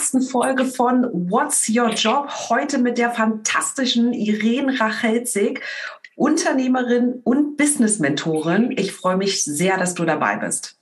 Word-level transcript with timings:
ersten 0.00 0.22
Folge 0.22 0.64
von 0.64 1.04
What's 1.12 1.68
Your 1.68 1.90
Job? 1.90 2.30
Heute 2.48 2.78
mit 2.78 2.96
der 2.96 3.10
fantastischen 3.10 4.14
Irene 4.14 4.80
Rachelzig, 4.80 5.60
Unternehmerin 6.16 7.20
und 7.22 7.58
Business-Mentorin. 7.58 8.72
Ich 8.78 8.92
freue 8.92 9.18
mich 9.18 9.44
sehr, 9.44 9.76
dass 9.76 9.92
du 9.92 10.06
dabei 10.06 10.38
bist. 10.38 10.78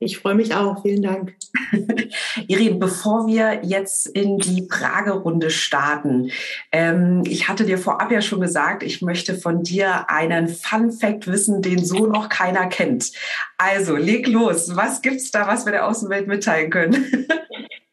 Ich 0.00 0.18
freue 0.18 0.34
mich 0.34 0.54
auch. 0.54 0.82
Vielen 0.82 1.00
Dank. 1.00 1.34
Irene, 2.46 2.74
bevor 2.74 3.26
wir 3.26 3.64
jetzt 3.64 4.06
in 4.06 4.36
die 4.36 4.68
Fragerunde 4.70 5.48
starten, 5.48 6.30
ähm, 6.72 7.22
ich 7.26 7.48
hatte 7.48 7.64
dir 7.64 7.78
vorab 7.78 8.12
ja 8.12 8.20
schon 8.20 8.42
gesagt, 8.42 8.82
ich 8.82 9.00
möchte 9.00 9.34
von 9.34 9.62
dir 9.62 10.10
einen 10.10 10.48
Fun 10.48 10.92
Fact 10.92 11.26
wissen, 11.26 11.62
den 11.62 11.82
so 11.82 12.06
noch 12.06 12.28
keiner 12.28 12.66
kennt. 12.66 13.12
Also 13.56 13.96
leg 13.96 14.26
los. 14.26 14.76
Was 14.76 15.00
gibt's 15.00 15.30
da, 15.30 15.46
was 15.46 15.64
wir 15.64 15.72
der 15.72 15.88
Außenwelt 15.88 16.26
mitteilen 16.26 16.68
können? 16.68 17.26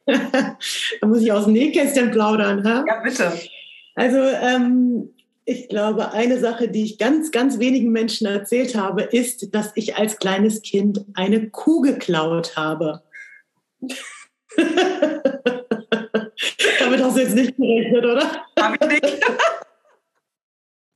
da 1.02 1.08
muss 1.08 1.22
ich 1.22 1.32
aus 1.32 1.46
dem 1.46 1.54
Nähkästchen 1.54 2.12
plaudern. 2.12 2.64
Ha? 2.64 2.84
Ja, 2.88 3.02
bitte. 3.02 3.32
Also 3.96 4.18
ähm, 4.18 5.14
ich 5.46 5.70
glaube, 5.70 6.12
eine 6.12 6.40
Sache, 6.40 6.68
die 6.70 6.84
ich 6.84 6.98
ganz, 6.98 7.32
ganz 7.32 7.60
wenigen 7.60 7.92
Menschen 7.92 8.28
erzählt 8.28 8.76
habe, 8.76 9.04
ist, 9.04 9.54
dass 9.54 9.72
ich 9.76 9.96
als 9.96 10.18
kleines 10.18 10.62
Kind 10.62 11.06
eine 11.14 11.50
Kuh 11.50 11.82
geklaut 11.82 12.56
habe. 12.56 13.04
Damit 16.80 17.04
hast 17.04 17.18
du 17.18 17.22
jetzt 17.22 17.36
nicht 17.36 17.58
gerechnet, 17.58 18.06
oder? 18.06 18.46
Habe 18.60 18.78
ich 18.82 19.02
nicht. 19.02 19.20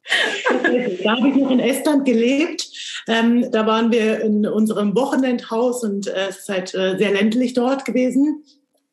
da 1.03 1.17
habe 1.17 1.29
ich 1.29 1.35
noch 1.35 1.51
in 1.51 1.59
Estland 1.59 2.05
gelebt. 2.05 2.69
Ähm, 3.07 3.51
da 3.51 3.65
waren 3.65 3.91
wir 3.91 4.21
in 4.21 4.45
unserem 4.45 4.95
Wochenendhaus 4.95 5.83
und 5.83 6.07
äh, 6.07 6.27
es 6.29 6.39
ist 6.39 6.49
halt 6.49 6.73
äh, 6.73 6.97
sehr 6.97 7.11
ländlich 7.11 7.53
dort 7.53 7.83
gewesen. 7.85 8.43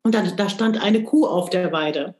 Und 0.06 0.14
dann, 0.14 0.36
da 0.36 0.50
stand 0.50 0.82
eine 0.82 1.02
Kuh 1.02 1.26
auf 1.26 1.48
der 1.48 1.72
Weide. 1.72 2.14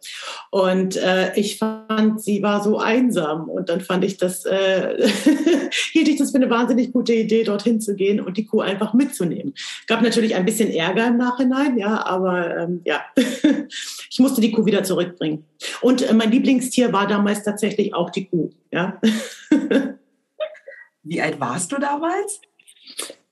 Und 0.51 0.97
äh, 0.97 1.39
ich 1.39 1.59
fand, 1.59 2.19
sie 2.19 2.43
war 2.43 2.65
so 2.65 2.79
einsam. 2.79 3.51
Und 3.51 3.69
dann 3.69 3.83
fand 3.83 4.05
ich 4.05 4.17
das, 4.17 4.47
äh, 4.47 5.07
hielt 5.93 6.09
ich 6.09 6.17
das 6.17 6.31
für 6.31 6.39
eine 6.39 6.49
wahnsinnig 6.49 6.95
gute 6.95 7.13
Idee, 7.13 7.45
dorthin 7.45 7.83
zu 7.83 7.95
gehen 7.95 8.21
und 8.21 8.39
die 8.39 8.47
Kuh 8.47 8.63
einfach 8.63 8.95
mitzunehmen. 8.95 9.53
Gab 9.87 10.01
natürlich 10.01 10.35
ein 10.35 10.47
bisschen 10.47 10.71
Ärger 10.71 11.09
im 11.09 11.19
Nachhinein, 11.19 11.77
ja, 11.77 12.07
aber 12.07 12.57
ähm, 12.57 12.81
ja, 12.87 13.05
ich 14.11 14.19
musste 14.19 14.41
die 14.41 14.51
Kuh 14.53 14.65
wieder 14.65 14.83
zurückbringen. 14.83 15.45
Und 15.83 16.09
äh, 16.09 16.15
mein 16.15 16.31
Lieblingstier 16.31 16.91
war 16.91 17.07
damals 17.07 17.43
tatsächlich 17.43 17.93
auch 17.93 18.09
die 18.09 18.25
Kuh, 18.25 18.49
ja. 18.73 18.99
Wie 21.03 21.21
alt 21.21 21.39
warst 21.39 21.71
du 21.71 21.77
damals? 21.77 22.41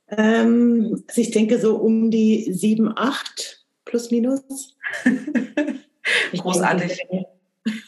Ähm, 0.08 1.02
also 1.08 1.20
ich 1.22 1.30
denke 1.30 1.58
so 1.58 1.76
um 1.76 2.10
die 2.10 2.52
sieben, 2.52 2.92
acht 2.94 3.61
plus 3.92 4.10
minus. 4.10 4.42
Großartig. 6.36 6.98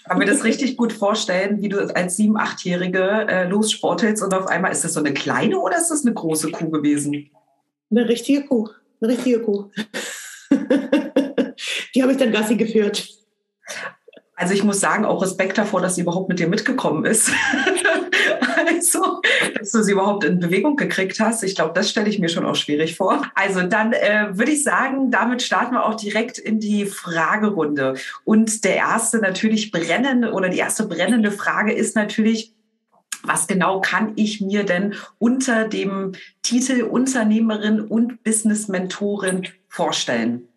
Kann 0.07 0.19
mir 0.19 0.27
das 0.27 0.45
richtig 0.45 0.77
gut 0.77 0.93
vorstellen, 0.93 1.63
wie 1.63 1.71
du 1.71 1.93
als 1.97 2.17
sieben-, 2.17 2.37
achtjährige 2.37 3.27
äh, 3.27 3.49
lossportelst 3.49 4.23
und 4.23 4.35
auf 4.35 4.47
einmal 4.47 4.71
ist 4.71 4.85
das 4.85 4.93
so 4.93 5.01
eine 5.01 5.15
kleine 5.15 5.59
oder 5.59 5.79
ist 5.79 5.89
das 5.89 6.05
eine 6.05 6.15
große 6.15 6.51
Kuh 6.51 6.71
gewesen? 6.71 7.31
Eine 7.91 8.07
richtige 8.07 8.45
Kuh, 8.45 8.69
eine 9.01 9.13
richtige 9.13 9.41
Kuh. 9.41 9.71
Die 11.95 12.03
habe 12.03 12.13
ich 12.13 12.19
dann 12.19 12.33
Gassi 12.33 12.57
geführt. 12.57 13.09
Also 14.37 14.53
ich 14.53 14.63
muss 14.63 14.81
sagen, 14.81 15.07
auch 15.07 15.23
Respekt 15.23 15.57
davor, 15.57 15.81
dass 15.81 15.95
sie 15.95 16.03
überhaupt 16.03 16.29
mit 16.29 16.39
dir 16.39 16.49
mitgekommen 16.49 17.07
ist. 17.07 17.31
Also, 18.67 19.21
dass 19.59 19.71
du 19.71 19.83
sie 19.83 19.93
überhaupt 19.93 20.25
in 20.25 20.41
Bewegung 20.41 20.77
gekriegt 20.77 21.21
hast. 21.21 21.43
Ich 21.43 21.55
glaube, 21.55 21.73
das 21.75 21.91
stelle 21.91 22.09
ich 22.09 22.19
mir 22.19 22.29
schon 22.29 22.47
auch 22.47 22.57
schwierig 22.57 22.97
vor. 22.97 23.23
Also 23.35 23.63
dann 23.63 23.93
äh, 23.93 24.29
würde 24.33 24.53
ich 24.53 24.63
sagen, 24.63 25.11
damit 25.11 25.43
starten 25.43 25.75
wir 25.75 25.87
auch 25.87 25.97
direkt 25.97 26.39
in 26.39 26.61
die 26.61 26.87
Fragerunde. 26.87 27.95
Und 28.25 28.65
der 28.65 28.77
erste 28.77 29.19
natürlich 29.19 29.71
brennende 29.71 30.33
oder 30.33 30.49
die 30.49 30.59
erste 30.59 30.87
brennende 30.87 31.31
Frage 31.31 31.73
ist 31.73 31.97
natürlich, 31.97 32.55
was 33.23 33.47
genau 33.47 33.81
kann 33.81 34.13
ich 34.17 34.41
mir 34.41 34.65
denn 34.65 34.95
unter 35.19 35.67
dem 35.67 36.13
Titel 36.43 36.83
Unternehmerin 36.83 37.81
und 37.81 38.23
Business 38.23 38.69
Mentorin 38.69 39.49
vorstellen? 39.69 40.49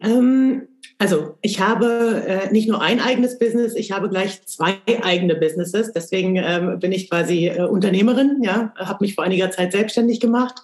Ähm 0.00 0.68
also 0.98 1.36
ich 1.42 1.60
habe 1.60 2.24
äh, 2.26 2.50
nicht 2.50 2.68
nur 2.68 2.82
ein 2.82 3.00
eigenes 3.00 3.38
Business, 3.38 3.74
ich 3.74 3.92
habe 3.92 4.08
gleich 4.08 4.44
zwei 4.46 4.78
eigene 5.02 5.36
Businesses. 5.36 5.92
Deswegen 5.92 6.36
ähm, 6.36 6.80
bin 6.80 6.92
ich 6.92 7.08
quasi 7.08 7.46
äh, 7.46 7.62
Unternehmerin, 7.62 8.42
ja, 8.42 8.72
habe 8.76 9.04
mich 9.04 9.14
vor 9.14 9.24
einiger 9.24 9.50
Zeit 9.50 9.72
selbstständig 9.72 10.18
gemacht 10.20 10.60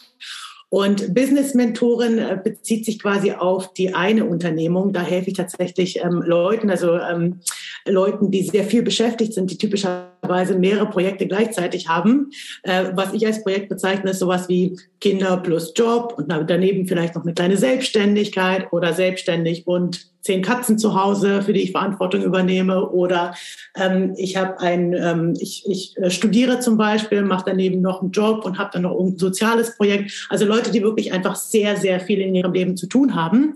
und 0.74 1.14
Business 1.14 1.54
Mentorin 1.54 2.18
äh, 2.18 2.36
bezieht 2.42 2.84
sich 2.84 2.98
quasi 3.00 3.30
auf 3.30 3.72
die 3.74 3.94
eine 3.94 4.24
Unternehmung. 4.24 4.92
Da 4.92 5.02
helfe 5.02 5.30
ich 5.30 5.36
tatsächlich 5.36 6.00
ähm, 6.00 6.20
Leuten, 6.20 6.68
also 6.68 6.98
ähm, 6.98 7.38
Leuten, 7.86 8.32
die 8.32 8.42
sehr 8.42 8.64
viel 8.64 8.82
beschäftigt 8.82 9.34
sind, 9.34 9.52
die 9.52 9.56
typischerweise 9.56 10.13
mehrere 10.24 10.86
Projekte 10.86 11.26
gleichzeitig 11.26 11.88
haben. 11.88 12.30
Äh, 12.62 12.86
was 12.94 13.12
ich 13.12 13.26
als 13.26 13.42
Projekt 13.42 13.68
bezeichne, 13.68 14.10
ist 14.10 14.18
sowas 14.18 14.48
wie 14.48 14.76
Kinder 15.00 15.36
plus 15.38 15.72
Job 15.76 16.14
und 16.16 16.28
daneben 16.48 16.86
vielleicht 16.86 17.14
noch 17.14 17.24
eine 17.24 17.34
kleine 17.34 17.56
Selbstständigkeit 17.56 18.72
oder 18.72 18.92
selbstständig 18.92 19.66
und 19.66 20.14
zehn 20.24 20.40
Katzen 20.40 20.78
zu 20.78 21.00
Hause, 21.00 21.42
für 21.42 21.52
die 21.52 21.60
ich 21.60 21.72
Verantwortung 21.72 22.22
übernehme. 22.22 22.88
Oder 22.90 23.34
ähm, 23.76 24.14
ich 24.16 24.36
habe 24.36 24.58
ein, 24.60 24.94
ähm, 24.94 25.34
ich, 25.38 25.64
ich 25.68 25.96
äh, 25.98 26.10
studiere 26.10 26.60
zum 26.60 26.78
Beispiel, 26.78 27.22
mache 27.22 27.44
daneben 27.46 27.82
noch 27.82 28.00
einen 28.00 28.10
Job 28.10 28.44
und 28.44 28.58
habe 28.58 28.70
dann 28.72 28.82
noch 28.82 28.98
ein 28.98 29.18
soziales 29.18 29.76
Projekt. 29.76 30.26
Also 30.30 30.46
Leute, 30.46 30.70
die 30.70 30.82
wirklich 30.82 31.12
einfach 31.12 31.36
sehr, 31.36 31.76
sehr 31.76 32.00
viel 32.00 32.20
in 32.20 32.34
ihrem 32.34 32.54
Leben 32.54 32.76
zu 32.76 32.86
tun 32.86 33.14
haben. 33.14 33.54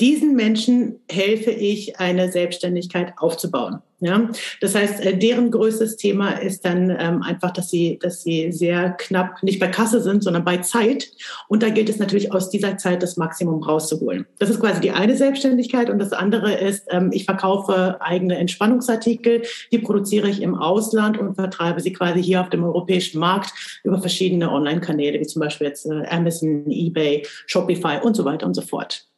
Diesen 0.00 0.34
Menschen 0.34 1.00
helfe 1.10 1.50
ich, 1.50 2.00
eine 2.00 2.32
Selbstständigkeit 2.32 3.14
aufzubauen. 3.18 3.82
Ja, 4.02 4.30
das 4.62 4.74
heißt, 4.74 5.04
äh, 5.04 5.18
deren 5.18 5.50
größtes 5.50 5.96
Thema 5.96 6.30
ist 6.30 6.64
dann 6.64 6.88
ähm, 6.88 7.22
einfach, 7.22 7.50
dass 7.50 7.68
sie, 7.68 7.98
dass 8.00 8.22
sie 8.22 8.50
sehr 8.50 8.92
knapp 8.92 9.42
nicht 9.42 9.60
bei 9.60 9.68
Kasse 9.68 10.00
sind, 10.00 10.24
sondern 10.24 10.42
bei 10.42 10.56
Zeit. 10.58 11.10
Und 11.48 11.62
da 11.62 11.68
gilt 11.68 11.90
es 11.90 11.98
natürlich 11.98 12.32
aus 12.32 12.48
dieser 12.48 12.78
Zeit 12.78 13.02
das 13.02 13.18
Maximum 13.18 13.62
rauszuholen. 13.62 14.24
Das 14.38 14.48
ist 14.48 14.58
quasi 14.58 14.80
die 14.80 14.90
eine 14.90 15.16
Selbstständigkeit. 15.18 15.90
Und 15.90 15.98
das 15.98 16.14
andere 16.14 16.54
ist, 16.54 16.86
ähm, 16.88 17.10
ich 17.12 17.26
verkaufe 17.26 18.00
eigene 18.00 18.38
Entspannungsartikel, 18.38 19.42
die 19.70 19.78
produziere 19.78 20.30
ich 20.30 20.40
im 20.40 20.54
Ausland 20.54 21.18
und 21.18 21.34
vertreibe 21.34 21.80
sie 21.80 21.92
quasi 21.92 22.22
hier 22.22 22.40
auf 22.40 22.48
dem 22.48 22.64
europäischen 22.64 23.20
Markt 23.20 23.52
über 23.84 24.00
verschiedene 24.00 24.50
Online-Kanäle, 24.50 25.20
wie 25.20 25.26
zum 25.26 25.40
Beispiel 25.40 25.66
jetzt 25.66 25.84
äh, 25.84 26.06
Amazon, 26.08 26.64
eBay, 26.70 27.26
Shopify 27.46 27.98
und 28.02 28.16
so 28.16 28.24
weiter 28.24 28.46
und 28.46 28.54
so 28.54 28.62
fort. 28.62 29.09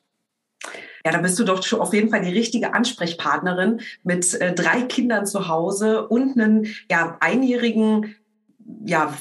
Ja, 1.05 1.13
da 1.13 1.19
bist 1.19 1.39
du 1.39 1.45
doch 1.45 1.73
auf 1.73 1.95
jeden 1.95 2.11
Fall 2.11 2.23
die 2.23 2.33
richtige 2.33 2.75
Ansprechpartnerin 2.75 3.81
mit 4.05 4.35
äh, 4.35 4.55
drei 4.55 4.83
Kindern 4.83 5.27
zu 5.27 5.49
Hause 5.49 6.07
und 6.09 6.39
einen 6.39 6.69
ja, 6.91 7.17
einjährigen 7.21 8.15
ja, 8.85 9.13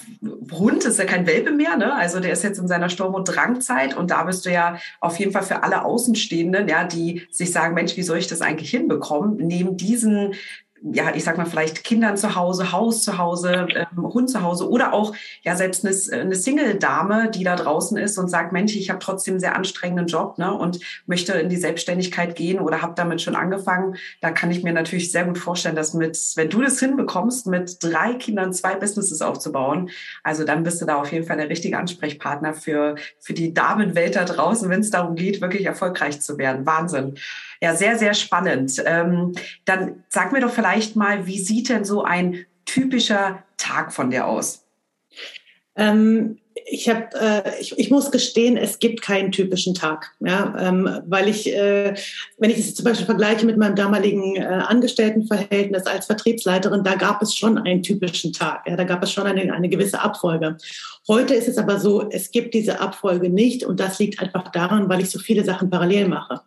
Hund 0.52 0.86
ist 0.86 1.00
ja 1.00 1.06
kein 1.06 1.28
Welpe 1.28 1.52
mehr, 1.52 1.78
ne? 1.78 1.94
Also 1.94 2.20
der 2.20 2.32
ist 2.32 2.44
jetzt 2.44 2.60
in 2.60 2.68
seiner 2.68 2.90
Sturm- 2.90 3.16
und 3.16 3.26
Drangzeit 3.26 3.96
und 3.98 4.12
da 4.12 4.24
bist 4.24 4.46
du 4.46 4.52
ja 4.52 4.78
auf 5.00 5.18
jeden 5.18 5.32
Fall 5.32 5.44
für 5.44 5.64
alle 5.64 5.84
Außenstehenden, 5.84 6.68
ja, 6.68 6.84
die 6.84 7.28
sich 7.32 7.52
sagen, 7.52 7.74
Mensch, 7.74 7.98
wie 7.98 8.04
soll 8.04 8.18
ich 8.18 8.28
das 8.28 8.42
eigentlich 8.42 8.70
hinbekommen? 8.70 9.38
Neben 9.38 9.78
diesen 9.78 10.36
ja, 10.84 11.14
ich 11.14 11.24
sag 11.24 11.38
mal, 11.38 11.46
vielleicht 11.46 11.84
Kindern 11.84 12.18
zu 12.18 12.36
Hause, 12.36 12.72
Haus 12.72 13.04
zu 13.04 13.18
Hause, 13.18 13.68
ähm, 13.76 14.04
Hund 14.04 14.30
zu 14.30 14.42
Hause 14.42 14.68
oder 14.68 14.94
auch 14.94 15.16
ja 15.44 15.56
selbst 15.56 15.86
eine, 15.86 16.22
eine 16.22 16.36
Single-Dame, 16.36 17.30
die 17.30 17.44
da 17.44 17.56
draußen 17.56 17.98
ist 17.98 18.18
und 18.18 18.30
sagt, 18.30 18.52
Mensch, 18.52 18.76
ich 18.76 18.90
habe 18.90 19.00
trotzdem 19.00 19.36
einen 19.36 19.40
sehr 19.40 19.56
anstrengenden 19.56 20.08
Job 20.08 20.40
ne, 20.40 20.52
und 20.52 20.80
möchte 21.06 21.34
in 21.34 21.50
die 21.50 21.58
Selbstständigkeit 21.58 22.36
gehen 22.36 22.60
oder 22.60 22.82
habe 22.82 22.94
damit 22.96 23.22
schon 23.22 23.36
angefangen. 23.36 23.96
Da 24.22 24.32
kann 24.32 24.50
ich 24.50 24.64
mir 24.64 24.74
natürlich 24.74 25.12
sehr 25.12 25.26
gut 25.26 25.38
vorstellen, 25.38 25.76
dass 25.76 25.94
mit, 25.94 26.18
wenn 26.36 26.50
du 26.50 26.62
das 26.62 26.80
hinbekommst, 26.80 27.46
mit 27.46 27.78
drei 27.84 28.16
Kindern 28.16 28.52
zwei 28.52 28.76
Businesses 28.76 29.22
aufzubauen, 29.22 29.92
also 30.24 30.46
dann 30.46 30.64
bist 30.64 30.82
du 30.82 30.86
da 30.86 30.96
auf 30.96 31.12
jeden 31.12 31.28
Fall 31.28 31.38
der 31.38 31.50
richtige 31.50 31.78
Ansprechpartner 31.78 32.56
für, 32.56 32.96
für 33.20 33.34
die 33.34 33.54
Damenwelt 33.54 34.16
da 34.16 34.26
draußen, 34.26 34.68
wenn 34.70 34.80
es 34.80 34.90
darum 34.90 35.16
geht, 35.16 35.42
wirklich 35.42 35.66
erfolgreich 35.66 36.22
zu 36.22 36.40
werden. 36.40 36.66
Wahnsinn. 36.66 37.16
Ja, 37.64 37.76
sehr, 37.76 37.96
sehr 38.00 38.16
spannend. 38.16 38.82
Ähm, 38.88 39.34
dann 39.66 40.04
sag 40.10 40.32
mir 40.32 40.40
doch 40.40 40.50
vielleicht 40.52 40.71
mal, 40.96 41.28
wie 41.28 41.40
sieht 41.40 41.70
denn 41.70 41.86
so 41.86 42.04
ein 42.04 42.46
typischer 42.66 43.44
Tag 43.58 43.94
von 43.94 44.10
dir 44.10 44.28
aus? 44.28 44.66
Ähm, 45.76 46.38
ich, 46.70 46.90
hab, 46.90 47.14
äh, 47.16 47.60
ich, 47.60 47.78
ich 47.78 47.90
muss 47.90 48.12
gestehen, 48.12 48.58
es 48.58 48.80
gibt 48.80 49.02
keinen 49.02 49.32
typischen 49.32 49.74
Tag, 49.74 50.12
ja, 50.20 50.54
ähm, 50.60 51.02
weil 51.08 51.28
ich, 51.30 51.54
äh, 51.54 51.96
wenn 52.38 52.50
ich 52.50 52.60
es 52.60 52.76
zum 52.76 52.86
Beispiel 52.86 53.06
vergleiche 53.06 53.46
mit 53.46 53.58
meinem 53.58 53.76
damaligen 53.76 54.36
äh, 54.36 54.44
Angestelltenverhältnis 54.44 55.86
als 55.86 56.06
Vertriebsleiterin, 56.08 56.84
da 56.84 56.96
gab 56.96 57.22
es 57.22 57.36
schon 57.36 57.58
einen 57.58 57.84
typischen 57.84 58.34
Tag, 58.34 58.68
ja, 58.68 58.76
da 58.76 58.84
gab 58.84 59.02
es 59.04 59.12
schon 59.12 59.28
eine, 59.28 59.54
eine 59.54 59.70
gewisse 59.70 60.02
Abfolge. 60.02 60.58
Heute 61.08 61.34
ist 61.34 61.48
es 61.48 61.58
aber 61.58 61.80
so, 61.80 62.10
es 62.10 62.32
gibt 62.32 62.54
diese 62.54 62.80
Abfolge 62.80 63.30
nicht 63.30 63.64
und 63.64 63.80
das 63.80 64.00
liegt 64.00 64.20
einfach 64.20 64.52
daran, 64.52 64.90
weil 64.90 65.02
ich 65.02 65.10
so 65.10 65.20
viele 65.20 65.44
Sachen 65.44 65.70
parallel 65.70 66.08
mache. 66.08 66.42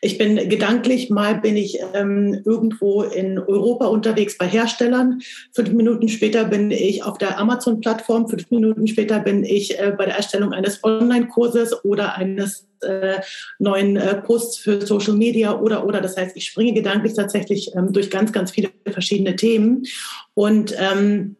Ich 0.00 0.18
bin 0.18 0.48
gedanklich, 0.48 1.10
mal 1.10 1.40
bin 1.40 1.56
ich 1.56 1.78
ähm, 1.94 2.40
irgendwo 2.44 3.02
in 3.02 3.38
Europa 3.38 3.86
unterwegs 3.86 4.38
bei 4.38 4.46
Herstellern. 4.46 5.20
Fünf 5.52 5.72
Minuten 5.72 6.08
später 6.08 6.44
bin 6.44 6.70
ich 6.70 7.02
auf 7.02 7.18
der 7.18 7.38
Amazon-Plattform. 7.38 8.28
Fünf 8.28 8.50
Minuten 8.50 8.86
später 8.86 9.20
bin 9.20 9.44
ich 9.44 9.78
äh, 9.78 9.92
bei 9.96 10.06
der 10.06 10.16
Erstellung 10.16 10.52
eines 10.52 10.82
Online-Kurses 10.82 11.84
oder 11.84 12.16
eines 12.16 12.66
äh, 12.80 13.20
neuen 13.58 13.96
äh, 13.96 14.22
Posts 14.22 14.58
für 14.58 14.86
Social 14.86 15.14
Media 15.14 15.58
oder 15.58 15.84
oder. 15.84 16.00
Das 16.00 16.16
heißt, 16.16 16.34
ich 16.36 16.46
springe 16.46 16.72
gedanklich 16.72 17.12
tatsächlich 17.12 17.74
ähm, 17.76 17.92
durch 17.92 18.10
ganz, 18.10 18.32
ganz 18.32 18.52
viele 18.52 18.70
verschiedene 18.86 19.36
Themen. 19.36 19.84
Und 20.32 20.74
ähm, 20.78 21.36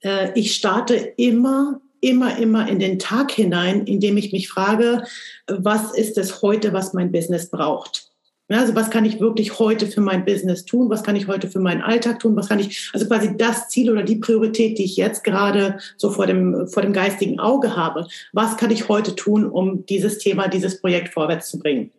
äh, 0.00 0.30
ich 0.34 0.54
starte 0.54 0.94
immer 0.94 1.81
immer, 2.02 2.36
immer 2.36 2.68
in 2.68 2.78
den 2.78 2.98
Tag 2.98 3.30
hinein, 3.30 3.86
indem 3.86 4.18
ich 4.18 4.32
mich 4.32 4.48
frage, 4.48 5.04
was 5.46 5.94
ist 5.94 6.18
es 6.18 6.42
heute, 6.42 6.74
was 6.74 6.92
mein 6.92 7.10
Business 7.10 7.48
braucht? 7.48 8.12
Also 8.48 8.74
was 8.74 8.90
kann 8.90 9.04
ich 9.04 9.20
wirklich 9.20 9.58
heute 9.58 9.86
für 9.86 10.00
mein 10.00 10.24
Business 10.24 10.64
tun? 10.64 10.90
Was 10.90 11.02
kann 11.02 11.16
ich 11.16 11.26
heute 11.26 11.48
für 11.48 11.60
meinen 11.60 11.80
Alltag 11.80 12.20
tun? 12.20 12.36
Was 12.36 12.48
kann 12.48 12.58
ich, 12.58 12.90
also 12.92 13.06
quasi 13.06 13.34
das 13.36 13.68
Ziel 13.68 13.90
oder 13.90 14.02
die 14.02 14.16
Priorität, 14.16 14.78
die 14.78 14.84
ich 14.84 14.96
jetzt 14.96 15.24
gerade 15.24 15.78
so 15.96 16.10
vor 16.10 16.26
dem, 16.26 16.66
vor 16.68 16.82
dem 16.82 16.92
geistigen 16.92 17.40
Auge 17.40 17.76
habe. 17.76 18.06
Was 18.32 18.56
kann 18.56 18.70
ich 18.70 18.88
heute 18.88 19.14
tun, 19.14 19.46
um 19.46 19.86
dieses 19.86 20.18
Thema, 20.18 20.48
dieses 20.48 20.80
Projekt 20.80 21.14
vorwärts 21.14 21.50
zu 21.50 21.58
bringen? 21.58 21.92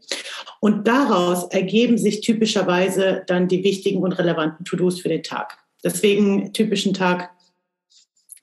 Und 0.60 0.88
daraus 0.88 1.46
ergeben 1.46 1.98
sich 1.98 2.22
typischerweise 2.22 3.24
dann 3.26 3.48
die 3.48 3.64
wichtigen 3.64 4.04
und 4.04 4.14
relevanten 4.14 4.66
To-Dos 4.66 5.00
für 5.00 5.10
den 5.10 5.24
Tag. 5.24 5.58
Deswegen 5.84 6.54
typischen 6.54 6.94
Tag 6.94 7.32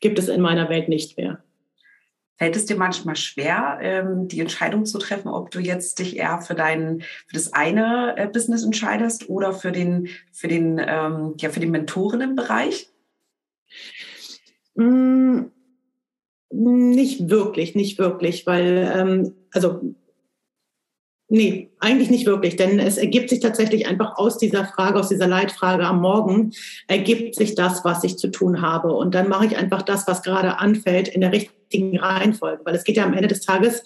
gibt 0.00 0.18
es 0.18 0.28
in 0.28 0.40
meiner 0.40 0.68
Welt 0.68 0.88
nicht 0.88 1.16
mehr. 1.16 1.38
Fällt 2.40 2.56
es 2.56 2.64
dir 2.64 2.76
manchmal 2.76 3.16
schwer, 3.16 3.78
ähm, 3.82 4.26
die 4.26 4.40
Entscheidung 4.40 4.86
zu 4.86 4.96
treffen, 4.98 5.28
ob 5.28 5.50
du 5.50 5.60
jetzt 5.60 5.98
dich 5.98 6.16
eher 6.16 6.40
für 6.40 6.54
dein, 6.54 7.02
für 7.26 7.34
das 7.34 7.52
eine 7.52 8.14
äh, 8.16 8.26
Business 8.26 8.64
entscheidest 8.64 9.28
oder 9.28 9.52
für 9.52 9.72
den, 9.72 10.08
für 10.32 10.48
den, 10.48 10.80
ähm, 10.82 11.34
ja, 11.36 11.50
für 11.50 11.60
den 11.60 11.70
Mentorinnenbereich? 11.70 12.88
Mm, 14.74 15.48
nicht 16.50 17.28
wirklich, 17.28 17.74
nicht 17.74 17.98
wirklich, 17.98 18.46
weil, 18.46 18.90
ähm, 18.96 19.34
also 19.52 19.94
Nee, 21.32 21.69
eigentlich 21.80 22.10
nicht 22.10 22.26
wirklich, 22.26 22.56
denn 22.56 22.78
es 22.78 22.98
ergibt 22.98 23.30
sich 23.30 23.40
tatsächlich 23.40 23.86
einfach 23.86 24.16
aus 24.16 24.38
dieser 24.38 24.64
Frage, 24.64 24.98
aus 24.98 25.08
dieser 25.08 25.26
Leitfrage 25.26 25.84
am 25.86 26.00
Morgen, 26.00 26.52
ergibt 26.86 27.34
sich 27.34 27.54
das, 27.54 27.84
was 27.84 28.04
ich 28.04 28.18
zu 28.18 28.28
tun 28.28 28.62
habe. 28.62 28.92
Und 28.92 29.14
dann 29.14 29.28
mache 29.28 29.46
ich 29.46 29.56
einfach 29.56 29.82
das, 29.82 30.06
was 30.06 30.22
gerade 30.22 30.58
anfällt, 30.58 31.08
in 31.08 31.20
der 31.20 31.32
richtigen 31.32 31.98
Reihenfolge. 31.98 32.62
Weil 32.64 32.74
es 32.74 32.84
geht 32.84 32.96
ja 32.96 33.04
am 33.04 33.14
Ende 33.14 33.28
des 33.28 33.40
Tages, 33.40 33.84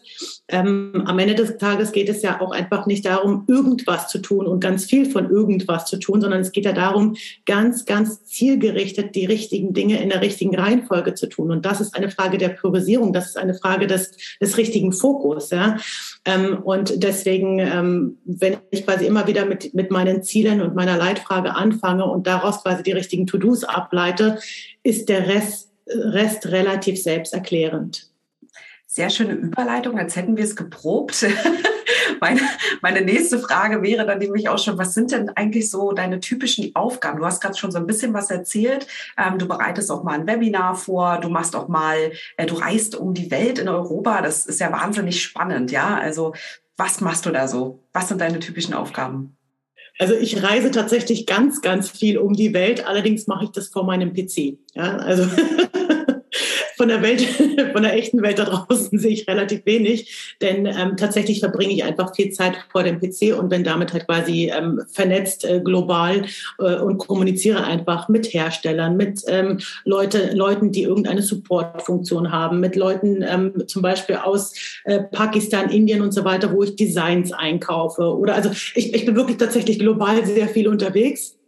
ähm, 0.48 1.04
am 1.06 1.18
Ende 1.18 1.34
des 1.34 1.58
Tages 1.58 1.92
geht 1.92 2.08
es 2.08 2.22
ja 2.22 2.40
auch 2.40 2.50
einfach 2.50 2.86
nicht 2.86 3.04
darum, 3.04 3.44
irgendwas 3.46 4.08
zu 4.08 4.18
tun 4.18 4.46
und 4.46 4.60
ganz 4.60 4.86
viel 4.86 5.10
von 5.10 5.30
irgendwas 5.30 5.86
zu 5.86 5.98
tun, 5.98 6.20
sondern 6.20 6.40
es 6.40 6.52
geht 6.52 6.64
ja 6.64 6.72
darum, 6.72 7.16
ganz, 7.46 7.84
ganz 7.84 8.24
zielgerichtet 8.24 9.14
die 9.14 9.26
richtigen 9.26 9.74
Dinge 9.74 10.02
in 10.02 10.08
der 10.08 10.20
richtigen 10.20 10.56
Reihenfolge 10.56 11.14
zu 11.14 11.28
tun. 11.28 11.50
Und 11.50 11.66
das 11.66 11.80
ist 11.80 11.94
eine 11.94 12.10
Frage 12.10 12.38
der 12.38 12.50
Priorisierung, 12.50 13.12
das 13.12 13.26
ist 13.26 13.38
eine 13.38 13.54
Frage 13.54 13.86
des, 13.86 14.12
des 14.40 14.56
richtigen 14.56 14.92
Fokus. 14.92 15.50
Ja? 15.50 15.78
Ähm, 16.24 16.58
und 16.62 17.02
deswegen, 17.02 17.58
ähm, 17.58 17.83
wenn 18.24 18.58
ich 18.70 18.84
quasi 18.84 19.06
immer 19.06 19.26
wieder 19.26 19.44
mit, 19.44 19.74
mit 19.74 19.90
meinen 19.90 20.22
Zielen 20.22 20.60
und 20.60 20.74
meiner 20.74 20.96
Leitfrage 20.96 21.54
anfange 21.54 22.04
und 22.04 22.26
daraus 22.26 22.62
quasi 22.62 22.82
die 22.82 22.92
richtigen 22.92 23.26
To-Dos 23.26 23.64
ableite, 23.64 24.38
ist 24.82 25.08
der 25.08 25.28
Rest 25.28 25.70
Rest 25.86 26.46
relativ 26.46 27.02
selbsterklärend. 27.02 28.10
Sehr 28.86 29.10
schöne 29.10 29.34
Überleitung, 29.34 29.98
als 29.98 30.16
hätten 30.16 30.36
wir 30.36 30.44
es 30.44 30.56
geprobt. 30.56 31.26
meine, 32.20 32.40
meine 32.80 33.00
nächste 33.00 33.38
Frage 33.38 33.82
wäre 33.82 34.06
dann 34.06 34.18
nämlich 34.18 34.48
auch 34.48 34.58
schon, 34.58 34.78
was 34.78 34.94
sind 34.94 35.10
denn 35.10 35.30
eigentlich 35.30 35.70
so 35.70 35.92
deine 35.92 36.20
typischen 36.20 36.74
Aufgaben? 36.74 37.18
Du 37.18 37.26
hast 37.26 37.40
gerade 37.40 37.56
schon 37.56 37.72
so 37.72 37.78
ein 37.78 37.86
bisschen 37.86 38.14
was 38.14 38.30
erzählt. 38.30 38.86
Ähm, 39.18 39.38
du 39.38 39.46
bereitest 39.46 39.90
auch 39.90 40.04
mal 40.04 40.20
ein 40.20 40.26
Webinar 40.26 40.76
vor, 40.76 41.18
du 41.20 41.28
machst 41.28 41.56
auch 41.56 41.68
mal, 41.68 42.12
äh, 42.36 42.46
du 42.46 42.54
reist 42.54 42.94
um 42.94 43.14
die 43.14 43.30
Welt 43.30 43.58
in 43.58 43.68
Europa. 43.68 44.22
Das 44.22 44.46
ist 44.46 44.60
ja 44.60 44.70
wahnsinnig 44.70 45.22
spannend, 45.22 45.72
ja. 45.72 45.98
Also 45.98 46.32
was 46.76 47.00
machst 47.00 47.26
du 47.26 47.30
da 47.30 47.48
so? 47.48 47.84
Was 47.92 48.08
sind 48.08 48.20
deine 48.20 48.40
typischen 48.40 48.74
Aufgaben? 48.74 49.36
Also 49.98 50.14
ich 50.14 50.42
reise 50.42 50.70
tatsächlich 50.72 51.24
ganz, 51.26 51.62
ganz 51.62 51.88
viel 51.88 52.18
um 52.18 52.32
die 52.32 52.52
Welt. 52.52 52.84
Allerdings 52.86 53.26
mache 53.28 53.44
ich 53.44 53.50
das 53.50 53.68
vor 53.68 53.84
meinem 53.84 54.12
PC. 54.12 54.58
Ja, 54.74 54.96
also 54.96 55.24
von 56.84 56.90
der 56.90 57.02
Welt, 57.02 57.22
von 57.72 57.82
der 57.82 57.94
echten 57.94 58.20
Welt 58.20 58.38
da 58.38 58.44
draußen 58.44 58.98
sehe 58.98 59.12
ich 59.12 59.26
relativ 59.26 59.64
wenig, 59.64 60.34
denn 60.42 60.66
ähm, 60.66 60.98
tatsächlich 60.98 61.40
verbringe 61.40 61.72
ich 61.72 61.82
einfach 61.82 62.14
viel 62.14 62.30
Zeit 62.30 62.58
vor 62.70 62.82
dem 62.82 63.00
PC 63.00 63.38
und 63.38 63.48
bin 63.48 63.64
damit 63.64 63.94
halt 63.94 64.06
quasi 64.06 64.52
ähm, 64.54 64.82
vernetzt 64.92 65.46
äh, 65.46 65.62
global 65.64 66.26
äh, 66.58 66.76
und 66.76 66.98
kommuniziere 66.98 67.64
einfach 67.64 68.10
mit 68.10 68.26
Herstellern, 68.34 68.98
mit 68.98 69.22
ähm, 69.28 69.60
Leute, 69.86 70.34
Leuten, 70.34 70.72
die 70.72 70.82
irgendeine 70.82 71.22
Supportfunktion 71.22 72.30
haben, 72.30 72.60
mit 72.60 72.76
Leuten 72.76 73.24
ähm, 73.26 73.64
zum 73.66 73.80
Beispiel 73.80 74.16
aus 74.16 74.52
äh, 74.84 75.00
Pakistan, 75.00 75.70
Indien 75.70 76.02
und 76.02 76.12
so 76.12 76.26
weiter, 76.26 76.52
wo 76.52 76.62
ich 76.64 76.76
Designs 76.76 77.32
einkaufe. 77.32 78.02
Oder 78.14 78.34
also 78.34 78.50
ich, 78.50 78.92
ich 78.92 79.06
bin 79.06 79.16
wirklich 79.16 79.38
tatsächlich 79.38 79.78
global 79.78 80.26
sehr 80.26 80.48
viel 80.48 80.68
unterwegs. 80.68 81.38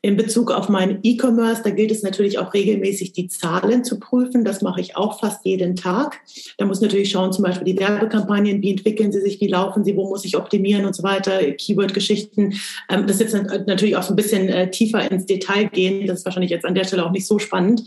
In 0.00 0.16
Bezug 0.16 0.52
auf 0.52 0.68
meinen 0.68 1.00
E-Commerce, 1.02 1.62
da 1.64 1.70
gilt 1.70 1.90
es 1.90 2.04
natürlich 2.04 2.38
auch 2.38 2.54
regelmäßig, 2.54 3.14
die 3.14 3.26
Zahlen 3.26 3.82
zu 3.82 3.98
prüfen. 3.98 4.44
Das 4.44 4.62
mache 4.62 4.80
ich 4.80 4.96
auch 4.96 5.18
fast 5.18 5.44
jeden 5.44 5.74
Tag. 5.74 6.20
Da 6.56 6.66
muss 6.66 6.80
natürlich 6.80 7.10
schauen, 7.10 7.32
zum 7.32 7.42
Beispiel 7.42 7.64
die 7.64 7.80
Werbekampagnen, 7.80 8.62
wie 8.62 8.70
entwickeln 8.70 9.10
sie 9.10 9.20
sich, 9.20 9.40
wie 9.40 9.48
laufen 9.48 9.82
sie, 9.82 9.96
wo 9.96 10.08
muss 10.08 10.24
ich 10.24 10.36
optimieren 10.36 10.86
und 10.86 10.94
so 10.94 11.02
weiter, 11.02 11.40
Keyword-Geschichten. 11.52 12.54
Ähm, 12.88 13.08
das 13.08 13.20
ist 13.20 13.32
jetzt 13.32 13.66
natürlich 13.66 13.96
auch 13.96 14.04
so 14.04 14.12
ein 14.12 14.16
bisschen 14.16 14.48
äh, 14.48 14.70
tiefer 14.70 15.10
ins 15.10 15.26
Detail 15.26 15.64
gehen. 15.64 16.06
Das 16.06 16.20
ist 16.20 16.24
wahrscheinlich 16.24 16.52
jetzt 16.52 16.64
an 16.64 16.76
der 16.76 16.84
Stelle 16.84 17.04
auch 17.04 17.10
nicht 17.10 17.26
so 17.26 17.40
spannend. 17.40 17.82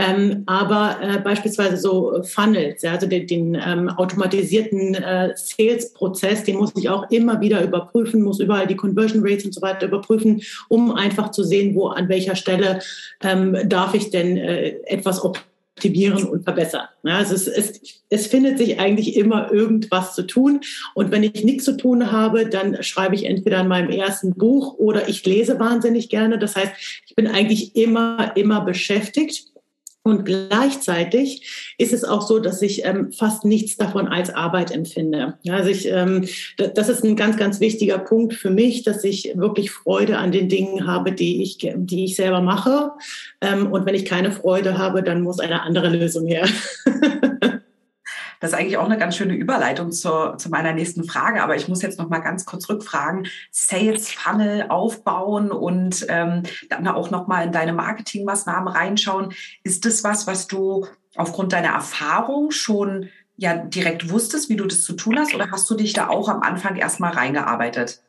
Ähm, 0.00 0.44
aber 0.46 0.96
äh, 1.02 1.18
beispielsweise 1.18 1.76
so 1.76 2.22
Funnels, 2.22 2.82
ja, 2.82 2.92
also 2.92 3.08
den, 3.08 3.26
den 3.26 3.54
ähm, 3.56 3.88
automatisierten 3.88 4.94
äh, 4.94 5.32
Sales-Prozess, 5.34 6.44
den 6.44 6.56
muss 6.56 6.72
ich 6.76 6.88
auch 6.88 7.10
immer 7.10 7.40
wieder 7.40 7.64
überprüfen, 7.64 8.22
muss 8.22 8.38
überall 8.38 8.68
die 8.68 8.76
Conversion 8.76 9.24
Rates 9.26 9.44
und 9.44 9.54
so 9.54 9.60
weiter 9.60 9.86
überprüfen, 9.86 10.40
um 10.68 10.92
einfach 10.92 11.32
zu 11.32 11.42
sehen, 11.42 11.74
wo 11.74 11.88
an 11.88 12.08
welcher 12.08 12.36
Stelle 12.36 12.78
ähm, 13.24 13.56
darf 13.68 13.92
ich 13.94 14.10
denn 14.10 14.36
äh, 14.36 14.76
etwas 14.84 15.20
optimieren 15.24 16.22
und 16.28 16.44
verbessern. 16.44 16.86
Ja, 17.02 17.16
also 17.16 17.34
es, 17.34 17.48
es, 17.48 17.80
es 18.08 18.28
findet 18.28 18.58
sich 18.58 18.78
eigentlich 18.78 19.16
immer 19.16 19.52
irgendwas 19.52 20.14
zu 20.14 20.22
tun. 20.22 20.60
Und 20.94 21.10
wenn 21.10 21.24
ich 21.24 21.42
nichts 21.42 21.64
zu 21.64 21.76
tun 21.76 22.12
habe, 22.12 22.46
dann 22.46 22.84
schreibe 22.84 23.16
ich 23.16 23.24
entweder 23.24 23.62
in 23.62 23.68
meinem 23.68 23.90
ersten 23.90 24.32
Buch 24.34 24.74
oder 24.78 25.08
ich 25.08 25.26
lese 25.26 25.58
wahnsinnig 25.58 26.08
gerne. 26.08 26.38
Das 26.38 26.54
heißt, 26.54 26.72
ich 27.04 27.16
bin 27.16 27.26
eigentlich 27.26 27.74
immer, 27.74 28.36
immer 28.36 28.60
beschäftigt. 28.60 29.48
Und 30.02 30.24
gleichzeitig 30.24 31.74
ist 31.76 31.92
es 31.92 32.04
auch 32.04 32.26
so, 32.26 32.38
dass 32.38 32.62
ich 32.62 32.84
ähm, 32.84 33.12
fast 33.12 33.44
nichts 33.44 33.76
davon 33.76 34.08
als 34.08 34.30
Arbeit 34.30 34.70
empfinde. 34.70 35.38
Ja, 35.42 35.56
also 35.56 35.68
ich, 35.68 35.86
ähm, 35.86 36.26
das 36.56 36.88
ist 36.88 37.04
ein 37.04 37.14
ganz, 37.14 37.36
ganz 37.36 37.60
wichtiger 37.60 37.98
Punkt 37.98 38.32
für 38.34 38.50
mich, 38.50 38.84
dass 38.84 39.04
ich 39.04 39.32
wirklich 39.34 39.70
Freude 39.70 40.16
an 40.16 40.32
den 40.32 40.48
Dingen 40.48 40.86
habe, 40.86 41.12
die 41.12 41.42
ich, 41.42 41.58
die 41.58 42.04
ich 42.04 42.16
selber 42.16 42.40
mache. 42.40 42.92
Ähm, 43.42 43.70
und 43.70 43.84
wenn 43.84 43.94
ich 43.94 44.06
keine 44.06 44.32
Freude 44.32 44.78
habe, 44.78 45.02
dann 45.02 45.20
muss 45.20 45.40
eine 45.40 45.62
andere 45.62 45.90
Lösung 45.90 46.26
her. 46.26 46.48
Das 48.40 48.52
ist 48.52 48.58
eigentlich 48.58 48.76
auch 48.76 48.84
eine 48.84 48.98
ganz 48.98 49.16
schöne 49.16 49.34
Überleitung 49.34 49.90
zu, 49.90 50.34
zu 50.36 50.48
meiner 50.48 50.72
nächsten 50.72 51.04
Frage. 51.04 51.42
Aber 51.42 51.56
ich 51.56 51.68
muss 51.68 51.82
jetzt 51.82 51.98
noch 51.98 52.08
mal 52.08 52.20
ganz 52.20 52.44
kurz 52.44 52.68
rückfragen. 52.68 53.26
Sales 53.50 54.10
Funnel 54.10 54.66
aufbauen 54.68 55.50
und 55.50 56.06
ähm, 56.08 56.42
dann 56.68 56.86
auch 56.88 57.10
noch 57.10 57.26
mal 57.26 57.44
in 57.44 57.52
deine 57.52 57.72
Marketingmaßnahmen 57.72 58.68
reinschauen. 58.68 59.32
Ist 59.64 59.84
das 59.84 60.04
was, 60.04 60.26
was 60.26 60.46
du 60.46 60.86
aufgrund 61.16 61.52
deiner 61.52 61.70
Erfahrung 61.70 62.50
schon 62.50 63.08
ja 63.36 63.56
direkt 63.56 64.10
wusstest, 64.10 64.48
wie 64.48 64.56
du 64.56 64.66
das 64.66 64.82
zu 64.82 64.94
tun 64.94 65.18
hast? 65.18 65.34
Oder 65.34 65.50
hast 65.50 65.68
du 65.70 65.74
dich 65.74 65.92
da 65.92 66.08
auch 66.08 66.28
am 66.28 66.42
Anfang 66.42 66.76
erstmal 66.76 67.12
reingearbeitet? 67.12 68.02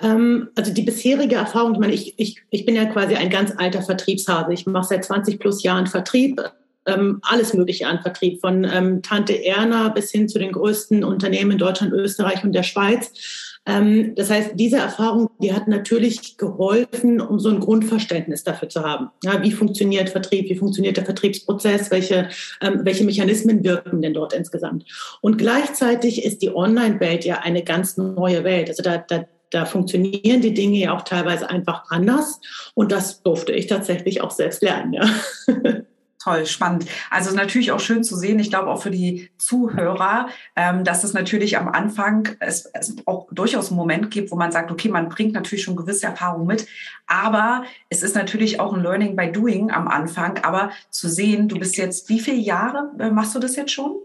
Ähm, 0.00 0.50
also 0.54 0.72
die 0.72 0.82
bisherige 0.82 1.36
Erfahrung, 1.36 1.74
ich 1.74 1.80
meine, 1.80 1.92
ich, 1.92 2.18
ich, 2.18 2.42
ich 2.50 2.64
bin 2.64 2.76
ja 2.76 2.84
quasi 2.86 3.16
ein 3.16 3.30
ganz 3.30 3.52
alter 3.56 3.82
Vertriebshase. 3.82 4.52
Ich 4.52 4.66
mache 4.66 4.86
seit 4.86 5.04
20 5.04 5.38
plus 5.40 5.62
Jahren 5.62 5.86
Vertrieb, 5.86 6.40
ähm, 6.88 7.20
alles 7.22 7.54
Mögliche 7.54 7.86
an 7.86 8.00
Vertrieb, 8.02 8.40
von 8.40 8.64
ähm, 8.64 9.02
Tante 9.02 9.44
Erna 9.44 9.88
bis 9.88 10.10
hin 10.10 10.28
zu 10.28 10.38
den 10.38 10.52
größten 10.52 11.04
Unternehmen 11.04 11.52
in 11.52 11.58
Deutschland, 11.58 11.92
Österreich 11.92 12.42
und 12.42 12.52
der 12.52 12.62
Schweiz. 12.64 13.58
Ähm, 13.66 14.14
das 14.14 14.30
heißt, 14.30 14.52
diese 14.54 14.78
Erfahrung, 14.78 15.30
die 15.40 15.52
hat 15.52 15.68
natürlich 15.68 16.38
geholfen, 16.38 17.20
um 17.20 17.38
so 17.38 17.50
ein 17.50 17.60
Grundverständnis 17.60 18.42
dafür 18.42 18.70
zu 18.70 18.82
haben. 18.82 19.10
Ja, 19.22 19.42
wie 19.42 19.52
funktioniert 19.52 20.08
Vertrieb? 20.08 20.48
Wie 20.48 20.56
funktioniert 20.56 20.96
der 20.96 21.04
Vertriebsprozess? 21.04 21.90
Welche, 21.90 22.30
ähm, 22.62 22.80
welche 22.84 23.04
Mechanismen 23.04 23.62
wirken 23.62 24.00
denn 24.00 24.14
dort 24.14 24.32
insgesamt? 24.32 24.86
Und 25.20 25.36
gleichzeitig 25.36 26.24
ist 26.24 26.40
die 26.40 26.54
Online-Welt 26.54 27.26
ja 27.26 27.40
eine 27.40 27.62
ganz 27.62 27.98
neue 27.98 28.42
Welt. 28.42 28.70
Also 28.70 28.82
da, 28.82 28.98
da 28.98 29.24
da 29.50 29.64
funktionieren 29.64 30.42
die 30.42 30.52
Dinge 30.52 30.76
ja 30.76 30.94
auch 30.94 31.02
teilweise 31.02 31.48
einfach 31.48 31.84
anders. 31.88 32.38
Und 32.74 32.92
das 32.92 33.22
durfte 33.22 33.52
ich 33.52 33.66
tatsächlich 33.66 34.20
auch 34.20 34.30
selbst 34.30 34.62
lernen. 34.62 34.92
Ja. 34.92 35.08
Toll, 36.28 36.44
spannend. 36.44 36.84
Also 37.10 37.34
natürlich 37.34 37.72
auch 37.72 37.80
schön 37.80 38.04
zu 38.04 38.14
sehen, 38.14 38.38
ich 38.38 38.50
glaube 38.50 38.68
auch 38.68 38.82
für 38.82 38.90
die 38.90 39.30
Zuhörer, 39.38 40.28
ähm, 40.56 40.84
dass 40.84 41.02
es 41.02 41.14
natürlich 41.14 41.56
am 41.56 41.68
Anfang 41.68 42.36
es, 42.38 42.66
es 42.74 42.96
auch 43.06 43.28
durchaus 43.32 43.68
einen 43.68 43.78
Moment 43.78 44.10
gibt, 44.10 44.30
wo 44.30 44.36
man 44.36 44.52
sagt, 44.52 44.70
okay, 44.70 44.90
man 44.90 45.08
bringt 45.08 45.32
natürlich 45.32 45.64
schon 45.64 45.74
gewisse 45.74 46.04
Erfahrungen 46.04 46.46
mit, 46.46 46.66
aber 47.06 47.64
es 47.88 48.02
ist 48.02 48.14
natürlich 48.14 48.60
auch 48.60 48.74
ein 48.74 48.82
Learning 48.82 49.16
by 49.16 49.32
Doing 49.32 49.70
am 49.70 49.88
Anfang. 49.88 50.36
Aber 50.44 50.70
zu 50.90 51.08
sehen, 51.08 51.48
du 51.48 51.58
bist 51.58 51.78
jetzt, 51.78 52.10
wie 52.10 52.20
viele 52.20 52.36
Jahre 52.36 52.90
äh, 52.98 53.10
machst 53.10 53.34
du 53.34 53.38
das 53.38 53.56
jetzt 53.56 53.72
schon? 53.72 53.96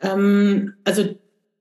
Ähm, 0.00 0.72
also 0.84 1.04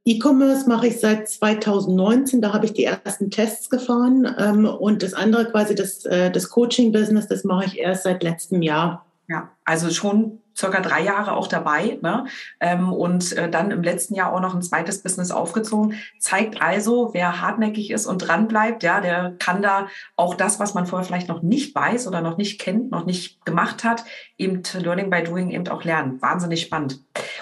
E-Commerce 0.05 0.69
mache 0.69 0.87
ich 0.87 1.01
seit 1.01 1.27
2019, 1.27 2.41
da 2.41 2.53
habe 2.53 2.65
ich 2.65 2.71
die 2.71 2.85
ersten 2.85 3.29
Tests 3.29 3.69
gefahren 3.69 4.33
ähm, 4.39 4.65
und 4.65 5.03
das 5.03 5.13
andere 5.13 5.51
quasi 5.51 5.75
das, 5.75 6.05
äh, 6.05 6.31
das 6.31 6.47
Coaching-Business, 6.47 7.27
das 7.27 7.43
mache 7.43 7.65
ich 7.65 7.77
erst 7.77 8.03
seit 8.03 8.23
letztem 8.23 8.61
Jahr. 8.61 9.06
Ja, 9.29 9.51
also 9.65 9.89
schon 9.89 10.41
circa 10.57 10.79
drei 10.79 11.03
Jahre 11.03 11.33
auch 11.33 11.47
dabei 11.47 11.99
ne? 12.01 12.25
Ähm, 12.61 12.91
und 12.91 13.33
äh, 13.33 13.49
dann 13.49 13.71
im 13.71 13.83
letzten 13.83 14.15
Jahr 14.15 14.33
auch 14.33 14.39
noch 14.39 14.55
ein 14.55 14.61
zweites 14.61 15.03
Business 15.03 15.31
aufgezogen. 15.31 15.95
Zeigt 16.17 16.61
also, 16.61 17.13
wer 17.13 17.41
hartnäckig 17.41 17.91
ist 17.91 18.07
und 18.07 18.19
dran 18.19 18.47
bleibt, 18.47 18.83
ja, 18.83 19.01
der 19.01 19.35
kann 19.37 19.61
da 19.61 19.87
auch 20.15 20.33
das, 20.33 20.59
was 20.59 20.73
man 20.73 20.85
vorher 20.85 21.05
vielleicht 21.05 21.27
noch 21.27 21.41
nicht 21.41 21.75
weiß 21.75 22.07
oder 22.07 22.21
noch 22.21 22.37
nicht 22.37 22.59
kennt, 22.59 22.89
noch 22.89 23.05
nicht 23.05 23.45
gemacht 23.45 23.83
hat, 23.83 24.05
eben 24.37 24.63
Learning 24.73 25.09
by 25.09 25.23
Doing 25.23 25.51
eben 25.51 25.67
auch 25.67 25.83
lernen. 25.83 26.21
Wahnsinnig 26.21 26.61
spannend. 26.61 27.01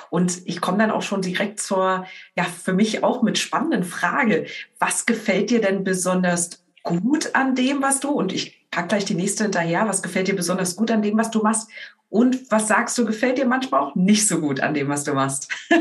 Und 0.09 0.41
ich 0.45 0.61
komme 0.61 0.79
dann 0.79 0.91
auch 0.91 1.03
schon 1.03 1.21
direkt 1.21 1.59
zur, 1.59 2.05
ja, 2.35 2.43
für 2.43 2.73
mich 2.73 3.03
auch 3.03 3.21
mit 3.21 3.37
spannenden 3.37 3.83
Frage. 3.83 4.47
Was 4.79 5.05
gefällt 5.05 5.51
dir 5.51 5.61
denn 5.61 5.83
besonders 5.83 6.65
gut 6.83 7.33
an 7.33 7.55
dem, 7.55 7.81
was 7.81 7.99
du, 7.99 8.09
und 8.09 8.33
ich 8.33 8.64
pack 8.75 8.89
gleich 8.89 9.05
die 9.05 9.15
nächste 9.15 9.43
hinterher, 9.43 9.87
was 9.87 10.03
gefällt 10.03 10.27
dir 10.27 10.35
besonders 10.35 10.75
gut 10.75 10.91
an 10.91 11.01
dem, 11.01 11.17
was 11.17 11.31
du 11.31 11.41
machst? 11.41 11.69
Und 12.09 12.51
was 12.51 12.67
sagst 12.67 12.97
du, 12.97 13.05
gefällt 13.05 13.37
dir 13.37 13.45
manchmal 13.45 13.79
auch 13.79 13.95
nicht 13.95 14.27
so 14.27 14.41
gut 14.41 14.59
an 14.59 14.73
dem, 14.73 14.89
was 14.89 15.05
du 15.05 15.13
machst? 15.13 15.49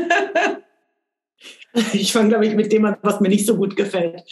ich 1.93 2.13
fange, 2.13 2.29
glaube 2.29 2.47
ich, 2.47 2.55
mit 2.55 2.71
dem 2.71 2.85
an, 2.85 2.95
was 3.01 3.19
mir 3.19 3.27
nicht 3.27 3.45
so 3.45 3.57
gut 3.57 3.75
gefällt. 3.75 4.23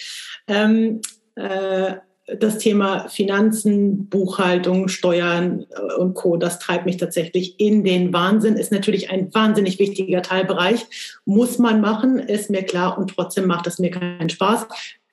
Ähm, 0.48 1.02
äh, 1.36 1.96
das 2.40 2.58
Thema 2.58 3.10
Finanzen, 3.10 4.08
Buchhaltung, 4.08 4.88
Steuern 4.88 5.66
äh, 5.70 5.96
und 5.96 6.14
Co., 6.14 6.38
das 6.38 6.60
treibt 6.60 6.86
mich 6.86 6.96
tatsächlich 6.96 7.60
in 7.60 7.84
den 7.84 8.14
Wahnsinn. 8.14 8.56
Ist 8.56 8.72
natürlich 8.72 9.10
ein 9.10 9.34
wahnsinnig 9.34 9.78
wichtiger 9.78 10.22
Teilbereich. 10.22 10.86
Muss 11.26 11.60
man 11.60 11.82
machen, 11.82 12.18
ist 12.18 12.50
mir 12.50 12.64
klar. 12.64 12.98
Und 12.98 13.14
trotzdem 13.14 13.46
macht 13.46 13.68
es 13.68 13.78
mir 13.78 13.92
keinen 13.92 14.30
Spaß. 14.30 14.68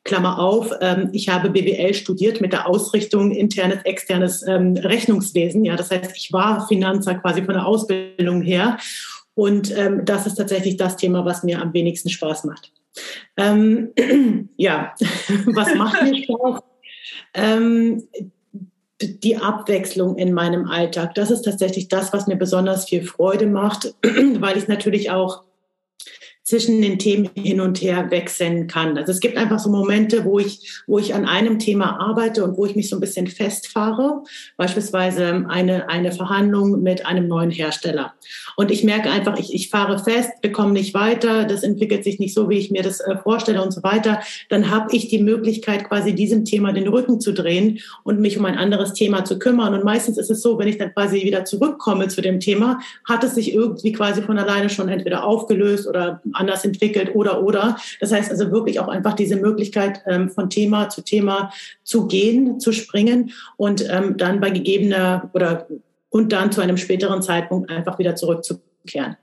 Klammer 0.05 0.39
auf, 0.39 0.73
ähm, 0.81 1.11
ich 1.13 1.29
habe 1.29 1.51
BWL 1.51 1.93
studiert 1.95 2.41
mit 2.41 2.53
der 2.53 2.67
Ausrichtung 2.67 3.33
internes, 3.33 3.83
externes 3.85 4.47
ähm, 4.47 4.77
Rechnungswesen. 4.77 5.65
Ja, 5.65 5.77
das 5.77 5.91
heißt, 5.91 6.17
ich 6.17 6.33
war 6.33 6.67
Finanzer 6.69 7.17
quasi 7.17 7.43
von 7.43 7.55
der 7.55 7.67
Ausbildung 7.67 8.41
her. 8.41 8.79
Und 9.35 9.77
ähm, 9.77 10.05
das 10.05 10.27
ist 10.27 10.37
tatsächlich 10.37 10.77
das 10.77 10.97
Thema, 10.97 11.25
was 11.25 11.43
mir 11.43 11.61
am 11.61 11.73
wenigsten 11.75 12.09
Spaß 12.09 12.45
macht. 12.45 12.73
Ähm, 13.37 13.91
ja, 14.57 14.95
was 15.47 15.75
macht 15.75 16.03
mir 16.03 16.23
Spaß? 16.25 16.61
Ähm, 17.35 18.09
die 19.03 19.37
Abwechslung 19.37 20.17
in 20.17 20.33
meinem 20.33 20.67
Alltag. 20.67 21.15
Das 21.15 21.31
ist 21.31 21.43
tatsächlich 21.43 21.89
das, 21.89 22.13
was 22.13 22.27
mir 22.27 22.37
besonders 22.37 22.87
viel 22.87 23.03
Freude 23.03 23.47
macht, 23.47 23.95
weil 24.03 24.59
ich 24.59 24.69
natürlich 24.69 25.11
auch 25.11 25.45
zwischen 26.51 26.83
den 26.83 26.99
Themen 26.99 27.31
hin 27.35 27.61
und 27.61 27.81
her 27.81 28.11
wechseln 28.11 28.67
kann. 28.67 28.99
Also 28.99 29.13
es 29.13 29.21
gibt 29.21 29.37
einfach 29.37 29.61
so 29.61 29.71
Momente, 29.71 30.25
wo 30.25 30.41
ich, 30.41 30.83
wo 30.89 30.99
ich 30.99 31.15
an 31.15 31.25
einem 31.25 31.61
Thema 31.61 32.01
arbeite 32.01 32.43
und 32.45 32.59
wo 32.59 32.67
ich 32.67 32.75
mich 32.75 32.89
so 32.89 32.97
ein 32.97 33.01
bisschen 33.01 33.29
festfahre. 33.29 34.25
Beispielsweise 34.57 35.47
eine, 35.49 35.89
eine 35.89 36.11
Verhandlung 36.11 36.83
mit 36.83 37.07
einem 37.07 37.29
neuen 37.29 37.53
Hersteller. 37.53 38.15
Und 38.57 38.73
ich 38.73 38.83
merke 38.83 39.11
einfach, 39.11 39.39
ich, 39.39 39.55
ich 39.55 39.71
fahre 39.71 40.01
fest, 40.01 40.31
bekomme 40.43 40.73
nicht 40.73 40.93
weiter, 40.93 41.45
das 41.45 41.63
entwickelt 41.63 42.03
sich 42.03 42.19
nicht 42.19 42.35
so, 42.35 42.51
wie 42.51 42.59
ich 42.59 42.73
mir 42.73 42.83
das 42.83 42.99
äh, 42.99 43.17
vorstelle 43.23 43.63
und 43.63 43.73
so 43.73 43.85
weiter. 43.85 44.21
Dann 44.49 44.71
habe 44.71 44.95
ich 44.95 45.09
die 45.09 45.23
Möglichkeit, 45.23 45.89
quasi 45.89 46.17
diesem 46.17 46.45
Thema 46.45 46.73
den 46.73 46.89
Rücken 46.89 47.21
zu 47.21 47.33
drehen 47.33 47.79
und 48.03 48.21
mich 48.21 48.37
um 48.37 48.45
ein 48.45 48.59
anderes 48.59 48.93
Thema 48.93 49.25
zu 49.25 49.39
kümmern. 49.39 49.73
Und 49.73 49.85
meistens 49.85 50.19
ist 50.19 50.31
es 50.31 50.43
so, 50.43 50.59
wenn 50.59 50.67
ich 50.67 50.79
dann 50.79 50.93
quasi 50.93 51.23
wieder 51.23 51.45
zurückkomme 51.45 52.09
zu 52.09 52.21
dem 52.21 52.41
Thema, 52.41 52.81
hat 53.09 53.23
es 53.23 53.37
sich 53.37 53.55
irgendwie 53.55 53.93
quasi 53.93 54.23
von 54.23 54.37
alleine 54.37 54.69
schon 54.69 54.89
entweder 54.89 55.23
aufgelöst 55.23 55.87
oder 55.87 56.21
anders 56.41 56.65
entwickelt 56.65 57.15
oder 57.15 57.43
oder. 57.43 57.77
Das 58.01 58.13
heißt 58.13 58.31
also 58.31 58.51
wirklich 58.51 58.81
auch 58.81 58.89
einfach 58.89 59.15
diese 59.15 59.37
Möglichkeit 59.37 60.03
ähm, 60.07 60.31
von 60.31 60.51
Thema 60.51 60.89
zu 60.89 61.03
Thema 61.03 61.53
zu 61.85 62.09
gehen, 62.09 62.59
zu 62.59 62.73
springen 62.73 63.33
und 63.57 63.85
ähm, 63.89 64.17
dann 64.17 64.41
bei 64.41 64.51
gegebener 64.51 65.31
oder 65.35 65.69
und 66.09 66.33
dann 66.33 66.51
zu 66.51 66.61
einem 66.61 66.77
späteren 66.77 67.23
Zeitpunkt 67.23 67.71
einfach 67.71 67.99
wieder 67.99 68.17
zurückzukehren. 68.17 69.17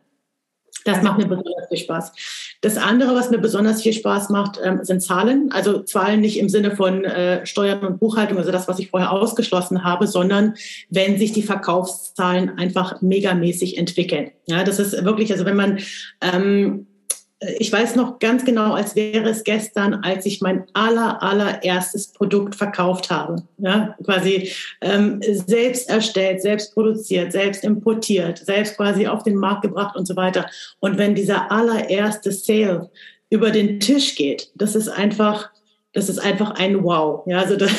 Das 0.86 1.04
macht 1.04 1.18
mir 1.18 1.28
besonders 1.28 1.68
viel 1.68 1.78
Spaß. 1.80 2.14
Das 2.62 2.78
andere, 2.78 3.14
was 3.14 3.30
mir 3.30 3.40
besonders 3.40 3.82
viel 3.82 3.92
Spaß 3.94 4.30
macht, 4.30 4.60
ähm, 4.64 4.80
sind 4.84 5.02
Zahlen. 5.02 5.52
Also 5.52 5.80
Zahlen 5.80 6.22
nicht 6.22 6.40
im 6.40 6.48
Sinne 6.48 6.76
von 6.76 7.04
äh, 7.04 7.46
Steuern 7.46 7.86
und 7.86 8.00
Buchhaltung, 8.00 8.38
also 8.38 8.52
das, 8.52 8.68
was 8.70 8.80
ich 8.80 8.90
vorher 8.90 9.12
ausgeschlossen 9.12 9.84
habe, 9.84 10.08
sondern 10.08 10.54
wenn 10.90 11.18
sich 11.18 11.34
die 11.34 11.44
Verkaufszahlen 11.44 12.58
einfach 12.58 13.02
megamäßig 13.02 13.78
entwickeln. 13.78 14.32
Ja, 14.46 14.64
das 14.64 14.80
ist 14.80 15.04
wirklich, 15.04 15.32
also 15.32 15.46
wenn 15.46 15.58
man 15.58 15.80
ähm, 16.22 16.88
ich 17.40 17.72
weiß 17.72 17.96
noch 17.96 18.18
ganz 18.18 18.46
genau, 18.46 18.74
als 18.74 18.96
wäre 18.96 19.30
es 19.30 19.44
gestern, 19.44 19.96
als 19.96 20.26
ich 20.26 20.42
mein 20.42 20.66
aller, 20.74 21.22
allererstes 21.22 22.08
Produkt 22.08 22.56
verkauft 22.56 23.12
habe. 23.12 23.44
Ja, 23.60 23.96
quasi 24.04 24.52
ähm, 24.82 25.22
selbst 25.22 25.88
erstellt, 25.90 26.42
selbst 26.42 26.74
produziert, 26.74 27.32
selbst 27.32 27.64
importiert, 27.64 28.40
selbst 28.40 28.76
quasi 28.76 29.06
auf 29.06 29.22
den 29.22 29.36
Markt 29.36 29.62
gebracht 29.62 29.96
und 29.96 30.08
so 30.08 30.16
weiter. 30.16 30.48
Und 30.80 30.98
wenn 30.98 31.14
dieser 31.14 31.52
allererste 31.52 32.32
Sale 32.32 32.90
über 33.30 33.52
den 33.52 33.80
Tisch 33.80 34.16
geht, 34.16 34.52
das 34.56 34.76
ist 34.76 34.90
einfach, 34.90 35.52
das 35.94 36.10
ist 36.10 36.20
einfach 36.20 36.52
ein 36.52 36.84
Wow. 36.84 37.24
Ja, 37.28 37.40
also 37.40 37.56
das, 37.56 37.72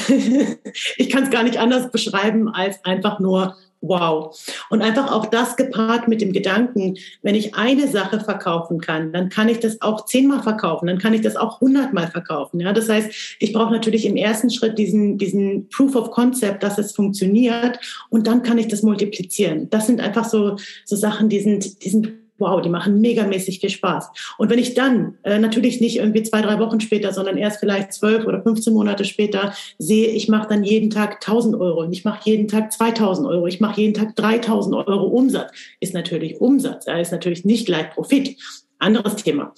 ich 0.97 1.11
kann 1.11 1.25
es 1.25 1.31
gar 1.31 1.43
nicht 1.43 1.59
anders 1.59 1.91
beschreiben 1.91 2.49
als 2.49 2.85
einfach 2.85 3.19
nur 3.19 3.57
wow. 3.81 4.37
Und 4.71 4.83
einfach 4.83 5.13
auch 5.13 5.27
das 5.27 5.57
gepaart 5.57 6.09
mit 6.09 6.21
dem 6.21 6.33
Gedanken, 6.33 6.97
wenn 7.23 7.35
ich 7.35 7.55
eine 7.55 7.89
Sache 7.89 8.21
verkaufen 8.21 8.81
kann, 8.81 9.13
dann 9.13 9.29
kann 9.29 9.49
ich 9.49 9.61
das 9.61 9.81
auch 9.81 10.05
zehnmal 10.07 10.43
verkaufen, 10.43 10.87
dann 10.87 10.99
kann 10.99 11.15
ich 11.15 11.21
das 11.21 11.37
auch 11.37 11.61
hundertmal 11.61 12.09
verkaufen. 12.09 12.61
Ja, 12.61 12.73
das 12.73 12.89
heißt, 12.89 13.37
ich 13.39 13.53
brauche 13.53 13.73
natürlich 13.73 14.07
im 14.07 14.17
ersten 14.17 14.51
Schritt 14.51 14.79
diesen, 14.79 15.19
diesen 15.19 15.69
Proof 15.69 15.95
of 15.97 16.11
Concept, 16.11 16.63
dass 16.63 16.79
es 16.79 16.93
funktioniert 16.93 17.79
und 18.11 18.27
dann 18.27 18.43
kann 18.43 18.59
ich 18.59 18.69
das 18.69 18.83
multiplizieren. 18.83 19.71
Das 19.71 19.87
sind 19.87 20.01
einfach 20.01 20.29
so, 20.29 20.57
so 20.85 20.97
Sachen, 20.97 21.29
die 21.29 21.41
sind, 21.41 21.85
die 21.85 21.91
sind 21.91 22.28
wow, 22.39 22.61
die 22.61 22.69
machen 22.69 23.01
megamäßig 23.01 23.61
viel 23.61 23.71
Spaß. 23.71 24.11
Und 24.39 24.51
wenn 24.51 24.59
ich 24.59 24.75
dann 24.75 25.19
äh, 25.23 25.39
natürlich 25.39 25.81
nicht 25.81 25.97
irgendwie 25.99 26.23
zwei, 26.23 26.43
drei 26.43 26.59
Wochen 26.59 26.81
später, 26.81 27.13
sondern 27.13 27.37
erst 27.37 27.61
vielleicht 27.61 27.93
zwölf 27.93 28.27
oder 28.27 28.43
15 28.43 28.73
Monate 28.73 29.05
später 29.05 29.53
sehe, 29.79 30.09
ich 30.09 30.29
mache 30.29 30.49
dann 30.49 30.65
jeden 30.65 30.91
Tag 30.91 31.15
1000 31.15 31.57
Euro 31.57 31.81
und 31.83 31.93
ich 31.93 32.05
mache 32.05 32.21
jeden 32.25 32.49
Tag 32.49 32.73
2000 32.73 33.27
Euro, 33.29 33.47
ich 33.47 33.61
mache 33.61 33.81
jeden 33.81 33.95
Tag 33.95 34.17
3000 34.17 34.75
Euro 34.75 35.07
Umsatz, 35.07 35.51
ist 35.81 35.95
natürlich 35.95 36.41
Umsatz, 36.41 36.87
ist 36.87 37.13
natürlich 37.13 37.45
nicht 37.45 37.67
gleich 37.67 37.91
Profit 37.91 38.37
anderes 38.79 39.17
Thema. 39.17 39.53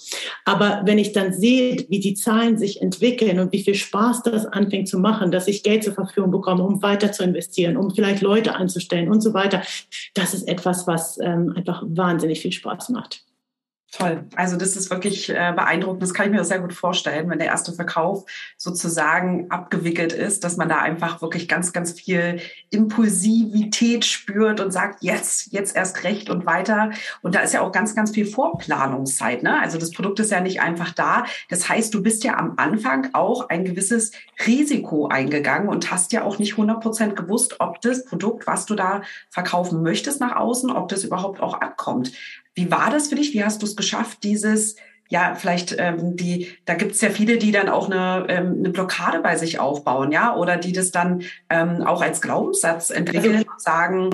Aber 0.45 0.83
wenn 0.85 0.99
ich 0.99 1.13
dann 1.13 1.33
sehe, 1.33 1.87
wie 1.89 2.01
die 2.01 2.15
Zahlen 2.15 2.59
sich 2.59 2.81
entwickeln 2.81 3.39
und 3.39 3.53
wie 3.53 3.63
viel 3.63 3.75
Spaß 3.75 4.23
das 4.23 4.47
anfängt 4.47 4.89
zu 4.89 4.99
machen, 4.99 5.31
dass 5.31 5.49
ich 5.49 5.63
Geld 5.63 5.85
zur 5.85 5.95
Verfügung 5.95 6.31
bekomme, 6.31 6.63
um 6.63 6.83
weiter 6.83 7.13
zu 7.13 7.23
investieren, 7.23 7.77
um 7.77 7.95
vielleicht 7.95 8.23
Leute 8.23 8.55
anzustellen 8.55 9.11
und 9.11 9.21
so 9.21 9.35
weiter, 9.35 9.63
das 10.15 10.35
ist 10.35 10.49
etwas, 10.49 10.87
was 10.87 11.19
ähm, 11.19 11.53
einfach 11.57 11.83
wahnsinnig 11.87 12.41
viel 12.41 12.53
Spaß 12.53 12.91
macht. 12.91 13.25
Toll. 13.93 14.25
Also 14.37 14.57
das 14.57 14.77
ist 14.77 14.89
wirklich 14.89 15.31
äh, 15.31 15.53
beeindruckend. 15.55 16.01
Das 16.01 16.15
kann 16.15 16.27
ich 16.27 16.33
mir 16.33 16.45
sehr 16.45 16.61
gut 16.61 16.73
vorstellen, 16.73 17.29
wenn 17.29 17.41
der 17.41 17.49
erste 17.49 17.73
Verkauf 17.73 18.25
sozusagen 18.57 19.51
abgewickelt 19.51 20.13
ist, 20.13 20.45
dass 20.45 20.57
man 20.57 20.69
da 20.69 20.79
einfach 20.79 21.21
wirklich 21.23 21.49
ganz, 21.49 21.73
ganz 21.73 21.91
viel 21.93 22.41
Impulsivität 22.71 24.05
spürt 24.05 24.61
und 24.61 24.71
sagt, 24.71 25.03
jetzt, 25.03 25.53
jetzt 25.53 25.75
erst 25.75 26.05
recht 26.05 26.31
und 26.31 26.47
weiter. 26.47 26.93
Und 27.23 27.35
da 27.35 27.41
ist 27.41 27.53
ja 27.53 27.63
auch 27.63 27.73
ganz, 27.73 27.97
ganz 27.97 28.13
viel 28.13 28.27
Vorplanungszeit. 28.27 29.43
Ne? 29.43 29.61
Also 29.61 29.77
das 29.77 29.91
Produkt 29.91 30.21
ist 30.21 30.31
ja 30.31 30.41
nicht 30.41 30.61
einfach 30.61 30.93
da. 30.93 31.25
Das 31.49 31.69
heißt, 31.69 31.93
du 31.93 32.01
bist 32.01 32.23
ja 32.23 32.39
am 32.39 32.55
Anfang 32.59 33.09
auch 33.13 33.49
ein 33.49 33.65
gewisses 33.65 34.13
Risiko 34.47 35.09
eingegangen 35.09 35.69
und 35.69 35.91
hast 35.91 36.13
ja 36.13 36.23
auch 36.23 36.39
nicht 36.39 36.53
100 36.53 36.81
Prozent 36.81 37.17
gewusst, 37.17 37.57
ob 37.59 37.81
das 37.81 38.05
Produkt, 38.05 38.47
was 38.47 38.67
du 38.67 38.77
da 38.77 39.03
verkaufen 39.31 39.83
möchtest 39.83 40.21
nach 40.21 40.37
außen, 40.37 40.71
ob 40.71 40.89
das 40.91 41.03
überhaupt 41.03 41.41
auch 41.41 41.55
abkommt. 41.55 42.13
Wie 42.55 42.71
war 42.71 42.91
das 42.91 43.09
für 43.09 43.15
dich? 43.15 43.33
Wie 43.33 43.45
hast 43.45 43.63
du 43.63 43.67
es 43.67 43.77
geschafft, 43.77 44.25
dieses, 44.25 44.77
ja, 45.09 45.35
vielleicht 45.35 45.75
ähm, 45.79 46.17
die, 46.17 46.49
da 46.65 46.75
gibt 46.75 46.93
es 46.93 47.01
ja 47.01 47.11
viele, 47.11 47.39
die 47.39 47.53
dann 47.53 47.69
auch 47.69 47.91
eine, 47.91 48.27
ähm, 48.29 48.57
eine 48.59 48.71
Blockade 48.71 49.21
bei 49.21 49.37
sich 49.37 49.59
aufbauen, 49.59 50.13
ja, 50.13 50.35
oder 50.37 50.57
die 50.57 50.73
das 50.73 50.91
dann 50.91 51.23
ähm, 51.49 51.83
auch 51.83 52.01
als 52.01 52.21
Glaubenssatz 52.21 52.91
entwickeln 52.91 53.37
also, 53.37 53.51
und 53.51 53.61
sagen, 53.61 54.11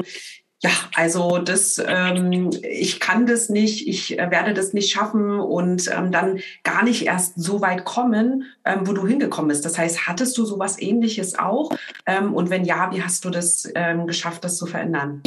ja, 0.66 0.72
also 0.94 1.38
das, 1.38 1.80
ähm, 1.86 2.50
ich 2.68 2.98
kann 2.98 3.26
das 3.26 3.48
nicht, 3.48 3.86
ich 3.86 4.18
äh, 4.18 4.30
werde 4.30 4.52
das 4.52 4.72
nicht 4.72 4.90
schaffen 4.90 5.38
und 5.38 5.88
ähm, 5.96 6.10
dann 6.10 6.40
gar 6.64 6.82
nicht 6.82 7.06
erst 7.06 7.34
so 7.36 7.60
weit 7.60 7.84
kommen, 7.84 8.44
ähm, 8.64 8.80
wo 8.82 8.92
du 8.92 9.06
hingekommen 9.06 9.48
bist. 9.48 9.64
Das 9.64 9.78
heißt, 9.78 10.08
hattest 10.08 10.36
du 10.36 10.44
sowas 10.44 10.80
Ähnliches 10.80 11.38
auch? 11.38 11.70
Ähm, 12.06 12.34
und 12.34 12.50
wenn 12.50 12.64
ja, 12.64 12.90
wie 12.92 13.02
hast 13.02 13.24
du 13.24 13.30
das 13.30 13.70
ähm, 13.76 14.08
geschafft, 14.08 14.42
das 14.44 14.56
zu 14.56 14.66
verändern? 14.66 15.22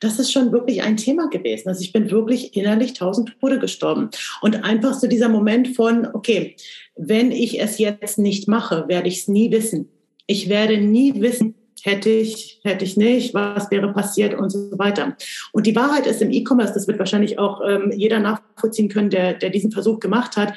Das 0.00 0.18
ist 0.18 0.32
schon 0.32 0.50
wirklich 0.50 0.82
ein 0.82 0.96
Thema 0.96 1.28
gewesen. 1.28 1.68
Also 1.68 1.82
ich 1.82 1.92
bin 1.92 2.10
wirklich 2.10 2.56
innerlich 2.56 2.94
tausend 2.94 3.38
Tode 3.40 3.60
gestorben. 3.60 4.10
Und 4.40 4.64
einfach 4.64 4.94
so 4.94 5.06
dieser 5.06 5.28
Moment 5.28 5.76
von, 5.76 6.08
okay, 6.12 6.56
wenn 6.96 7.30
ich 7.30 7.60
es 7.60 7.78
jetzt 7.78 8.18
nicht 8.18 8.48
mache, 8.48 8.88
werde 8.88 9.08
ich 9.08 9.20
es 9.20 9.28
nie 9.28 9.52
wissen. 9.52 9.88
Ich 10.26 10.48
werde 10.48 10.78
nie 10.78 11.20
wissen, 11.20 11.54
hätte 11.82 12.10
ich, 12.10 12.60
hätte 12.62 12.84
ich 12.84 12.96
nicht, 12.96 13.34
was 13.34 13.70
wäre 13.70 13.92
passiert 13.92 14.34
und 14.34 14.50
so 14.50 14.78
weiter. 14.78 15.16
Und 15.52 15.66
die 15.66 15.76
Wahrheit 15.76 16.06
ist 16.06 16.22
im 16.22 16.30
E-Commerce, 16.30 16.74
das 16.74 16.86
wird 16.86 16.98
wahrscheinlich 16.98 17.38
auch 17.38 17.60
ähm, 17.66 17.92
jeder 17.94 18.20
nachvollziehen 18.20 18.88
können, 18.88 19.10
der, 19.10 19.34
der 19.34 19.50
diesen 19.50 19.72
Versuch 19.72 20.00
gemacht 20.00 20.36
hat, 20.36 20.54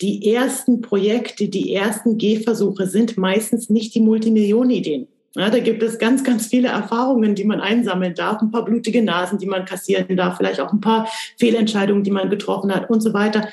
die 0.00 0.32
ersten 0.32 0.80
Projekte, 0.80 1.48
die 1.48 1.74
ersten 1.74 2.18
Gehversuche 2.18 2.86
sind 2.86 3.18
meistens 3.18 3.68
nicht 3.68 3.94
die 3.94 4.00
Multimillionenideen. 4.00 5.08
Ja, 5.34 5.50
da 5.50 5.58
gibt 5.58 5.82
es 5.82 5.98
ganz, 5.98 6.24
ganz 6.24 6.46
viele 6.46 6.68
Erfahrungen, 6.68 7.34
die 7.34 7.44
man 7.44 7.60
einsammeln 7.60 8.14
darf, 8.14 8.40
ein 8.40 8.50
paar 8.50 8.64
blutige 8.64 9.02
Nasen, 9.02 9.38
die 9.38 9.46
man 9.46 9.64
kassieren 9.64 10.16
darf, 10.16 10.38
vielleicht 10.38 10.60
auch 10.60 10.72
ein 10.72 10.80
paar 10.80 11.08
Fehlentscheidungen, 11.38 12.02
die 12.02 12.10
man 12.10 12.30
getroffen 12.30 12.74
hat 12.74 12.90
und 12.90 13.00
so 13.02 13.12
weiter 13.12 13.48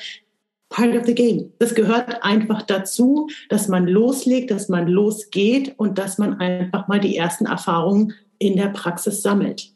part 0.68 0.96
of 0.96 1.06
the 1.06 1.14
game. 1.14 1.52
Das 1.58 1.74
gehört 1.74 2.22
einfach 2.22 2.62
dazu, 2.62 3.28
dass 3.48 3.68
man 3.68 3.86
loslegt, 3.86 4.50
dass 4.50 4.68
man 4.68 4.88
losgeht 4.88 5.74
und 5.76 5.98
dass 5.98 6.18
man 6.18 6.40
einfach 6.40 6.88
mal 6.88 7.00
die 7.00 7.16
ersten 7.16 7.46
Erfahrungen 7.46 8.14
in 8.38 8.56
der 8.56 8.68
Praxis 8.68 9.22
sammelt. 9.22 9.72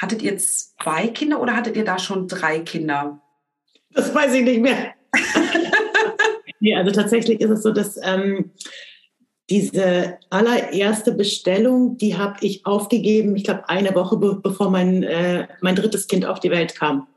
Hattet 0.00 0.22
ihr 0.22 0.38
zwei 0.38 1.08
Kinder 1.08 1.40
oder 1.42 1.56
hattet 1.56 1.76
ihr 1.76 1.84
da 1.84 1.98
schon 1.98 2.26
drei 2.28 2.60
Kinder? 2.60 3.20
Das 3.92 4.14
weiß 4.14 4.34
ich 4.34 4.44
nicht 4.44 4.60
mehr. 4.60 4.94
nee, 6.60 6.74
also 6.74 6.92
tatsächlich 6.92 7.40
ist 7.40 7.50
es 7.50 7.62
so, 7.62 7.72
dass 7.72 7.98
ähm, 8.02 8.52
diese 9.50 10.18
allererste 10.30 11.12
Bestellung, 11.12 11.98
die 11.98 12.16
habe 12.16 12.36
ich 12.40 12.64
aufgegeben, 12.64 13.34
ich 13.34 13.44
glaube, 13.44 13.68
eine 13.68 13.94
Woche 13.94 14.16
be 14.16 14.40
bevor 14.40 14.70
mein, 14.70 15.02
äh, 15.02 15.48
mein 15.60 15.74
drittes 15.74 16.06
Kind 16.06 16.24
auf 16.24 16.38
die 16.38 16.50
Welt 16.50 16.76
kam. 16.76 17.08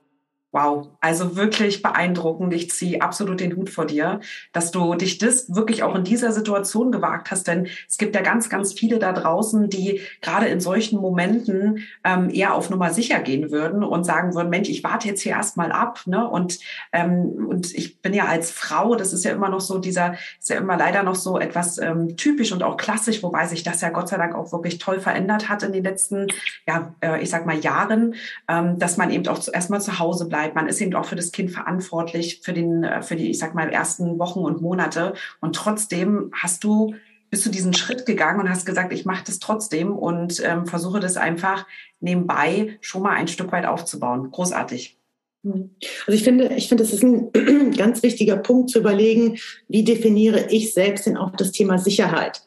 Wow, 0.53 0.89
also 1.01 1.36
wirklich 1.36 1.81
beeindruckend. 1.81 2.53
Ich 2.53 2.69
ziehe 2.69 3.01
absolut 3.01 3.39
den 3.39 3.55
Hut 3.55 3.72
vor 3.72 3.88
dir, 3.88 4.19
dass 4.51 4.69
du 4.69 4.93
dich 4.93 5.17
das 5.17 5.55
wirklich 5.55 5.81
auch 5.81 5.95
in 5.95 6.03
dieser 6.03 6.31
Situation 6.31 6.91
gewagt 6.91 7.31
hast. 7.31 7.48
Denn 7.48 7.67
es 7.89 7.98
gibt 7.98 8.13
ja 8.13 8.22
ganz, 8.22 8.50
ganz 8.50 8.72
viele 8.72 9.00
da 9.00 9.13
draußen, 9.13 9.67
die 9.72 10.01
gerade 10.22 10.45
in 10.45 10.62
solchen 10.62 11.01
Momenten 11.01 11.79
ähm, 12.03 12.29
eher 12.29 12.53
auf 12.53 12.69
Nummer 12.69 12.93
sicher 12.93 13.19
gehen 13.22 13.50
würden 13.50 13.83
und 13.83 14.03
sagen 14.03 14.36
würden, 14.36 14.51
Mensch, 14.51 14.69
ich 14.69 14.83
warte 14.83 15.07
jetzt 15.07 15.22
hier 15.22 15.31
erstmal 15.31 15.72
ab. 15.72 16.01
Ne? 16.05 16.29
Und, 16.29 16.60
ähm, 16.91 17.48
und 17.50 17.74
ich 17.74 18.00
bin 18.03 18.13
ja 18.13 18.25
als 18.25 18.51
Frau, 18.51 18.93
das 18.93 19.12
ist 19.12 19.25
ja 19.25 19.31
immer 19.31 19.50
noch 19.50 19.62
so 19.62 19.79
dieser, 19.79 20.13
ist 20.39 20.51
ja 20.51 20.57
immer 20.57 20.77
leider 20.77 21.01
noch 21.01 21.15
so 21.15 21.39
etwas 21.39 21.79
ähm, 21.79 22.15
typisch 22.15 22.51
und 22.51 22.62
auch 22.62 22.77
klassisch, 22.77 23.24
wobei 23.24 23.48
sich 23.48 23.63
das 23.63 23.81
ja 23.81 23.89
Gott 23.89 24.07
sei 24.07 24.17
Dank 24.17 24.36
auch 24.36 24.51
wirklich 24.51 24.77
toll 24.77 25.00
verändert 25.00 25.50
hat 25.50 25.63
in 25.63 25.74
den 25.74 25.83
letzten, 25.83 26.27
ja, 26.67 26.93
äh, 27.01 27.24
ich 27.24 27.31
sag 27.31 27.48
mal 27.48 27.57
Jahren, 27.57 28.13
ähm, 28.48 28.77
dass 28.77 28.98
man 28.98 29.10
eben 29.10 29.27
auch 29.27 29.41
erstmal 29.51 29.81
zu 29.81 29.98
Hause 29.98 30.27
bleibt 30.29 30.42
Zeit. 30.43 30.55
Man 30.55 30.67
ist 30.67 30.81
eben 30.81 30.93
auch 30.95 31.05
für 31.05 31.15
das 31.15 31.31
Kind 31.31 31.51
verantwortlich 31.51 32.41
für 32.43 32.53
den, 32.53 32.83
äh, 32.83 33.01
für 33.01 33.15
die, 33.15 33.29
ich 33.29 33.39
sag 33.39 33.55
mal, 33.55 33.69
ersten 33.69 34.19
Wochen 34.19 34.39
und 34.39 34.62
Monate. 34.62 35.13
Und 35.41 35.55
trotzdem 35.55 36.31
hast 36.33 36.63
du 36.63 36.95
bist 37.29 37.47
du 37.47 37.50
diesen 37.50 37.73
Schritt 37.73 38.05
gegangen 38.05 38.39
und 38.39 38.47
hast 38.47 38.63
gesagt, 38.63 38.93
ich 38.93 39.05
mache 39.05 39.23
das 39.25 39.39
trotzdem 39.39 39.91
und 39.91 40.39
ähm, 40.45 40.67
versuche 40.67 41.00
das 41.00 41.17
einfach 41.17 41.65
nebenbei 42.00 42.77
schon 42.79 43.01
mal 43.01 43.15
ein 43.15 43.27
Stück 43.27 43.51
weit 43.51 43.65
aufzubauen. 43.65 44.29
Großartig. 44.29 45.00
Also 45.43 46.12
ich 46.12 46.23
finde, 46.23 46.53
ich 46.55 46.69
finde, 46.69 46.83
es 46.83 46.93
ist 46.93 47.03
ein 47.03 47.31
ganz 47.75 48.03
wichtiger 48.03 48.38
Punkt 48.38 48.69
zu 48.69 48.77
überlegen, 48.77 49.39
wie 49.67 49.83
definiere 49.83 50.45
ich 50.51 50.75
selbst 50.75 51.07
denn 51.07 51.17
auch 51.17 51.31
das 51.31 51.51
Thema 51.51 51.79
Sicherheit? 51.79 52.43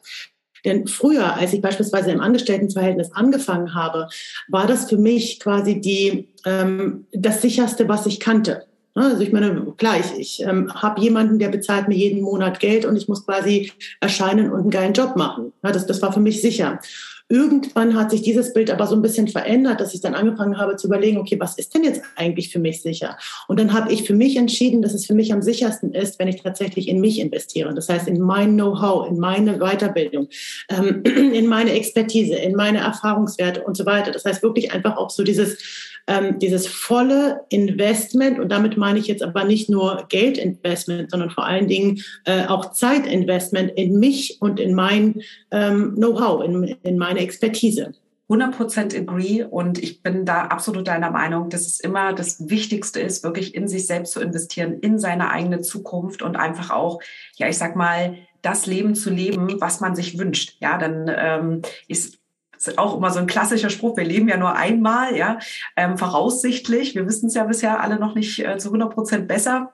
Denn 0.66 0.86
früher, 0.86 1.34
als 1.34 1.52
ich 1.52 1.62
beispielsweise 1.62 2.10
im 2.10 2.20
Angestelltenverhältnis 2.20 3.12
angefangen 3.12 3.74
habe, 3.74 4.08
war 4.48 4.66
das 4.66 4.88
für 4.88 4.98
mich 4.98 5.40
quasi 5.40 5.80
die, 5.80 6.28
ähm, 6.44 7.06
das 7.12 7.40
sicherste, 7.40 7.88
was 7.88 8.04
ich 8.04 8.20
kannte. 8.20 8.66
Also 8.94 9.22
ich 9.22 9.30
meine, 9.30 9.74
klar, 9.76 9.96
ich, 10.00 10.18
ich 10.18 10.42
ähm, 10.42 10.72
habe 10.74 11.00
jemanden, 11.02 11.38
der 11.38 11.50
bezahlt 11.50 11.86
mir 11.86 11.96
jeden 11.96 12.22
Monat 12.22 12.60
Geld 12.60 12.86
und 12.86 12.96
ich 12.96 13.08
muss 13.08 13.26
quasi 13.26 13.72
erscheinen 14.00 14.50
und 14.50 14.60
einen 14.60 14.70
geilen 14.70 14.94
Job 14.94 15.16
machen. 15.16 15.52
Ja, 15.62 15.70
das, 15.70 15.86
das 15.86 16.00
war 16.00 16.12
für 16.12 16.20
mich 16.20 16.40
sicher. 16.40 16.80
Irgendwann 17.28 17.96
hat 17.96 18.12
sich 18.12 18.22
dieses 18.22 18.52
Bild 18.52 18.70
aber 18.70 18.86
so 18.86 18.94
ein 18.94 19.02
bisschen 19.02 19.26
verändert, 19.26 19.80
dass 19.80 19.94
ich 19.94 20.00
dann 20.00 20.14
angefangen 20.14 20.58
habe 20.58 20.76
zu 20.76 20.86
überlegen, 20.86 21.18
okay, 21.18 21.38
was 21.40 21.58
ist 21.58 21.74
denn 21.74 21.82
jetzt 21.82 22.02
eigentlich 22.14 22.50
für 22.50 22.60
mich 22.60 22.82
sicher? 22.82 23.18
Und 23.48 23.58
dann 23.58 23.72
habe 23.72 23.92
ich 23.92 24.04
für 24.04 24.14
mich 24.14 24.36
entschieden, 24.36 24.80
dass 24.80 24.94
es 24.94 25.06
für 25.06 25.14
mich 25.14 25.32
am 25.32 25.42
sichersten 25.42 25.92
ist, 25.92 26.18
wenn 26.18 26.28
ich 26.28 26.42
tatsächlich 26.42 26.88
in 26.88 27.00
mich 27.00 27.18
investiere. 27.18 27.74
Das 27.74 27.88
heißt, 27.88 28.06
in 28.06 28.20
mein 28.20 28.54
Know-how, 28.54 29.08
in 29.08 29.18
meine 29.18 29.58
Weiterbildung, 29.58 30.28
ähm, 30.68 31.02
in 31.04 31.46
meine 31.46 31.72
Expertise, 31.72 32.36
in 32.36 32.54
meine 32.54 32.78
Erfahrungswerte 32.78 33.64
und 33.64 33.76
so 33.76 33.86
weiter. 33.86 34.12
Das 34.12 34.24
heißt 34.24 34.42
wirklich 34.42 34.72
einfach 34.72 34.96
auch 34.96 35.10
so 35.10 35.24
dieses 35.24 35.58
ähm, 36.06 36.38
dieses 36.38 36.66
volle 36.66 37.44
Investment, 37.48 38.38
und 38.38 38.50
damit 38.50 38.76
meine 38.76 38.98
ich 38.98 39.06
jetzt 39.06 39.22
aber 39.22 39.44
nicht 39.44 39.68
nur 39.68 40.06
Geldinvestment, 40.08 41.10
sondern 41.10 41.30
vor 41.30 41.46
allen 41.46 41.68
Dingen 41.68 42.02
äh, 42.24 42.46
auch 42.46 42.72
Zeitinvestment 42.72 43.72
in 43.72 43.98
mich 43.98 44.38
und 44.40 44.60
in 44.60 44.74
mein 44.74 45.22
ähm, 45.50 45.94
Know-how, 45.96 46.44
in, 46.44 46.76
in 46.82 46.98
meine 46.98 47.20
Expertise. 47.20 47.92
100% 48.28 48.98
agree 48.98 49.44
und 49.44 49.80
ich 49.80 50.02
bin 50.02 50.24
da 50.24 50.46
absolut 50.46 50.88
deiner 50.88 51.10
Meinung, 51.10 51.48
dass 51.48 51.64
es 51.66 51.78
immer 51.78 52.12
das 52.12 52.48
Wichtigste 52.48 53.00
ist, 53.00 53.22
wirklich 53.22 53.54
in 53.54 53.68
sich 53.68 53.86
selbst 53.86 54.12
zu 54.12 54.20
investieren, 54.20 54.80
in 54.80 54.98
seine 54.98 55.30
eigene 55.30 55.60
Zukunft 55.60 56.22
und 56.22 56.34
einfach 56.34 56.70
auch, 56.70 57.00
ja, 57.36 57.48
ich 57.48 57.56
sag 57.56 57.76
mal, 57.76 58.16
das 58.42 58.66
Leben 58.66 58.94
zu 58.94 59.10
leben, 59.10 59.60
was 59.60 59.80
man 59.80 59.94
sich 59.94 60.18
wünscht. 60.18 60.56
Ja, 60.60 60.76
dann 60.76 61.08
ähm, 61.08 61.62
ist 61.86 62.18
ist 62.68 62.78
auch 62.78 62.96
immer 62.96 63.10
so 63.10 63.18
ein 63.18 63.26
klassischer 63.26 63.70
Spruch, 63.70 63.96
wir 63.96 64.04
leben 64.04 64.28
ja 64.28 64.36
nur 64.36 64.54
einmal, 64.54 65.16
ja, 65.16 65.38
ähm, 65.76 65.98
voraussichtlich. 65.98 66.94
Wir 66.94 67.06
wissen 67.06 67.26
es 67.26 67.34
ja 67.34 67.44
bisher 67.44 67.80
alle 67.80 67.98
noch 67.98 68.14
nicht 68.14 68.38
äh, 68.38 68.58
zu 68.58 68.68
100 68.68 68.92
Prozent 68.92 69.28
besser. 69.28 69.72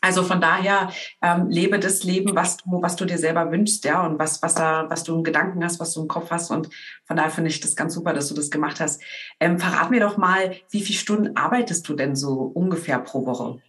Also 0.00 0.24
von 0.24 0.40
daher 0.40 0.90
ähm, 1.22 1.48
lebe 1.48 1.78
das 1.78 2.02
Leben, 2.02 2.34
was 2.34 2.56
du, 2.56 2.82
was 2.82 2.96
du 2.96 3.04
dir 3.04 3.18
selber 3.18 3.52
wünschst, 3.52 3.84
ja, 3.84 4.04
und 4.04 4.18
was, 4.18 4.42
was 4.42 4.54
da, 4.54 4.86
was 4.90 5.04
du 5.04 5.14
im 5.14 5.22
Gedanken 5.22 5.64
hast, 5.64 5.78
was 5.78 5.94
du 5.94 6.02
im 6.02 6.08
Kopf 6.08 6.30
hast. 6.32 6.50
Und 6.50 6.68
von 7.04 7.16
daher 7.16 7.30
finde 7.30 7.50
ich 7.50 7.60
das 7.60 7.76
ganz 7.76 7.94
super, 7.94 8.12
dass 8.12 8.28
du 8.28 8.34
das 8.34 8.50
gemacht 8.50 8.80
hast. 8.80 9.00
Ähm, 9.38 9.60
verrat 9.60 9.90
mir 9.90 10.00
doch 10.00 10.16
mal, 10.16 10.56
wie 10.70 10.82
viele 10.82 10.98
Stunden 10.98 11.36
arbeitest 11.36 11.88
du 11.88 11.94
denn 11.94 12.16
so 12.16 12.50
ungefähr 12.54 12.98
pro 12.98 13.26
Woche? 13.26 13.62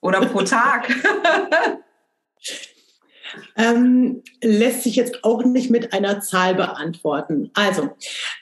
Oder 0.00 0.24
pro 0.26 0.42
Tag? 0.42 0.88
Ähm, 3.56 4.22
lässt 4.42 4.82
sich 4.82 4.96
jetzt 4.96 5.24
auch 5.24 5.44
nicht 5.44 5.70
mit 5.70 5.92
einer 5.92 6.20
Zahl 6.20 6.54
beantworten. 6.54 7.50
Also, 7.54 7.90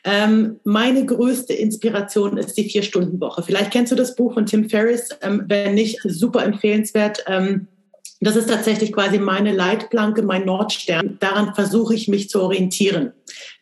ähm, 0.05 0.61
meine 0.65 1.05
größte 1.05 1.53
Inspiration 1.53 2.37
ist 2.37 2.57
die 2.57 2.65
Vier-Stunden-Woche. 2.65 3.43
Vielleicht 3.43 3.71
kennst 3.71 3.93
du 3.93 3.97
das 3.97 4.15
Buch 4.15 4.35
von 4.35 4.47
Tim 4.47 4.69
Ferriss. 4.69 5.11
Ähm, 5.23 5.45
wenn 5.49 5.75
nicht, 5.75 6.01
super 6.05 6.45
empfehlenswert. 6.45 7.25
Ähm, 7.27 7.69
das 8.23 8.37
ist 8.37 8.49
tatsächlich 8.49 8.93
quasi 8.93 9.19
meine 9.19 9.53
Leitplanke, 9.53 10.23
mein 10.23 10.45
Nordstern. 10.45 11.17
Daran 11.19 11.57
versuche 11.57 11.93
ich 11.95 12.07
mich 12.07 12.31
zu 12.31 12.41
orientieren. 12.41 13.13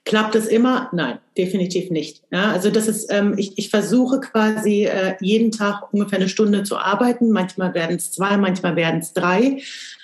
Klappt 0.05 0.35
es 0.35 0.49
immer? 0.49 0.91
Nein, 0.93 1.19
definitiv 1.39 1.91
nicht. 1.91 2.23
Ja, 2.31 2.53
also 2.53 2.71
das 2.71 2.87
ist, 2.87 3.11
ähm, 3.11 3.35
ich, 3.39 3.57
ich 3.57 3.71
versuche 3.71 4.21
quasi 4.21 4.85
äh, 4.85 5.15
jeden 5.21 5.51
Tag 5.51 5.93
ungefähr 5.95 6.19
eine 6.19 6.29
Stunde 6.29 6.63
zu 6.63 6.77
arbeiten. 6.77 7.31
Manchmal 7.31 7.73
werden 7.73 7.97
es 7.97 8.13
zwei, 8.13 8.37
manchmal 8.37 8.77
werden 8.77 9.01
es 9.01 9.15
drei. 9.15 9.63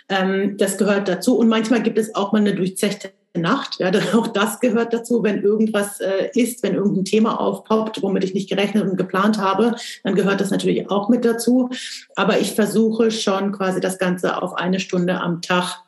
Ähm, 0.08 0.56
das 0.56 0.78
gehört 0.78 1.08
dazu. 1.08 1.36
Und 1.36 1.48
manchmal 1.48 1.82
gibt 1.82 1.98
es 1.98 2.14
auch 2.14 2.32
mal 2.32 2.40
eine 2.40 2.54
durchzechte 2.54 3.12
Nacht. 3.34 3.78
Ja, 3.78 3.90
auch 4.14 4.28
das 4.28 4.60
gehört 4.60 4.92
dazu. 4.92 5.22
Wenn 5.22 5.42
irgendwas 5.42 6.00
äh, 6.00 6.30
ist, 6.34 6.62
wenn 6.62 6.74
irgendein 6.74 7.04
Thema 7.04 7.40
aufpoppt, 7.40 8.02
womit 8.02 8.24
ich 8.24 8.34
nicht 8.34 8.48
gerechnet 8.48 8.84
und 8.84 8.96
geplant 8.96 9.38
habe, 9.38 9.76
dann 10.04 10.14
gehört 10.14 10.40
das 10.40 10.50
natürlich 10.50 10.90
auch 10.90 11.08
mit 11.08 11.24
dazu. 11.24 11.70
Aber 12.14 12.38
ich 12.38 12.52
versuche 12.52 13.10
schon 13.10 13.52
quasi 13.52 13.80
das 13.80 13.98
Ganze 13.98 14.42
auf 14.42 14.54
eine 14.54 14.80
Stunde 14.80 15.20
am 15.20 15.42
Tag 15.42 15.82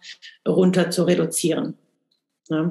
runter 0.46 0.90
zu 0.90 1.04
reduzieren. 1.04 1.74
Ja. 2.48 2.70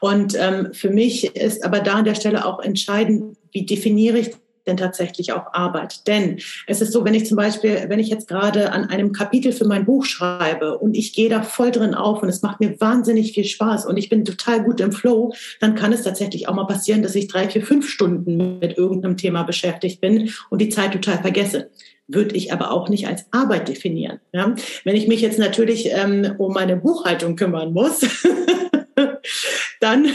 Und 0.00 0.34
ähm, 0.38 0.72
für 0.72 0.90
mich 0.90 1.34
ist 1.36 1.64
aber 1.64 1.80
da 1.80 1.94
an 1.94 2.04
der 2.04 2.14
Stelle 2.14 2.46
auch 2.46 2.60
entscheidend, 2.60 3.36
wie 3.50 3.66
definiere 3.66 4.18
ich 4.18 4.30
denn 4.66 4.76
tatsächlich 4.76 5.32
auch 5.32 5.52
Arbeit? 5.52 6.06
Denn 6.06 6.38
es 6.66 6.80
ist 6.80 6.92
so, 6.92 7.04
wenn 7.04 7.14
ich 7.14 7.26
zum 7.26 7.36
Beispiel, 7.36 7.86
wenn 7.88 7.98
ich 7.98 8.08
jetzt 8.08 8.28
gerade 8.28 8.72
an 8.72 8.84
einem 8.86 9.12
Kapitel 9.12 9.52
für 9.52 9.66
mein 9.66 9.84
Buch 9.84 10.04
schreibe 10.04 10.78
und 10.78 10.96
ich 10.96 11.14
gehe 11.14 11.28
da 11.28 11.42
voll 11.42 11.70
drin 11.70 11.94
auf 11.94 12.22
und 12.22 12.28
es 12.28 12.42
macht 12.42 12.60
mir 12.60 12.80
wahnsinnig 12.80 13.32
viel 13.32 13.44
Spaß 13.44 13.86
und 13.86 13.96
ich 13.96 14.08
bin 14.08 14.24
total 14.24 14.62
gut 14.62 14.80
im 14.80 14.92
Flow, 14.92 15.32
dann 15.60 15.74
kann 15.74 15.92
es 15.92 16.02
tatsächlich 16.02 16.48
auch 16.48 16.54
mal 16.54 16.66
passieren, 16.66 17.02
dass 17.02 17.14
ich 17.14 17.28
drei, 17.28 17.48
vier, 17.48 17.62
fünf 17.62 17.88
Stunden 17.88 18.58
mit 18.58 18.76
irgendeinem 18.76 19.16
Thema 19.16 19.42
beschäftigt 19.42 20.00
bin 20.00 20.30
und 20.50 20.60
die 20.60 20.68
Zeit 20.68 20.92
total 20.92 21.18
vergesse 21.18 21.70
würde 22.08 22.36
ich 22.36 22.52
aber 22.52 22.70
auch 22.70 22.88
nicht 22.88 23.06
als 23.06 23.26
Arbeit 23.32 23.68
definieren. 23.68 24.20
Ja? 24.32 24.54
Wenn 24.84 24.96
ich 24.96 25.08
mich 25.08 25.20
jetzt 25.20 25.38
natürlich 25.38 25.90
ähm, 25.90 26.34
um 26.38 26.52
meine 26.52 26.76
Buchhaltung 26.76 27.36
kümmern 27.36 27.72
muss, 27.72 28.00
dann 29.80 30.06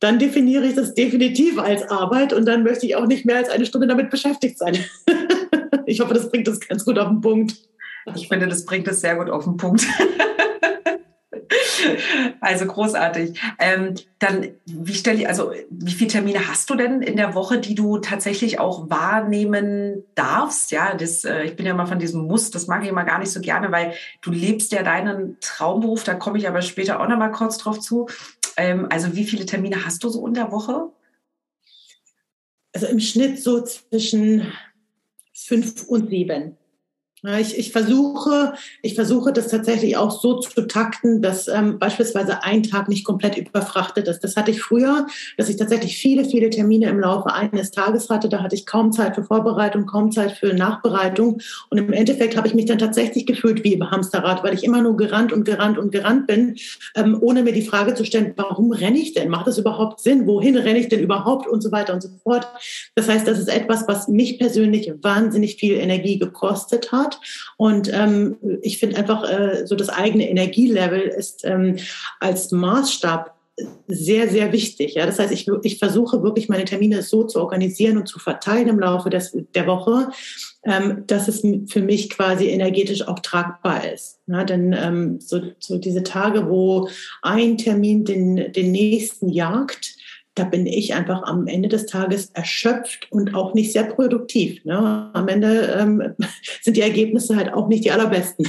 dann 0.00 0.18
definiere 0.18 0.66
ich 0.66 0.74
das 0.74 0.94
definitiv 0.94 1.58
als 1.58 1.88
Arbeit 1.90 2.32
und 2.32 2.46
dann 2.46 2.62
möchte 2.62 2.86
ich 2.86 2.96
auch 2.96 3.06
nicht 3.06 3.26
mehr 3.26 3.36
als 3.36 3.50
eine 3.50 3.66
Stunde 3.66 3.86
damit 3.86 4.10
beschäftigt 4.10 4.58
sein. 4.58 4.78
ich 5.86 6.00
hoffe, 6.00 6.14
das 6.14 6.30
bringt 6.30 6.48
das 6.48 6.60
ganz 6.60 6.84
gut 6.84 6.98
auf 6.98 7.08
den 7.08 7.20
Punkt. 7.20 7.54
Ich 8.16 8.28
finde, 8.28 8.48
das 8.48 8.64
bringt 8.64 8.88
es 8.88 9.02
sehr 9.02 9.16
gut 9.16 9.28
auf 9.30 9.44
den 9.44 9.56
Punkt. 9.56 9.86
Also 12.40 12.66
großartig. 12.66 13.40
Ähm, 13.58 13.94
dann, 14.18 14.48
wie 14.64 14.94
stelle 14.94 15.18
ich, 15.18 15.28
also 15.28 15.52
wie 15.70 15.92
viele 15.92 16.10
Termine 16.10 16.48
hast 16.48 16.70
du 16.70 16.74
denn 16.74 17.02
in 17.02 17.16
der 17.16 17.34
Woche, 17.34 17.58
die 17.58 17.74
du 17.74 17.98
tatsächlich 17.98 18.58
auch 18.58 18.88
wahrnehmen 18.90 20.04
darfst? 20.14 20.70
Ja, 20.70 20.94
das, 20.94 21.24
äh, 21.24 21.44
ich 21.44 21.56
bin 21.56 21.66
ja 21.66 21.74
mal 21.74 21.86
von 21.86 21.98
diesem 21.98 22.26
Muss, 22.26 22.50
das 22.50 22.66
mag 22.66 22.82
ich 22.82 22.88
immer 22.88 23.04
gar 23.04 23.18
nicht 23.18 23.32
so 23.32 23.40
gerne, 23.40 23.72
weil 23.72 23.94
du 24.20 24.30
lebst 24.30 24.72
ja 24.72 24.82
deinen 24.82 25.38
Traumberuf, 25.40 26.04
da 26.04 26.14
komme 26.14 26.38
ich 26.38 26.48
aber 26.48 26.62
später 26.62 27.00
auch 27.00 27.08
noch 27.08 27.18
mal 27.18 27.30
kurz 27.30 27.58
drauf 27.58 27.80
zu. 27.80 28.06
Ähm, 28.60 28.86
also 28.90 29.16
wie 29.16 29.24
viele 29.24 29.46
Termine 29.46 29.86
hast 29.86 30.04
du 30.04 30.10
so 30.10 30.26
in 30.26 30.34
der 30.34 30.52
Woche? 30.52 30.92
Also 32.74 32.86
im 32.88 33.00
Schnitt 33.00 33.42
so 33.42 33.64
zwischen 33.64 34.52
fünf 35.32 35.84
und 35.84 36.10
sieben. 36.10 36.58
Ich, 37.22 37.58
ich, 37.58 37.70
versuche, 37.70 38.54
ich 38.80 38.94
versuche 38.94 39.32
das 39.32 39.48
tatsächlich 39.48 39.98
auch 39.98 40.10
so 40.10 40.38
zu 40.38 40.62
takten, 40.62 41.20
dass 41.20 41.48
ähm, 41.48 41.78
beispielsweise 41.78 42.42
ein 42.44 42.62
Tag 42.62 42.88
nicht 42.88 43.04
komplett 43.04 43.36
überfrachtet 43.36 44.08
ist. 44.08 44.20
Das 44.20 44.36
hatte 44.36 44.50
ich 44.50 44.62
früher, 44.62 45.06
dass 45.36 45.50
ich 45.50 45.56
tatsächlich 45.56 45.98
viele, 45.98 46.24
viele 46.24 46.48
Termine 46.48 46.88
im 46.88 46.98
Laufe 46.98 47.30
eines 47.34 47.72
Tages 47.72 48.08
hatte. 48.08 48.30
Da 48.30 48.42
hatte 48.42 48.54
ich 48.54 48.64
kaum 48.64 48.90
Zeit 48.90 49.16
für 49.16 49.24
Vorbereitung, 49.24 49.84
kaum 49.84 50.10
Zeit 50.10 50.32
für 50.32 50.54
Nachbereitung. 50.54 51.42
Und 51.68 51.76
im 51.76 51.92
Endeffekt 51.92 52.38
habe 52.38 52.48
ich 52.48 52.54
mich 52.54 52.64
dann 52.64 52.78
tatsächlich 52.78 53.26
gefühlt 53.26 53.64
wie 53.64 53.74
im 53.74 53.90
Hamsterrad, 53.90 54.42
weil 54.42 54.54
ich 54.54 54.64
immer 54.64 54.80
nur 54.80 54.96
gerannt 54.96 55.30
und 55.30 55.44
gerannt 55.44 55.76
und 55.76 55.92
gerannt 55.92 56.26
bin, 56.26 56.56
ähm, 56.96 57.18
ohne 57.20 57.42
mir 57.42 57.52
die 57.52 57.66
Frage 57.66 57.94
zu 57.94 58.06
stellen, 58.06 58.32
warum 58.36 58.72
renne 58.72 58.98
ich 58.98 59.12
denn? 59.12 59.28
Macht 59.28 59.46
das 59.46 59.58
überhaupt 59.58 60.00
Sinn? 60.00 60.26
Wohin 60.26 60.56
renne 60.56 60.78
ich 60.78 60.88
denn 60.88 61.00
überhaupt? 61.00 61.46
Und 61.46 61.60
so 61.60 61.70
weiter 61.70 61.92
und 61.92 62.02
so 62.02 62.08
fort. 62.22 62.48
Das 62.94 63.08
heißt, 63.08 63.28
das 63.28 63.38
ist 63.38 63.48
etwas, 63.48 63.86
was 63.88 64.08
mich 64.08 64.38
persönlich 64.38 64.90
wahnsinnig 65.02 65.56
viel 65.56 65.74
Energie 65.74 66.18
gekostet 66.18 66.92
hat 66.92 67.09
hat. 67.10 67.20
Und 67.56 67.92
ähm, 67.92 68.36
ich 68.62 68.78
finde 68.78 68.96
einfach, 68.96 69.28
äh, 69.28 69.66
so 69.66 69.74
das 69.74 69.88
eigene 69.88 70.28
Energielevel 70.28 71.00
ist 71.00 71.44
ähm, 71.44 71.76
als 72.20 72.50
Maßstab 72.52 73.34
sehr, 73.88 74.28
sehr 74.28 74.52
wichtig. 74.52 74.94
Ja? 74.94 75.06
Das 75.06 75.18
heißt, 75.18 75.32
ich, 75.32 75.46
ich 75.62 75.78
versuche 75.78 76.22
wirklich 76.22 76.48
meine 76.48 76.64
Termine 76.64 77.02
so 77.02 77.24
zu 77.24 77.40
organisieren 77.40 77.98
und 77.98 78.06
zu 78.06 78.18
verteilen 78.18 78.68
im 78.68 78.80
Laufe 78.80 79.10
des, 79.10 79.36
der 79.54 79.66
Woche, 79.66 80.08
ähm, 80.64 81.04
dass 81.06 81.28
es 81.28 81.42
für 81.66 81.82
mich 81.82 82.10
quasi 82.10 82.48
energetisch 82.48 83.06
auch 83.06 83.18
tragbar 83.18 83.92
ist. 83.92 84.20
Ja? 84.26 84.44
Denn 84.44 84.72
ähm, 84.72 85.20
so, 85.20 85.40
so 85.58 85.78
diese 85.78 86.02
Tage, 86.02 86.48
wo 86.48 86.88
ein 87.22 87.58
Termin 87.58 88.04
den, 88.04 88.52
den 88.52 88.72
nächsten 88.72 89.28
jagt, 89.28 89.96
da 90.40 90.46
bin 90.46 90.66
ich 90.66 90.94
einfach 90.94 91.22
am 91.24 91.46
Ende 91.46 91.68
des 91.68 91.84
Tages 91.84 92.30
erschöpft 92.30 93.08
und 93.10 93.34
auch 93.34 93.52
nicht 93.52 93.72
sehr 93.72 93.84
produktiv. 93.84 94.64
Ne? 94.64 95.10
Am 95.12 95.28
Ende 95.28 95.76
ähm, 95.78 96.14
sind 96.62 96.78
die 96.78 96.80
Ergebnisse 96.80 97.36
halt 97.36 97.52
auch 97.52 97.68
nicht 97.68 97.84
die 97.84 97.90
allerbesten. 97.90 98.48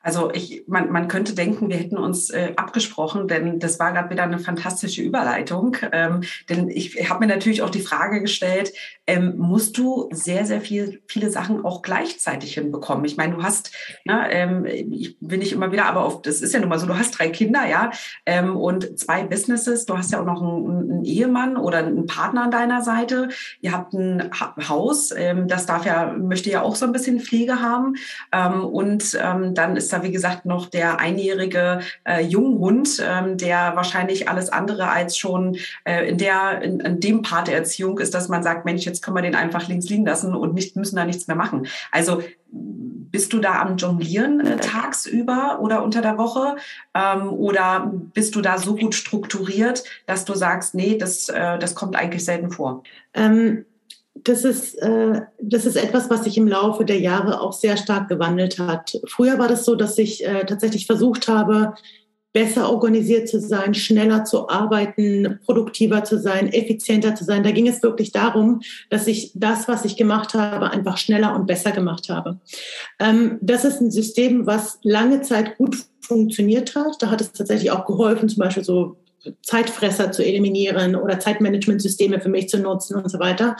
Also 0.00 0.30
ich, 0.32 0.62
man, 0.66 0.90
man 0.92 1.08
könnte 1.08 1.34
denken, 1.34 1.68
wir 1.68 1.76
hätten 1.76 1.98
uns 1.98 2.30
äh, 2.30 2.52
abgesprochen, 2.56 3.28
denn 3.28 3.58
das 3.58 3.78
war 3.78 3.92
gerade 3.92 4.08
wieder 4.08 4.22
eine 4.22 4.38
fantastische 4.38 5.02
Überleitung. 5.02 5.76
Ähm, 5.92 6.22
denn 6.48 6.70
ich 6.70 7.10
habe 7.10 7.26
mir 7.26 7.26
natürlich 7.26 7.60
auch 7.60 7.70
die 7.70 7.80
Frage 7.80 8.22
gestellt, 8.22 8.72
ähm, 9.06 9.34
musst 9.36 9.78
du 9.78 10.08
sehr, 10.12 10.44
sehr 10.44 10.60
viel, 10.60 11.02
viele 11.06 11.30
Sachen 11.30 11.64
auch 11.64 11.82
gleichzeitig 11.82 12.54
hinbekommen? 12.54 13.04
Ich 13.04 13.16
meine, 13.16 13.36
du 13.36 13.42
hast, 13.42 13.72
na, 14.04 14.30
ähm, 14.30 14.66
ich 14.66 15.16
bin 15.20 15.40
nicht 15.40 15.52
immer 15.52 15.70
wieder, 15.72 15.86
aber 15.86 16.04
auf, 16.04 16.22
das 16.22 16.40
ist 16.40 16.52
ja 16.52 16.60
nun 16.60 16.68
mal 16.68 16.78
so, 16.78 16.86
du 16.86 16.98
hast 16.98 17.18
drei 17.18 17.28
Kinder, 17.28 17.66
ja, 17.66 17.90
ähm, 18.24 18.56
und 18.56 18.98
zwei 18.98 19.24
Businesses, 19.24 19.86
du 19.86 19.96
hast 19.96 20.12
ja 20.12 20.20
auch 20.20 20.24
noch 20.24 20.42
einen, 20.42 20.90
einen 20.90 21.04
Ehemann 21.04 21.56
oder 21.56 21.78
einen 21.78 22.06
Partner 22.06 22.44
an 22.44 22.50
deiner 22.50 22.82
Seite, 22.82 23.28
ihr 23.60 23.72
habt 23.72 23.92
ein 23.92 24.30
Haus, 24.68 25.12
ähm, 25.16 25.46
das 25.48 25.66
darf 25.66 25.86
ja, 25.86 26.12
möchte 26.12 26.50
ja 26.50 26.62
auch 26.62 26.74
so 26.74 26.86
ein 26.86 26.92
bisschen 26.92 27.20
Pflege 27.20 27.60
haben. 27.60 27.94
Ähm, 28.32 28.64
und 28.64 29.16
ähm, 29.20 29.54
dann 29.54 29.76
ist 29.76 29.92
da, 29.92 30.02
wie 30.02 30.12
gesagt, 30.12 30.46
noch 30.46 30.66
der 30.66 30.98
einjährige 30.98 31.80
äh, 32.04 32.22
Junghund, 32.22 32.98
der 32.98 33.72
wahrscheinlich 33.74 34.28
alles 34.28 34.48
andere 34.48 34.88
als 34.88 35.16
schon 35.16 35.56
äh, 35.84 36.08
in, 36.08 36.18
der, 36.18 36.62
in, 36.62 36.80
in 36.80 37.00
dem 37.00 37.22
Part 37.22 37.48
der 37.48 37.56
Erziehung 37.56 37.98
ist, 37.98 38.14
dass 38.14 38.28
man 38.28 38.42
sagt, 38.42 38.64
Mensch, 38.64 38.84
jetzt 38.84 38.95
können 39.02 39.16
wir 39.16 39.22
den 39.22 39.34
einfach 39.34 39.68
links 39.68 39.88
liegen 39.88 40.06
lassen 40.06 40.34
und 40.34 40.54
nicht, 40.54 40.76
müssen 40.76 40.96
da 40.96 41.04
nichts 41.04 41.26
mehr 41.26 41.36
machen. 41.36 41.66
Also 41.92 42.22
bist 42.50 43.32
du 43.32 43.38
da 43.38 43.62
am 43.62 43.76
Jonglieren 43.76 44.40
äh, 44.40 44.56
tagsüber 44.56 45.58
oder 45.60 45.82
unter 45.82 46.02
der 46.02 46.18
Woche? 46.18 46.56
Ähm, 46.94 47.32
oder 47.32 47.92
bist 48.12 48.34
du 48.34 48.40
da 48.40 48.58
so 48.58 48.76
gut 48.76 48.94
strukturiert, 48.94 49.84
dass 50.06 50.24
du 50.24 50.34
sagst, 50.34 50.74
nee, 50.74 50.98
das, 50.98 51.28
äh, 51.28 51.58
das 51.58 51.74
kommt 51.74 51.96
eigentlich 51.96 52.24
selten 52.24 52.50
vor? 52.50 52.82
Ähm 53.14 53.64
das 54.24 54.44
ist, 54.44 54.74
äh, 54.76 55.22
das 55.40 55.66
ist 55.66 55.76
etwas, 55.76 56.10
was 56.10 56.24
sich 56.24 56.36
im 56.36 56.48
Laufe 56.48 56.84
der 56.84 56.98
Jahre 56.98 57.40
auch 57.40 57.52
sehr 57.52 57.76
stark 57.76 58.08
gewandelt 58.08 58.58
hat. 58.58 58.98
Früher 59.06 59.38
war 59.38 59.46
das 59.46 59.64
so, 59.64 59.74
dass 59.74 59.98
ich 59.98 60.26
äh, 60.26 60.44
tatsächlich 60.46 60.86
versucht 60.86 61.28
habe, 61.28 61.74
besser 62.36 62.70
organisiert 62.70 63.30
zu 63.30 63.40
sein, 63.40 63.72
schneller 63.72 64.26
zu 64.26 64.50
arbeiten, 64.50 65.40
produktiver 65.46 66.04
zu 66.04 66.18
sein, 66.18 66.52
effizienter 66.52 67.14
zu 67.14 67.24
sein. 67.24 67.42
Da 67.42 67.50
ging 67.50 67.66
es 67.66 67.82
wirklich 67.82 68.12
darum, 68.12 68.60
dass 68.90 69.06
ich 69.06 69.32
das, 69.34 69.68
was 69.68 69.86
ich 69.86 69.96
gemacht 69.96 70.34
habe, 70.34 70.70
einfach 70.70 70.98
schneller 70.98 71.34
und 71.34 71.46
besser 71.46 71.70
gemacht 71.70 72.10
habe. 72.10 72.38
Ähm, 72.98 73.38
das 73.40 73.64
ist 73.64 73.80
ein 73.80 73.90
System, 73.90 74.44
was 74.44 74.78
lange 74.82 75.22
Zeit 75.22 75.56
gut 75.56 75.78
funktioniert 76.02 76.76
hat. 76.76 77.00
Da 77.00 77.08
hat 77.08 77.22
es 77.22 77.32
tatsächlich 77.32 77.70
auch 77.70 77.86
geholfen, 77.86 78.28
zum 78.28 78.40
Beispiel 78.40 78.64
so 78.64 78.98
Zeitfresser 79.42 80.12
zu 80.12 80.22
eliminieren 80.22 80.94
oder 80.94 81.18
Zeitmanagementsysteme 81.18 82.20
für 82.20 82.28
mich 82.28 82.50
zu 82.50 82.58
nutzen 82.58 82.96
und 82.96 83.10
so 83.10 83.18
weiter. 83.18 83.56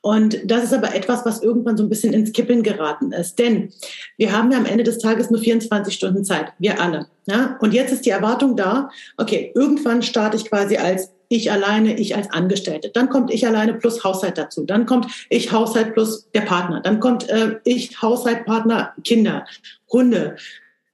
Und 0.00 0.38
das 0.44 0.64
ist 0.64 0.72
aber 0.72 0.94
etwas, 0.94 1.24
was 1.24 1.42
irgendwann 1.42 1.76
so 1.76 1.82
ein 1.82 1.88
bisschen 1.88 2.12
ins 2.12 2.32
Kippeln 2.32 2.62
geraten 2.62 3.12
ist. 3.12 3.38
Denn 3.38 3.72
wir 4.16 4.32
haben 4.32 4.50
ja 4.52 4.58
am 4.58 4.66
Ende 4.66 4.84
des 4.84 4.98
Tages 4.98 5.30
nur 5.30 5.40
24 5.40 5.92
Stunden 5.92 6.24
Zeit. 6.24 6.52
Wir 6.58 6.80
alle. 6.80 7.08
Ja? 7.26 7.56
Und 7.60 7.74
jetzt 7.74 7.92
ist 7.92 8.06
die 8.06 8.10
Erwartung 8.10 8.56
da, 8.56 8.90
okay, 9.16 9.52
irgendwann 9.54 10.02
starte 10.02 10.36
ich 10.36 10.48
quasi 10.48 10.76
als 10.76 11.10
ich 11.28 11.52
alleine, 11.52 11.98
ich 11.98 12.16
als 12.16 12.30
Angestellte. 12.30 12.90
Dann 12.92 13.10
kommt 13.10 13.32
ich 13.32 13.46
alleine 13.46 13.74
plus 13.74 14.02
Haushalt 14.02 14.38
dazu. 14.38 14.64
Dann 14.64 14.86
kommt 14.86 15.26
ich 15.28 15.52
Haushalt 15.52 15.92
plus 15.92 16.30
der 16.34 16.42
Partner. 16.42 16.80
Dann 16.80 17.00
kommt 17.00 17.28
äh, 17.28 17.56
ich 17.64 18.00
Haushalt, 18.00 18.46
Partner, 18.46 18.94
Kinder, 19.04 19.44
Hunde, 19.92 20.36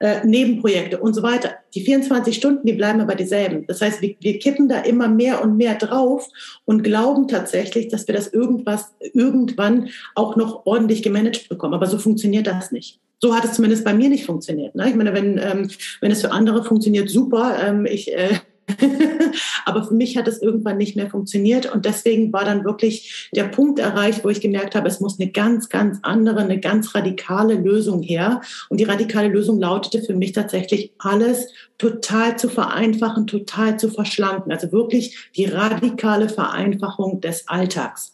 äh, 0.00 0.26
Nebenprojekte 0.26 0.98
und 0.98 1.14
so 1.14 1.22
weiter. 1.22 1.54
Die 1.74 1.80
24 1.82 2.34
Stunden, 2.34 2.66
die 2.66 2.72
bleiben 2.72 3.00
aber 3.00 3.14
dieselben. 3.14 3.66
Das 3.66 3.80
heißt, 3.80 4.02
wir, 4.02 4.16
wir 4.20 4.38
kippen 4.38 4.68
da 4.68 4.80
immer 4.80 5.08
mehr 5.08 5.42
und 5.42 5.56
mehr 5.56 5.76
drauf 5.76 6.28
und 6.64 6.82
glauben 6.82 7.28
tatsächlich, 7.28 7.88
dass 7.88 8.06
wir 8.06 8.14
das 8.14 8.28
irgendwas, 8.28 8.94
irgendwann 9.12 9.88
auch 10.14 10.36
noch 10.36 10.66
ordentlich 10.66 11.02
gemanagt 11.02 11.48
bekommen. 11.48 11.74
Aber 11.74 11.86
so 11.86 11.98
funktioniert 11.98 12.46
das 12.46 12.72
nicht. 12.72 13.00
So 13.20 13.34
hat 13.34 13.44
es 13.44 13.54
zumindest 13.54 13.84
bei 13.84 13.94
mir 13.94 14.08
nicht 14.08 14.26
funktioniert. 14.26 14.74
Ne? 14.74 14.88
Ich 14.88 14.96
meine, 14.96 15.14
wenn, 15.14 15.38
ähm, 15.38 15.70
wenn 16.00 16.10
es 16.10 16.20
für 16.20 16.32
andere 16.32 16.64
funktioniert, 16.64 17.08
super. 17.08 17.56
Ähm, 17.64 17.86
ich 17.86 18.12
äh, 18.12 18.34
Aber 19.64 19.84
für 19.84 19.94
mich 19.94 20.16
hat 20.16 20.28
es 20.28 20.40
irgendwann 20.40 20.78
nicht 20.78 20.96
mehr 20.96 21.10
funktioniert 21.10 21.72
und 21.72 21.84
deswegen 21.84 22.32
war 22.32 22.44
dann 22.44 22.64
wirklich 22.64 23.28
der 23.34 23.44
Punkt 23.44 23.78
erreicht, 23.78 24.24
wo 24.24 24.30
ich 24.30 24.40
gemerkt 24.40 24.74
habe, 24.74 24.88
es 24.88 25.00
muss 25.00 25.20
eine 25.20 25.30
ganz, 25.30 25.68
ganz 25.68 25.98
andere, 26.02 26.40
eine 26.40 26.60
ganz 26.60 26.94
radikale 26.94 27.54
Lösung 27.54 28.02
her. 28.02 28.40
Und 28.68 28.78
die 28.80 28.84
radikale 28.84 29.28
Lösung 29.28 29.60
lautete 29.60 30.02
für 30.02 30.14
mich 30.14 30.32
tatsächlich 30.32 30.92
alles 30.98 31.48
total 31.78 32.38
zu 32.38 32.48
vereinfachen, 32.48 33.26
total 33.26 33.78
zu 33.78 33.90
verschlanken. 33.90 34.52
Also 34.52 34.72
wirklich 34.72 35.30
die 35.36 35.46
radikale 35.46 36.28
Vereinfachung 36.28 37.20
des 37.20 37.48
Alltags. 37.48 38.13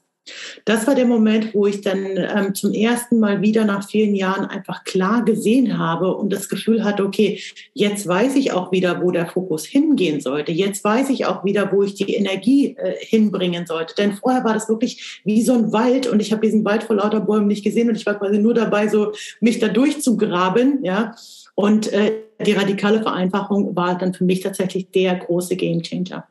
Das 0.65 0.87
war 0.87 0.95
der 0.95 1.07
Moment, 1.07 1.55
wo 1.55 1.67
ich 1.67 1.81
dann 1.81 2.17
ähm, 2.17 2.55
zum 2.55 2.73
ersten 2.73 3.19
Mal 3.19 3.43
wieder 3.43 3.65
nach 3.65 3.89
vielen 3.89 4.15
Jahren 4.15 4.47
einfach 4.47 4.85
klar 4.85 5.25
gesehen 5.25 5.79
habe 5.79 6.15
und 6.15 6.33
das 6.33 6.49
Gefühl 6.49 6.85
hatte, 6.85 7.05
okay, 7.05 7.41
jetzt 7.75 8.07
weiß 8.07 8.37
ich 8.37 8.53
auch 8.53 8.73
wieder, 8.73 9.03
wo 9.03 9.11
der 9.11 9.27
Fokus 9.27 9.65
hingehen 9.65 10.21
sollte. 10.21 10.53
Jetzt 10.53 10.85
weiß 10.85 11.11
ich 11.11 11.27
auch 11.27 11.45
wieder, 11.45 11.73
wo 11.73 11.83
ich 11.83 11.95
die 11.95 12.15
Energie 12.15 12.77
äh, 12.77 12.95
hinbringen 12.99 13.67
sollte. 13.67 13.95
Denn 13.95 14.13
vorher 14.13 14.45
war 14.45 14.55
das 14.55 14.69
wirklich 14.69 15.21
wie 15.25 15.43
so 15.43 15.55
ein 15.55 15.73
Wald 15.73 16.07
und 16.07 16.21
ich 16.21 16.33
habe 16.33 16.47
diesen 16.47 16.65
Wald 16.65 16.85
vor 16.85 16.97
lauter 16.97 17.21
Bäumen 17.21 17.47
nicht 17.47 17.65
gesehen 17.65 17.89
und 17.89 17.97
ich 17.97 18.07
war 18.07 18.19
quasi 18.19 18.39
nur 18.39 18.55
dabei, 18.55 18.89
so 18.89 19.13
mich 19.41 19.59
da 19.59 19.69
durchzugraben, 19.69 20.85
ja. 20.85 21.15
Und 21.55 21.93
äh, 21.93 22.13
die 22.45 22.53
radikale 22.53 23.03
Vereinfachung 23.03 23.77
war 23.77 23.99
dann 23.99 24.15
für 24.15 24.25
mich 24.25 24.41
tatsächlich 24.41 24.91
der 24.91 25.17
große 25.17 25.57
Gamechanger. 25.57 26.27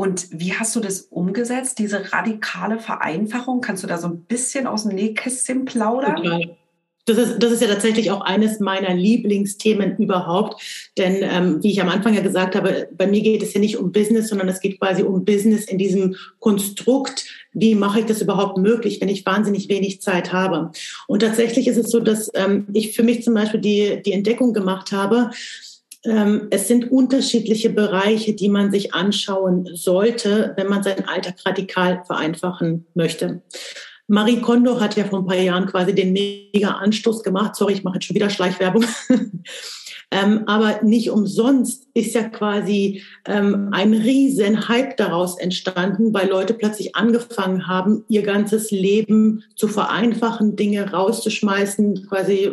Und 0.00 0.28
wie 0.30 0.54
hast 0.54 0.74
du 0.74 0.80
das 0.80 1.02
umgesetzt, 1.02 1.78
diese 1.78 2.10
radikale 2.10 2.78
Vereinfachung? 2.78 3.60
Kannst 3.60 3.82
du 3.82 3.86
da 3.86 3.98
so 3.98 4.06
ein 4.06 4.20
bisschen 4.22 4.66
aus 4.66 4.84
dem 4.84 4.94
Nähkästchen 4.94 5.66
plaudern? 5.66 6.16
Okay. 6.16 6.56
Das 7.04 7.18
ist, 7.18 7.38
das 7.42 7.52
ist 7.52 7.60
ja 7.60 7.68
tatsächlich 7.68 8.10
auch 8.10 8.22
eines 8.22 8.60
meiner 8.60 8.94
Lieblingsthemen 8.94 9.98
überhaupt. 9.98 10.90
Denn 10.96 11.18
ähm, 11.20 11.62
wie 11.62 11.72
ich 11.72 11.82
am 11.82 11.90
Anfang 11.90 12.14
ja 12.14 12.22
gesagt 12.22 12.56
habe, 12.56 12.88
bei 12.96 13.06
mir 13.06 13.20
geht 13.20 13.42
es 13.42 13.52
ja 13.52 13.60
nicht 13.60 13.76
um 13.76 13.92
Business, 13.92 14.30
sondern 14.30 14.48
es 14.48 14.60
geht 14.60 14.80
quasi 14.80 15.02
um 15.02 15.26
Business 15.26 15.66
in 15.66 15.76
diesem 15.76 16.16
Konstrukt. 16.38 17.26
Wie 17.52 17.74
mache 17.74 18.00
ich 18.00 18.06
das 18.06 18.22
überhaupt 18.22 18.56
möglich, 18.56 19.02
wenn 19.02 19.10
ich 19.10 19.26
wahnsinnig 19.26 19.68
wenig 19.68 20.00
Zeit 20.00 20.32
habe? 20.32 20.70
Und 21.08 21.20
tatsächlich 21.20 21.68
ist 21.68 21.76
es 21.76 21.90
so, 21.90 22.00
dass 22.00 22.30
ähm, 22.32 22.66
ich 22.72 22.96
für 22.96 23.02
mich 23.02 23.22
zum 23.22 23.34
Beispiel 23.34 23.60
die, 23.60 24.00
die 24.02 24.12
Entdeckung 24.12 24.54
gemacht 24.54 24.92
habe, 24.92 25.30
es 26.02 26.66
sind 26.66 26.90
unterschiedliche 26.90 27.70
Bereiche, 27.70 28.34
die 28.34 28.48
man 28.48 28.70
sich 28.70 28.94
anschauen 28.94 29.68
sollte, 29.74 30.54
wenn 30.56 30.68
man 30.68 30.82
seinen 30.82 31.06
Alltag 31.06 31.34
radikal 31.44 32.02
vereinfachen 32.06 32.86
möchte. 32.94 33.42
Marie 34.06 34.40
Kondo 34.40 34.80
hat 34.80 34.96
ja 34.96 35.04
vor 35.04 35.20
ein 35.20 35.26
paar 35.26 35.36
Jahren 35.36 35.66
quasi 35.66 35.94
den 35.94 36.12
mega 36.12 36.70
Anstoß 36.70 37.22
gemacht. 37.22 37.54
Sorry, 37.54 37.74
ich 37.74 37.84
mache 37.84 37.96
jetzt 37.96 38.06
schon 38.06 38.16
wieder 38.16 38.30
Schleichwerbung. 38.30 38.84
ähm, 40.10 40.42
aber 40.46 40.82
nicht 40.82 41.10
umsonst 41.10 41.88
ist 41.94 42.14
ja 42.14 42.24
quasi 42.24 43.02
ähm, 43.26 43.68
ein 43.72 43.94
riesen 43.94 44.68
Hype 44.68 44.96
daraus 44.96 45.38
entstanden, 45.38 46.12
weil 46.12 46.28
Leute 46.28 46.54
plötzlich 46.54 46.96
angefangen 46.96 47.68
haben, 47.68 48.04
ihr 48.08 48.22
ganzes 48.22 48.70
Leben 48.72 49.44
zu 49.54 49.68
vereinfachen, 49.68 50.56
Dinge 50.56 50.90
rauszuschmeißen, 50.90 52.08
quasi 52.08 52.52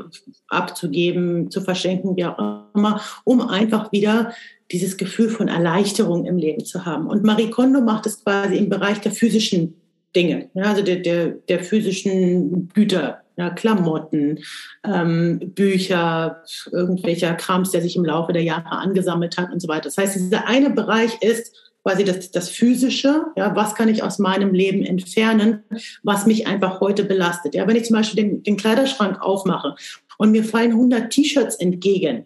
abzugeben, 0.49 1.49
zu 1.49 1.61
verschenken, 1.61 2.15
wie 2.15 2.25
auch 2.25 2.65
immer, 2.75 3.01
um 3.23 3.41
einfach 3.41 3.91
wieder 3.91 4.33
dieses 4.71 4.97
Gefühl 4.97 5.29
von 5.29 5.47
Erleichterung 5.47 6.25
im 6.25 6.37
Leben 6.37 6.63
zu 6.63 6.85
haben. 6.85 7.07
Und 7.07 7.23
Marie 7.23 7.49
Kondo 7.49 7.81
macht 7.81 8.05
es 8.05 8.23
quasi 8.23 8.57
im 8.57 8.69
Bereich 8.69 8.99
der 9.01 9.11
physischen 9.11 9.75
Dinge, 10.15 10.49
ja, 10.53 10.63
also 10.63 10.83
der, 10.83 10.97
der, 10.97 11.27
der 11.27 11.63
physischen 11.63 12.69
Güter, 12.73 13.21
ja, 13.38 13.52
Klamotten, 13.52 14.39
ähm, 14.84 15.39
Bücher, 15.54 16.43
irgendwelcher 16.71 17.36
Krams, 17.36 17.71
der 17.71 17.82
sich 17.82 17.95
im 17.95 18.06
Laufe 18.06 18.34
der 18.34 18.43
Jahre 18.43 18.71
angesammelt 18.71 19.38
hat 19.38 19.52
und 19.52 19.62
so 19.62 19.67
weiter. 19.67 19.84
Das 19.84 19.97
heißt, 19.97 20.15
dieser 20.15 20.47
eine 20.47 20.71
Bereich 20.71 21.21
ist 21.21 21.56
quasi 21.84 22.04
das, 22.04 22.32
das 22.32 22.50
Physische, 22.50 23.28
ja, 23.38 23.56
was 23.56 23.76
kann 23.76 23.88
ich 23.88 24.04
aus 24.04 24.19
meinem 24.19 24.54
Leben 24.54 24.84
entfernen, 24.84 25.63
was 26.04 26.26
mich 26.26 26.45
einfach 26.45 26.82
heute 26.82 27.06
belastet. 27.06 27.56
Ja, 27.56 27.65
wenn 27.65 27.78
ich 27.78 27.86
zum 27.86 27.95
Beispiel 27.95 28.23
den, 28.23 28.43
den 28.43 28.58
Kleiderschrank 28.58 29.21
aufmache 29.21 29.76
und 30.17 30.32
mir 30.32 30.43
fallen 30.43 30.71
100 30.71 31.10
T-Shirts 31.10 31.56
entgegen, 31.56 32.26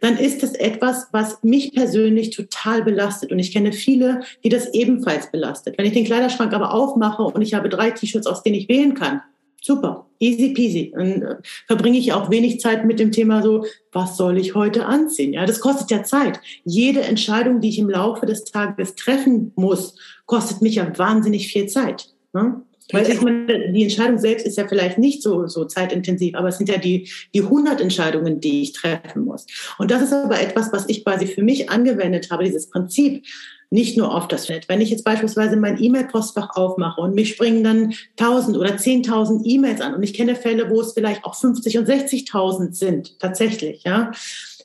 dann 0.00 0.16
ist 0.16 0.42
das 0.42 0.54
etwas, 0.54 1.06
was 1.12 1.42
mich 1.42 1.72
persönlich 1.72 2.30
total 2.30 2.82
belastet. 2.82 3.30
Und 3.30 3.38
ich 3.38 3.52
kenne 3.52 3.72
viele, 3.72 4.22
die 4.42 4.48
das 4.48 4.72
ebenfalls 4.74 5.30
belastet. 5.30 5.76
Wenn 5.78 5.86
ich 5.86 5.92
den 5.92 6.04
Kleiderschrank 6.04 6.52
aber 6.52 6.72
aufmache 6.72 7.22
und 7.22 7.42
ich 7.42 7.54
habe 7.54 7.68
drei 7.68 7.90
T-Shirts, 7.90 8.26
aus 8.26 8.42
denen 8.42 8.56
ich 8.56 8.68
wählen 8.68 8.94
kann, 8.94 9.22
super, 9.62 10.09
easy 10.20 10.52
peasy. 10.52 10.92
Dann 10.94 11.22
äh, 11.22 11.36
verbringe 11.66 11.98
ich 11.98 12.12
auch 12.12 12.30
wenig 12.30 12.60
Zeit 12.60 12.84
mit 12.84 13.00
dem 13.00 13.10
Thema 13.10 13.42
so, 13.42 13.66
was 13.90 14.16
soll 14.16 14.38
ich 14.38 14.54
heute 14.54 14.86
anziehen? 14.86 15.32
Ja, 15.32 15.46
das 15.46 15.60
kostet 15.60 15.90
ja 15.90 16.04
Zeit. 16.04 16.40
Jede 16.64 17.00
Entscheidung, 17.00 17.60
die 17.60 17.70
ich 17.70 17.78
im 17.78 17.90
Laufe 17.90 18.26
des 18.26 18.44
Tages 18.44 18.94
treffen 18.94 19.52
muss, 19.56 19.96
kostet 20.26 20.62
mich 20.62 20.76
ja 20.76 20.96
wahnsinnig 20.96 21.48
viel 21.48 21.66
Zeit. 21.66 22.14
Ne? 22.32 22.62
Weil 22.92 23.08
ich 23.10 23.20
meine, 23.20 23.72
die 23.72 23.82
Entscheidung 23.82 24.18
selbst 24.18 24.46
ist 24.46 24.56
ja 24.56 24.66
vielleicht 24.66 24.98
nicht 24.98 25.22
so, 25.22 25.46
so 25.46 25.64
zeitintensiv, 25.64 26.34
aber 26.34 26.48
es 26.48 26.58
sind 26.58 26.68
ja 26.68 26.78
die, 26.78 27.08
die 27.34 27.42
100 27.42 27.80
Entscheidungen, 27.80 28.40
die 28.40 28.62
ich 28.62 28.72
treffen 28.72 29.24
muss. 29.24 29.46
Und 29.78 29.90
das 29.90 30.02
ist 30.02 30.12
aber 30.12 30.40
etwas, 30.40 30.72
was 30.72 30.88
ich 30.88 31.04
quasi 31.04 31.26
für 31.26 31.42
mich 31.42 31.70
angewendet 31.70 32.30
habe, 32.30 32.44
dieses 32.44 32.68
Prinzip, 32.68 33.24
nicht 33.70 33.96
nur 33.96 34.14
auf 34.14 34.26
das 34.26 34.46
Feld. 34.46 34.68
Wenn 34.68 34.80
ich 34.80 34.90
jetzt 34.90 35.04
beispielsweise 35.04 35.56
mein 35.56 35.80
E-Mail-Postfach 35.80 36.56
aufmache 36.56 37.00
und 37.00 37.14
mich 37.14 37.30
springen 37.30 37.62
dann 37.62 37.94
1000 38.18 38.56
oder 38.56 38.74
10.000 38.74 39.42
E-Mails 39.44 39.80
an 39.80 39.94
und 39.94 40.02
ich 40.02 40.12
kenne 40.12 40.34
Fälle, 40.34 40.70
wo 40.70 40.80
es 40.80 40.92
vielleicht 40.92 41.24
auch 41.24 41.36
50 41.36 41.78
und 41.78 41.88
60.000 41.88 42.74
sind, 42.74 43.18
tatsächlich, 43.20 43.84
ja, 43.84 44.10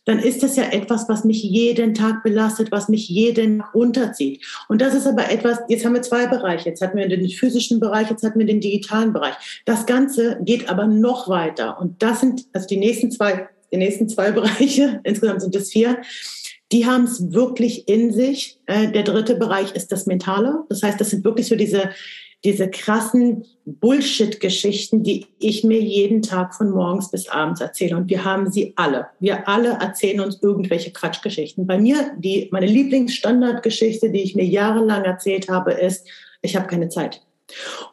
dann 0.05 0.19
ist 0.19 0.43
das 0.43 0.55
ja 0.55 0.65
etwas, 0.65 1.09
was 1.09 1.25
mich 1.25 1.43
jeden 1.43 1.93
Tag 1.93 2.23
belastet, 2.23 2.71
was 2.71 2.89
mich 2.89 3.09
jeden 3.09 3.61
runterzieht. 3.73 4.43
Und 4.69 4.81
das 4.81 4.93
ist 4.93 5.07
aber 5.07 5.29
etwas, 5.29 5.59
jetzt 5.67 5.83
haben 5.83 5.93
wir 5.93 6.01
zwei 6.03 6.27
Bereiche. 6.27 6.69
Jetzt 6.69 6.81
hatten 6.81 6.97
wir 6.97 7.07
den 7.07 7.27
physischen 7.29 7.79
Bereich, 7.79 8.09
jetzt 8.09 8.23
hatten 8.23 8.39
wir 8.39 8.45
den 8.45 8.61
digitalen 8.61 9.13
Bereich. 9.13 9.35
Das 9.65 9.85
Ganze 9.85 10.37
geht 10.41 10.69
aber 10.69 10.85
noch 10.87 11.27
weiter. 11.27 11.79
Und 11.79 12.01
das 12.01 12.21
sind, 12.21 12.45
also 12.53 12.67
die 12.67 12.77
nächsten 12.77 13.11
zwei, 13.11 13.49
die 13.71 13.77
nächsten 13.77 14.07
zwei 14.07 14.31
Bereiche, 14.35 15.01
insgesamt 15.03 15.41
sind 15.41 15.55
es 15.55 15.71
vier, 15.71 15.97
die 16.71 16.85
haben 16.85 17.05
es 17.05 17.31
wirklich 17.31 17.87
in 17.87 18.11
sich. 18.11 18.59
Äh, 18.65 18.91
der 18.91 19.03
dritte 19.03 19.35
Bereich 19.35 19.73
ist 19.75 19.91
das 19.91 20.05
Mentale. 20.05 20.63
Das 20.69 20.83
heißt, 20.83 20.99
das 20.99 21.11
sind 21.11 21.23
wirklich 21.23 21.47
so 21.47 21.55
diese 21.55 21.91
diese 22.43 22.69
krassen 22.69 23.45
Bullshit-Geschichten, 23.65 25.03
die 25.03 25.25
ich 25.39 25.63
mir 25.63 25.81
jeden 25.81 26.21
Tag 26.21 26.53
von 26.53 26.69
morgens 26.69 27.09
bis 27.09 27.27
abends 27.27 27.61
erzähle. 27.61 27.97
Und 27.97 28.09
wir 28.09 28.23
haben 28.23 28.51
sie 28.51 28.73
alle. 28.75 29.07
Wir 29.19 29.47
alle 29.47 29.69
erzählen 29.79 30.19
uns 30.19 30.41
irgendwelche 30.41 30.91
Quatschgeschichten. 30.91 31.65
Bei 31.65 31.79
mir, 31.79 32.11
die, 32.17 32.49
meine 32.51 32.67
Lieblingsstandardgeschichte, 32.67 34.11
die 34.11 34.21
ich 34.21 34.35
mir 34.35 34.45
jahrelang 34.45 35.03
erzählt 35.03 35.49
habe, 35.49 35.71
ist, 35.71 36.07
ich 36.41 36.55
habe 36.55 36.67
keine 36.67 36.89
Zeit. 36.89 37.21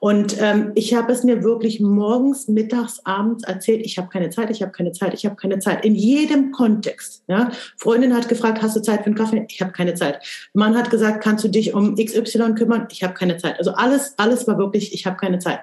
Und 0.00 0.36
ähm, 0.40 0.72
ich 0.74 0.94
habe 0.94 1.12
es 1.12 1.24
mir 1.24 1.42
wirklich 1.42 1.80
morgens, 1.80 2.48
mittags, 2.48 3.00
abends 3.04 3.44
erzählt, 3.44 3.84
ich 3.84 3.98
habe 3.98 4.08
keine 4.08 4.30
Zeit, 4.30 4.50
ich 4.50 4.62
habe 4.62 4.72
keine 4.72 4.92
Zeit, 4.92 5.14
ich 5.14 5.24
habe 5.24 5.36
keine 5.36 5.58
Zeit. 5.58 5.84
In 5.84 5.94
jedem 5.94 6.52
Kontext. 6.52 7.22
Ja? 7.28 7.50
Freundin 7.76 8.14
hat 8.14 8.28
gefragt, 8.28 8.62
hast 8.62 8.76
du 8.76 8.80
Zeit 8.80 9.00
für 9.00 9.06
einen 9.06 9.14
Kaffee? 9.14 9.46
Ich 9.48 9.60
habe 9.60 9.72
keine 9.72 9.94
Zeit. 9.94 10.22
Mann 10.54 10.76
hat 10.76 10.90
gesagt, 10.90 11.22
kannst 11.22 11.44
du 11.44 11.48
dich 11.48 11.74
um 11.74 11.96
XY 11.96 12.54
kümmern? 12.54 12.86
Ich 12.90 13.02
habe 13.02 13.14
keine 13.14 13.36
Zeit. 13.36 13.58
Also 13.58 13.72
alles, 13.72 14.14
alles 14.16 14.46
war 14.46 14.58
wirklich, 14.58 14.92
ich 14.94 15.06
habe 15.06 15.16
keine 15.16 15.38
Zeit. 15.38 15.60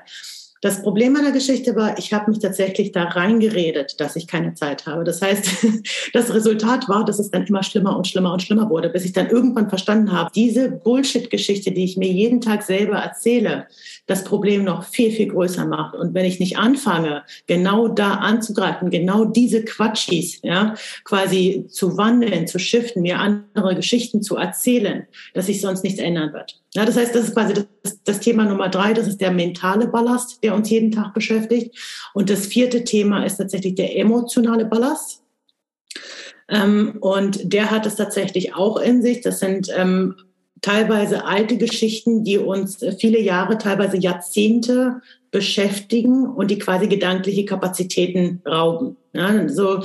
Das 0.62 0.82
Problem 0.82 1.13
meiner 1.13 1.32
Geschichte 1.32 1.74
war, 1.78 1.98
ich 1.98 2.12
habe 2.12 2.30
mich 2.30 2.39
tatsächlich 2.39 2.91
da 2.91 3.06
reingeredet, 3.06 4.00
dass 4.02 4.17
ich 4.17 4.28
keine 4.28 4.56
Zeit 4.56 4.86
habe. 4.86 5.06
Das 5.06 5.22
heißt, 5.22 5.65
das 6.13 6.34
Resultat 6.34 6.89
war, 6.89 7.06
dass 7.06 7.17
es 7.17 7.32
dann 7.32 7.45
immer 7.45 7.63
schlimmer 7.63 7.95
und 7.95 8.08
schlimmer 8.08 8.34
und 8.34 8.41
schlimmer 8.41 8.69
wurde, 8.69 8.89
bis 8.89 9.06
ich 9.06 9.13
dann 9.13 9.30
irgendwann 9.30 9.69
verstanden 9.69 10.12
habe, 10.12 10.32
diese 10.36 10.69
Bullshit-Geschichte, 10.69 11.72
die 11.72 11.86
ich 11.86 11.95
mir 11.95 12.12
jeden 12.12 12.41
Tag 12.41 12.63
selber 12.63 12.98
erzähle, 12.98 13.67
das 14.06 14.26
Problem 14.26 14.65
noch 14.65 14.84
viel, 14.84 15.12
viel 15.12 15.28
größer 15.28 15.65
macht. 15.65 15.95
Und 15.95 16.13
wenn 16.13 16.26
ich 16.26 16.41
nicht 16.41 16.58
anfange, 16.58 17.24
genau 17.48 17.88
da 17.88 18.15
anzugreifen, 18.15 18.89
genau 18.89 19.24
diese 19.24 19.63
Quatschis, 19.63 20.41
ja, 20.43 20.76
quasi 21.06 21.67
zu 21.69 21.95
wandeln, 21.95 22.48
zu 22.48 22.60
shiften, 22.60 23.02
mir 23.02 23.19
andere 23.19 23.76
Geschichten 23.76 24.22
zu 24.22 24.36
erzählen, 24.36 25.08
dass 25.34 25.45
sich 25.45 25.62
sonst 25.62 25.84
nichts 25.84 26.00
ändern 26.00 26.34
wird. 26.34 26.60
Ja, 26.76 26.86
das 26.86 26.98
heißt, 26.98 27.16
das 27.16 27.30
ist 27.30 27.34
quasi 27.34 27.66
das, 27.84 28.04
das, 28.04 28.20
Thema 28.20 28.46
Nummer 28.46 28.70
drei, 28.70 28.94
das 28.94 29.08
ist 29.08 29.20
der 29.20 29.32
mentale 29.32 29.88
Ballast, 29.88 30.44
der 30.44 30.54
uns 30.54 30.70
jeden 30.70 30.92
Tag 30.92 31.14
beschäftigt. 31.14 31.76
Und 32.14 32.30
das 32.30 32.46
vierte 32.46 32.84
Thema 32.84 33.26
ist 33.26 33.38
tatsächlich 33.38 33.76
der 33.76 33.98
emotionale 33.98 34.66
Ballast. 34.66 35.24
Ähm, 36.48 36.98
und 37.00 37.54
der 37.54 37.72
hat 37.72 37.86
es 37.86 37.96
tatsächlich 37.96 38.54
auch 38.54 38.78
in 38.78 39.02
sich. 39.02 39.22
Das 39.22 39.40
sind 39.40 39.70
ähm, 39.76 40.16
teilweise 40.62 41.26
alte 41.26 41.58
Geschichten, 41.58 42.24
die 42.24 42.38
uns 42.38 42.86
viele 43.00 43.20
Jahre, 43.20 43.58
teilweise 43.58 43.98
Jahrzehnte 43.98 45.02
beschäftigen 45.32 46.28
und 46.28 46.52
die 46.52 46.60
quasi 46.60 46.88
gedankliche 46.88 47.46
Kapazitäten 47.46 48.42
rauben. 48.46 48.98
Ja, 49.14 49.48
so 49.48 49.84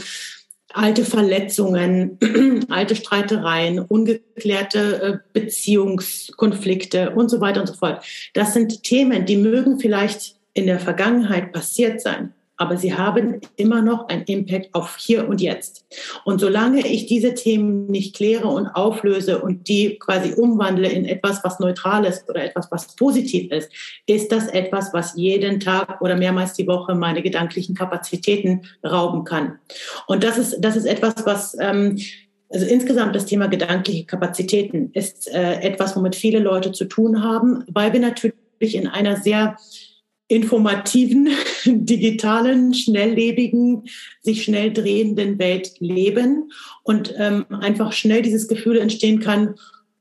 alte 0.75 1.05
Verletzungen, 1.05 2.19
alte 2.69 2.97
Streitereien, 2.97 3.79
ungeklärte 3.79 5.03
äh, 5.03 5.19
Beziehungskonflikte 5.33 7.11
und 7.11 7.31
so 7.31 7.41
weiter 7.41 7.61
und 7.61 7.67
so 7.67 7.75
fort. 7.75 8.05
Das 8.35 8.53
sind 8.53 8.83
Themen, 8.83 9.25
die 9.25 9.37
mögen 9.37 9.79
vielleicht 9.79 10.37
in 10.53 10.67
der 10.67 10.81
Vergangenheit 10.81 11.53
passiert 11.53 12.01
sein 12.01 12.33
aber 12.57 12.77
sie 12.77 12.95
haben 12.95 13.41
immer 13.57 13.83
noch 13.83 14.09
einen 14.09 14.23
Impact 14.25 14.75
auf 14.75 14.97
hier 14.99 15.29
und 15.29 15.41
jetzt. 15.41 15.87
Und 16.25 16.41
solange 16.41 16.87
ich 16.87 17.07
diese 17.07 17.35
Themen 17.35 17.87
nicht 17.87 18.15
kläre 18.15 18.47
und 18.47 18.69
auflöse 18.69 19.41
und 19.41 19.69
die 19.69 19.99
quasi 19.99 20.35
umwandle 20.35 20.89
in 20.89 21.05
etwas, 21.05 21.43
was 21.43 21.59
neutral 21.59 22.05
ist 22.05 22.29
oder 22.29 22.45
etwas, 22.45 22.71
was 22.71 22.95
positiv 22.95 23.51
ist, 23.51 23.71
ist 24.07 24.31
das 24.31 24.47
etwas, 24.49 24.93
was 24.93 25.15
jeden 25.17 25.59
Tag 25.59 26.01
oder 26.01 26.17
mehrmals 26.17 26.55
die 26.55 26.67
Woche 26.67 26.95
meine 26.95 27.23
gedanklichen 27.23 27.75
Kapazitäten 27.75 28.63
rauben 28.87 29.25
kann. 29.25 29.59
Und 30.07 30.23
das 30.23 30.39
ist, 30.39 30.61
das 30.61 30.77
ist 30.77 30.87
etwas, 30.87 31.27
was, 31.27 31.57
ähm, 31.61 31.99
also 32.51 32.67
insgesamt 32.67 33.17
das 33.17 33.27
Thema 33.27 33.49
gedankliche 33.49 34.05
Kapazitäten 34.05 34.91
ist 34.93 35.29
äh, 35.33 35.61
etwas, 35.61 35.97
womit 35.97 36.15
viele 36.15 36.39
Leute 36.39 36.71
zu 36.71 36.85
tun 36.85 37.25
haben, 37.25 37.65
weil 37.67 37.93
wir 37.93 38.01
natürlich 38.01 38.35
in 38.61 38.87
einer 38.87 39.17
sehr 39.17 39.57
informativen, 40.29 41.29
digitalen, 41.65 42.75
schnelllebigen, 42.75 43.85
sich 44.23 44.45
schnell 44.45 44.73
drehenden 44.73 45.39
Welt 45.39 45.75
leben 45.79 46.51
und 46.83 47.15
ähm, 47.19 47.47
einfach 47.51 47.93
schnell 47.93 48.23
dieses 48.23 48.49
Gefühl 48.49 48.79
entstehen 48.79 49.21
kann, 49.21 49.55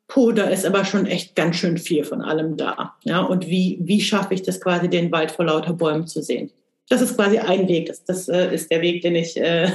puh, 0.08 0.32
da 0.32 0.46
ist 0.46 0.66
aber 0.66 0.86
schon 0.86 1.06
echt 1.08 1.36
ganz 1.36 1.58
schön 1.58 1.78
viel 1.78 2.04
von 2.04 2.22
allem 2.22 2.56
da. 2.56 2.96
Ja, 3.04 3.22
und 3.22 3.48
wie, 3.48 3.80
wie 3.82 4.02
schaffe 4.02 4.34
ich 4.34 4.44
das 4.44 4.62
quasi, 4.62 4.90
den 4.90 5.12
Wald 5.12 5.32
vor 5.32 5.46
lauter 5.46 5.74
Bäumen 5.74 6.08
zu 6.08 6.22
sehen? 6.22 6.52
Das 6.90 7.02
ist 7.02 7.16
quasi 7.16 7.40
ein 7.40 7.68
Weg. 7.68 7.88
Das, 7.88 8.04
das 8.04 8.28
äh, 8.30 8.54
ist 8.54 8.70
der 8.70 8.82
Weg, 8.82 9.02
den 9.02 9.16
ich, 9.16 9.38
äh, 9.38 9.72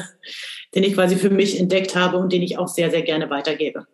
den 0.74 0.84
ich 0.84 0.94
quasi 0.94 1.16
für 1.16 1.30
mich 1.30 1.58
entdeckt 1.58 1.96
habe 1.96 2.18
und 2.18 2.32
den 2.32 2.42
ich 2.42 2.58
auch 2.58 2.68
sehr, 2.68 2.90
sehr 2.90 3.02
gerne 3.02 3.30
weitergebe. 3.30 3.87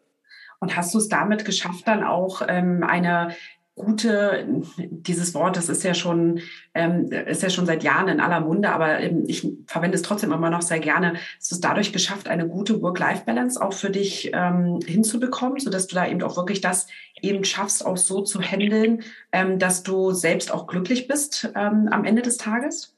Und 0.60 0.76
hast 0.76 0.94
du 0.94 0.98
es 0.98 1.08
damit 1.08 1.44
geschafft, 1.44 1.86
dann 1.86 2.02
auch 2.04 2.42
ähm, 2.46 2.84
eine 2.86 3.34
gute, 3.76 4.46
dieses 4.78 5.34
Wort, 5.34 5.56
das 5.56 5.68
ist 5.68 5.82
ja 5.82 5.94
schon, 5.94 6.40
ähm, 6.74 7.10
ist 7.10 7.42
ja 7.42 7.50
schon 7.50 7.66
seit 7.66 7.82
Jahren 7.82 8.08
in 8.08 8.20
aller 8.20 8.40
Munde, 8.40 8.70
aber 8.70 9.00
ähm, 9.00 9.24
ich 9.26 9.48
verwende 9.66 9.96
es 9.96 10.02
trotzdem 10.02 10.32
immer 10.32 10.50
noch 10.50 10.62
sehr 10.62 10.78
gerne. 10.78 11.14
Es 11.40 11.50
dadurch 11.60 11.92
geschafft, 11.92 12.28
eine 12.28 12.46
gute 12.46 12.80
Work-Life-Balance 12.80 13.60
auch 13.60 13.72
für 13.72 13.90
dich 13.90 14.30
ähm, 14.32 14.78
hinzubekommen, 14.86 15.58
sodass 15.58 15.88
du 15.88 15.96
da 15.96 16.06
eben 16.06 16.22
auch 16.22 16.36
wirklich 16.36 16.60
das 16.60 16.86
eben 17.20 17.44
schaffst, 17.44 17.84
auch 17.84 17.96
so 17.96 18.22
zu 18.22 18.40
handeln, 18.40 19.02
ähm, 19.32 19.58
dass 19.58 19.82
du 19.82 20.12
selbst 20.12 20.52
auch 20.52 20.68
glücklich 20.68 21.08
bist 21.08 21.50
ähm, 21.56 21.88
am 21.90 22.04
Ende 22.04 22.22
des 22.22 22.36
Tages? 22.36 22.94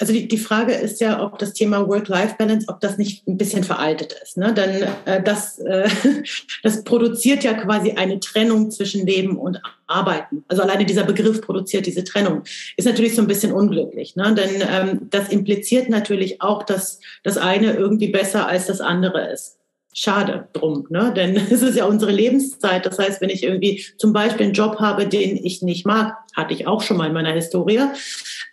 Also 0.00 0.12
die, 0.12 0.28
die 0.28 0.38
Frage 0.38 0.72
ist 0.72 1.00
ja, 1.00 1.22
ob 1.22 1.38
das 1.38 1.52
Thema 1.52 1.86
Work-Life-Balance, 1.88 2.66
ob 2.68 2.80
das 2.80 2.98
nicht 2.98 3.26
ein 3.26 3.36
bisschen 3.36 3.64
veraltet 3.64 4.14
ist. 4.22 4.36
Ne? 4.36 4.54
Denn 4.54 4.86
äh, 5.04 5.22
das, 5.22 5.58
äh, 5.58 5.88
das 6.62 6.84
produziert 6.84 7.44
ja 7.44 7.54
quasi 7.54 7.92
eine 7.92 8.20
Trennung 8.20 8.70
zwischen 8.70 9.06
Leben 9.06 9.38
und 9.38 9.60
Arbeiten. 9.86 10.44
Also 10.48 10.62
alleine 10.62 10.84
dieser 10.84 11.04
Begriff 11.04 11.40
produziert 11.40 11.86
diese 11.86 12.04
Trennung. 12.04 12.42
Ist 12.76 12.86
natürlich 12.86 13.14
so 13.14 13.22
ein 13.22 13.28
bisschen 13.28 13.52
unglücklich. 13.52 14.16
Ne? 14.16 14.34
Denn 14.34 14.62
ähm, 14.70 15.08
das 15.10 15.30
impliziert 15.30 15.88
natürlich 15.88 16.40
auch, 16.42 16.62
dass 16.62 17.00
das 17.22 17.36
eine 17.36 17.74
irgendwie 17.74 18.08
besser 18.08 18.46
als 18.46 18.66
das 18.66 18.80
andere 18.80 19.32
ist 19.32 19.58
schade 19.98 20.46
drum, 20.52 20.86
ne? 20.90 21.12
denn 21.14 21.36
es 21.50 21.62
ist 21.62 21.76
ja 21.76 21.84
unsere 21.84 22.12
Lebenszeit. 22.12 22.86
Das 22.86 22.98
heißt, 22.98 23.20
wenn 23.20 23.30
ich 23.30 23.42
irgendwie 23.42 23.84
zum 23.96 24.12
Beispiel 24.12 24.46
einen 24.46 24.54
Job 24.54 24.76
habe, 24.78 25.08
den 25.08 25.36
ich 25.36 25.62
nicht 25.62 25.86
mag, 25.86 26.14
hatte 26.36 26.54
ich 26.54 26.66
auch 26.66 26.82
schon 26.82 26.96
mal 26.96 27.08
in 27.08 27.12
meiner 27.12 27.32
Historie, 27.32 27.80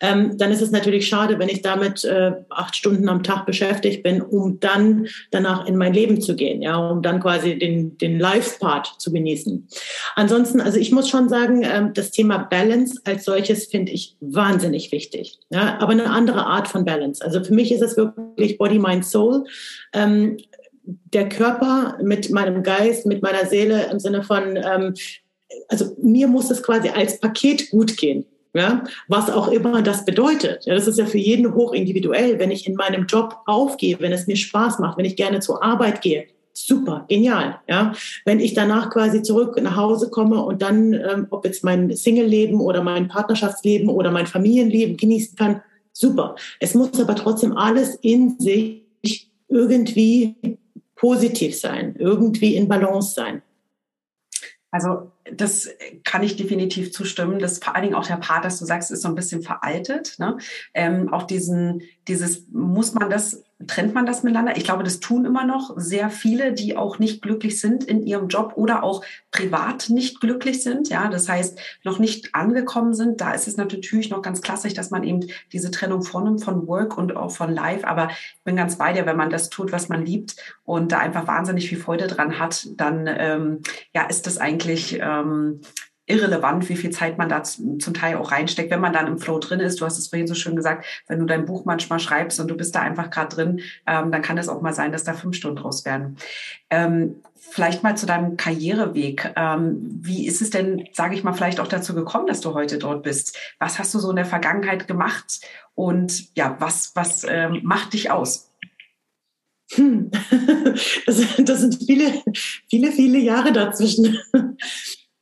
ähm, 0.01 0.37
dann 0.37 0.51
ist 0.51 0.61
es 0.61 0.71
natürlich 0.71 1.07
schade, 1.07 1.39
wenn 1.39 1.49
ich 1.49 1.61
damit 1.61 2.03
äh, 2.03 2.33
acht 2.49 2.75
Stunden 2.75 3.09
am 3.09 3.23
Tag 3.23 3.45
beschäftigt 3.45 4.03
bin, 4.03 4.21
um 4.21 4.59
dann 4.59 5.07
danach 5.31 5.67
in 5.67 5.77
mein 5.77 5.93
Leben 5.93 6.21
zu 6.21 6.35
gehen, 6.35 6.61
ja, 6.61 6.77
um 6.77 7.01
dann 7.01 7.19
quasi 7.19 7.57
den, 7.57 7.97
den 7.97 8.19
Live-Part 8.19 8.95
zu 8.99 9.11
genießen. 9.11 9.67
Ansonsten, 10.15 10.61
also 10.61 10.77
ich 10.77 10.91
muss 10.91 11.09
schon 11.09 11.29
sagen, 11.29 11.63
ähm, 11.63 11.93
das 11.93 12.11
Thema 12.11 12.37
Balance 12.37 12.99
als 13.03 13.25
solches 13.25 13.65
finde 13.65 13.91
ich 13.91 14.15
wahnsinnig 14.19 14.91
wichtig, 14.91 15.39
ja, 15.49 15.77
aber 15.79 15.91
eine 15.91 16.09
andere 16.09 16.45
Art 16.45 16.67
von 16.67 16.85
Balance. 16.85 17.23
Also 17.23 17.43
für 17.43 17.53
mich 17.53 17.71
ist 17.71 17.81
es 17.81 17.97
wirklich 17.97 18.57
Body, 18.57 18.79
Mind, 18.79 19.05
Soul. 19.05 19.45
Ähm, 19.93 20.37
der 20.85 21.29
Körper 21.29 21.97
mit 22.01 22.29
meinem 22.29 22.63
Geist, 22.63 23.05
mit 23.05 23.21
meiner 23.21 23.45
Seele 23.45 23.89
im 23.91 23.99
Sinne 23.99 24.23
von, 24.23 24.55
ähm, 24.55 24.93
also 25.67 25.95
mir 26.01 26.27
muss 26.27 26.51
es 26.51 26.61
quasi 26.61 26.89
als 26.89 27.19
Paket 27.19 27.71
gut 27.71 27.97
gehen. 27.97 28.25
Ja, 28.55 28.85
was 29.09 29.29
auch 29.29 29.49
immer 29.49 29.81
das 29.81 30.05
bedeutet. 30.05 30.65
Ja, 30.65 30.75
das 30.75 30.87
ist 30.87 30.97
ja 30.97 31.05
für 31.05 31.17
jeden 31.17 31.53
hoch 31.53 31.73
individuell. 31.73 32.39
Wenn 32.39 32.51
ich 32.51 32.65
in 32.65 32.75
meinem 32.75 33.05
Job 33.05 33.35
aufgehe, 33.47 33.97
wenn 33.99 34.13
es 34.13 34.27
mir 34.27 34.37
Spaß 34.37 34.79
macht, 34.79 34.97
wenn 34.97 35.03
ich 35.03 35.17
gerne 35.17 35.41
zur 35.41 35.61
Arbeit 35.61 36.01
gehe, 36.01 36.27
super, 36.53 37.05
genial. 37.09 37.59
Ja, 37.67 37.91
wenn 38.23 38.39
ich 38.39 38.53
danach 38.53 38.89
quasi 38.91 39.21
zurück 39.21 39.61
nach 39.61 39.75
Hause 39.75 40.09
komme 40.09 40.41
und 40.41 40.61
dann, 40.61 40.93
ähm, 40.93 41.27
ob 41.31 41.43
jetzt 41.43 41.65
mein 41.65 41.93
Single-Leben 41.93 42.61
oder 42.61 42.81
mein 42.81 43.09
Partnerschaftsleben 43.09 43.89
oder 43.89 44.09
mein 44.09 44.25
Familienleben 44.25 44.95
genießen 44.95 45.35
kann, 45.35 45.61
super. 45.91 46.35
Es 46.61 46.73
muss 46.75 46.97
aber 46.97 47.15
trotzdem 47.15 47.57
alles 47.57 47.95
in 47.95 48.39
sich 48.39 49.29
irgendwie 49.49 50.35
positiv 50.95 51.59
sein, 51.59 51.95
irgendwie 51.99 52.55
in 52.55 52.69
Balance 52.69 53.13
sein. 53.13 53.41
Also 54.75 55.09
das 55.31 55.69
kann 56.03 56.21
ich 56.21 56.35
definitiv 56.35 56.91
zustimmen. 56.91 57.39
Das 57.39 57.59
vor 57.59 57.75
allen 57.75 57.83
Dingen 57.85 57.95
auch 57.95 58.05
der 58.05 58.17
Part, 58.17 58.43
dass 58.43 58.59
du 58.59 58.65
sagst, 58.65 58.91
ist 58.91 59.03
so 59.03 59.07
ein 59.07 59.15
bisschen 59.15 59.41
veraltet. 59.41 60.19
Ne? 60.19 60.37
Ähm, 60.73 61.13
auch 61.13 61.23
diesen, 61.23 61.83
dieses, 62.09 62.49
muss 62.49 62.93
man 62.93 63.09
das 63.09 63.44
trennt 63.67 63.93
man 63.93 64.05
das 64.05 64.23
miteinander? 64.23 64.57
Ich 64.57 64.65
glaube, 64.65 64.83
das 64.83 64.99
tun 64.99 65.25
immer 65.25 65.45
noch 65.45 65.73
sehr 65.77 66.09
viele, 66.09 66.53
die 66.53 66.75
auch 66.75 66.99
nicht 66.99 67.21
glücklich 67.21 67.61
sind 67.61 67.85
in 67.85 68.05
ihrem 68.05 68.27
Job 68.27 68.53
oder 68.55 68.83
auch 68.83 69.03
privat 69.31 69.89
nicht 69.89 70.19
glücklich 70.19 70.61
sind. 70.61 70.89
Ja, 70.89 71.07
das 71.07 71.29
heißt, 71.29 71.57
noch 71.83 71.97
nicht 71.97 72.35
angekommen 72.35 72.93
sind. 72.93 73.21
Da 73.21 73.31
ist 73.31 73.47
es 73.47 73.55
natürlich 73.55 74.09
noch 74.09 74.21
ganz 74.21 74.41
klassisch, 74.41 74.73
dass 74.73 74.91
man 74.91 75.03
eben 75.03 75.21
diese 75.53 75.71
Trennung 75.71 76.03
vornimmt 76.03 76.43
von 76.43 76.67
Work 76.67 76.97
und 76.97 77.15
auch 77.15 77.31
von 77.31 77.53
Life. 77.53 77.87
Aber 77.87 78.09
ich 78.09 78.43
bin 78.43 78.57
ganz 78.57 78.77
bei 78.77 78.91
dir, 78.91 79.05
wenn 79.05 79.17
man 79.17 79.29
das 79.29 79.49
tut, 79.49 79.71
was 79.71 79.87
man 79.87 80.05
liebt 80.05 80.35
und 80.65 80.91
da 80.91 80.99
einfach 80.99 81.25
wahnsinnig 81.25 81.69
viel 81.69 81.79
Freude 81.79 82.07
dran 82.07 82.39
hat, 82.39 82.67
dann 82.75 83.07
ähm, 83.07 83.61
ja, 83.93 84.03
ist 84.03 84.27
das 84.27 84.37
eigentlich 84.37 84.99
ähm, 85.01 85.61
irrelevant, 86.07 86.69
wie 86.69 86.75
viel 86.75 86.91
Zeit 86.91 87.17
man 87.17 87.29
da 87.29 87.43
zum 87.43 87.79
Teil 87.79 88.17
auch 88.17 88.31
reinsteckt, 88.31 88.69
wenn 88.69 88.79
man 88.79 88.93
dann 88.93 89.07
im 89.07 89.17
Flow 89.17 89.39
drin 89.39 89.59
ist. 89.59 89.81
Du 89.81 89.85
hast 89.85 89.97
es 89.97 90.07
vorhin 90.07 90.27
so 90.27 90.35
schön 90.35 90.55
gesagt, 90.55 90.85
wenn 91.07 91.19
du 91.19 91.25
dein 91.25 91.45
Buch 91.45 91.65
manchmal 91.65 91.99
schreibst 91.99 92.39
und 92.39 92.47
du 92.47 92.55
bist 92.55 92.75
da 92.75 92.81
einfach 92.81 93.09
gerade 93.09 93.35
drin, 93.35 93.61
ähm, 93.87 94.11
dann 94.11 94.21
kann 94.21 94.37
es 94.37 94.47
auch 94.47 94.61
mal 94.61 94.73
sein, 94.73 94.91
dass 94.91 95.03
da 95.03 95.13
fünf 95.13 95.35
Stunden 95.35 95.57
draus 95.57 95.83
werden. 95.83 96.17
Ähm, 96.69 97.15
vielleicht 97.35 97.83
mal 97.83 97.97
zu 97.97 98.05
deinem 98.05 98.37
Karriereweg. 98.37 99.33
Ähm, 99.35 99.99
wie 100.01 100.27
ist 100.27 100.41
es 100.41 100.51
denn, 100.51 100.87
sage 100.93 101.15
ich 101.15 101.23
mal, 101.23 101.33
vielleicht 101.33 101.59
auch 101.59 101.67
dazu 101.67 101.95
gekommen, 101.95 102.27
dass 102.27 102.41
du 102.41 102.53
heute 102.53 102.77
dort 102.77 103.03
bist? 103.03 103.37
Was 103.57 103.79
hast 103.79 103.93
du 103.93 103.99
so 103.99 104.09
in 104.11 104.15
der 104.15 104.25
Vergangenheit 104.25 104.87
gemacht 104.87 105.41
und 105.73 106.35
ja, 106.35 106.55
was, 106.59 106.91
was 106.95 107.25
ähm, 107.27 107.61
macht 107.63 107.93
dich 107.93 108.11
aus? 108.11 108.51
Hm. 109.71 110.11
Das, 111.05 111.21
das 111.37 111.59
sind 111.61 111.77
viele, 111.85 112.21
viele, 112.69 112.91
viele 112.91 113.19
Jahre 113.19 113.53
dazwischen. 113.53 114.17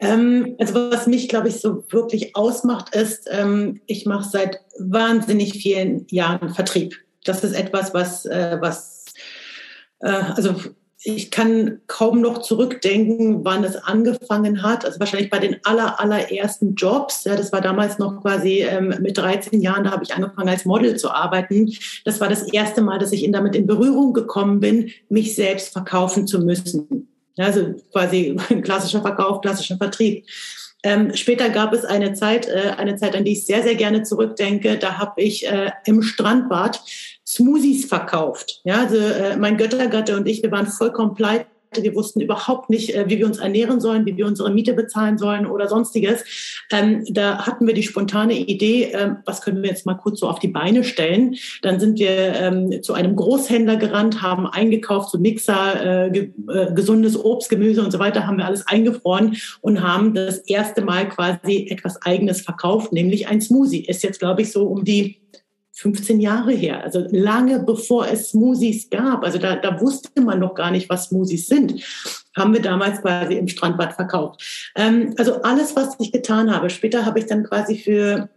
Ähm, 0.04 0.56
also 0.60 0.74
was 0.92 1.08
mich, 1.08 1.30
glaube 1.30 1.48
ich, 1.48 1.60
so 1.60 1.84
wirklich 1.89 2.36
ausmacht, 2.36 2.96
ist, 2.96 3.28
ähm, 3.32 3.82
ich 3.86 4.06
mache 4.06 4.30
seit 4.30 4.60
wahnsinnig 4.80 5.54
vielen 5.54 6.06
Jahren 6.10 6.54
Vertrieb. 6.54 6.96
Das 7.24 7.44
ist 7.44 7.54
etwas, 7.54 7.94
was, 7.94 8.26
äh, 8.26 8.58
was 8.60 9.06
äh, 10.00 10.10
also 10.10 10.56
ich 11.06 11.32
kann 11.32 11.82
kaum 11.88 12.22
noch 12.22 12.39
zurückdenken, 12.39 13.44
wann 13.44 13.66
es 13.66 13.76
angefangen 13.76 14.63
hat. 14.63 14.86
Also 14.86 15.00
wahrscheinlich 15.02 15.30
bei 15.30 15.39
den 15.39 15.58
aller, 15.66 16.00
allerersten 16.00 16.76
Jobs. 16.76 17.26
Ja, 17.26 17.36
das 17.36 17.52
war 17.52 17.60
damals 17.60 18.00
noch 18.00 18.22
quasi 18.22 18.62
ähm, 18.62 18.96
mit 19.02 19.18
13 19.18 19.60
Jahren, 19.60 19.84
da 19.84 19.92
habe 19.92 20.04
ich 20.04 20.13
angefangen 20.13 20.48
als 20.48 20.63
Model 20.63 20.96
zu 20.96 21.12
arbeiten. 21.12 21.70
Das 22.06 22.22
war 22.22 22.30
das 22.30 22.44
erste 22.44 22.82
Mal, 22.82 23.00
dass 23.00 23.12
ich 23.12 23.24
in, 23.24 23.34
damit 23.34 23.56
in 23.56 23.68
Berührung 23.68 24.13
gekommen 24.13 24.62
bin, 24.62 24.92
mich 25.10 25.36
selbst 25.36 25.74
verkaufen 25.74 26.26
zu 26.26 26.39
müssen. 26.39 27.12
Also 27.38 27.74
quasi 27.91 28.36
klassischer 28.63 29.02
Verkauf, 29.02 29.41
klassischer 29.41 29.78
Vertrieb. 29.78 30.26
Ähm, 30.86 31.15
später 31.15 31.50
gab 31.50 31.74
es 31.74 31.86
eine 31.86 32.13
Zeit, 32.13 32.48
äh, 32.48 32.74
eine 32.78 32.98
Zeit, 32.98 33.15
an 33.15 33.24
die 33.24 33.32
ich 33.32 33.46
sehr, 33.46 33.63
sehr 33.63 33.76
gerne 33.76 34.04
zurückdenke. 34.04 34.78
Da 34.78 34.98
habe 34.98 35.22
ich 35.22 35.48
äh, 35.48 35.72
im 35.86 36.02
Strandbad 36.02 36.82
Smoothies 37.26 37.86
verkauft. 37.86 38.60
Ja, 38.65 38.82
also 38.82 38.98
äh, 38.98 39.38
mein 39.38 39.58
Göttergatte 39.58 40.17
und 40.17 40.28
ich, 40.28 40.43
wir 40.43 40.52
waren 40.52 40.67
vollkommen 40.67 41.15
pleite 41.15 41.46
wir 41.82 41.96
wussten 41.96 42.22
überhaupt 42.22 42.70
nicht, 42.70 42.94
äh, 42.94 43.06
wie 43.08 43.18
wir 43.18 43.26
uns 43.26 43.40
ernähren 43.40 43.80
sollen, 43.82 44.06
wie 44.06 44.18
wir 44.18 44.28
unsere 44.28 44.52
Miete 44.52 44.74
bezahlen 44.74 45.18
sollen 45.18 45.48
oder 45.48 45.68
sonstiges. 45.68 46.24
Ähm, 46.72 47.06
da 47.10 47.46
hatten 47.46 47.66
wir 47.66 47.74
die 47.74 47.84
spontane 47.84 48.38
Idee, 48.38 48.92
ähm, 48.94 49.18
was 49.26 49.42
können 49.42 49.64
wir 49.64 49.70
jetzt 49.70 49.86
mal 49.86 49.96
kurz 49.96 50.20
so 50.20 50.28
auf 50.28 50.40
die 50.40 50.50
Beine 50.50 50.84
stellen. 50.84 51.36
Dann 51.62 51.80
sind 51.80 51.98
wir 51.98 52.10
ähm, 52.10 52.84
zu 52.84 52.94
einem 52.94 53.16
Großhändler 53.16 53.78
gerannt, 53.78 54.22
haben 54.22 54.46
eingekauft, 54.46 55.10
so 55.10 55.18
Mixer, 55.18 56.12
äh, 56.14 56.18
äh, 56.18 56.74
gesundes 56.74 57.18
Obst, 57.18 57.50
Gemüse 57.50 57.84
und 57.84 57.92
so 57.92 58.00
weiter, 58.00 58.28
haben 58.28 58.38
wir 58.38 58.46
alles 58.46 58.68
eingefroren 58.68 59.38
und 59.62 59.82
haben 59.82 60.14
das 60.14 60.40
erste 60.40 60.82
Mal 60.82 61.08
quasi 61.08 61.68
etwas 61.70 62.02
Eigenes 62.02 62.42
verkauft, 62.42 62.92
nämlich 62.92 63.28
ein 63.28 63.42
Smoothie. 63.42 63.86
Ist 63.86 64.04
jetzt, 64.04 64.20
glaube 64.20 64.42
ich, 64.42 64.52
so 64.52 64.66
um 64.68 64.84
die 64.84 65.24
15 65.84 66.22
Jahre 66.22 66.54
her, 66.54 66.82
also 66.82 67.06
lange 67.12 67.60
bevor 67.60 68.08
es 68.08 68.30
Smoothies 68.30 68.89
gab. 68.89 69.24
Also 69.24 69.38
da, 69.38 69.58
da 69.58 69.82
wusste 69.82 70.22
man 70.22 70.39
noch 70.39 70.56
gar 70.56 70.72
nicht, 70.72 70.89
was 70.89 71.10
Smoothies 71.10 71.48
sind. 71.48 71.84
Haben 72.38 72.54
wir 72.54 72.62
damals 72.62 73.02
quasi 73.02 73.34
im 73.34 73.50
Strandbad 73.50 73.93
verkauft. 73.93 74.72
Ähm, 74.76 75.13
also 75.17 75.41
alles, 75.41 75.76
was 75.76 75.96
ich 76.00 76.13
getan 76.13 76.56
habe. 76.56 76.69
Später 76.69 77.06
habe 77.06 77.19
ich 77.19 77.26
dann 77.26 77.43
quasi 77.43 77.78
für 77.78 78.30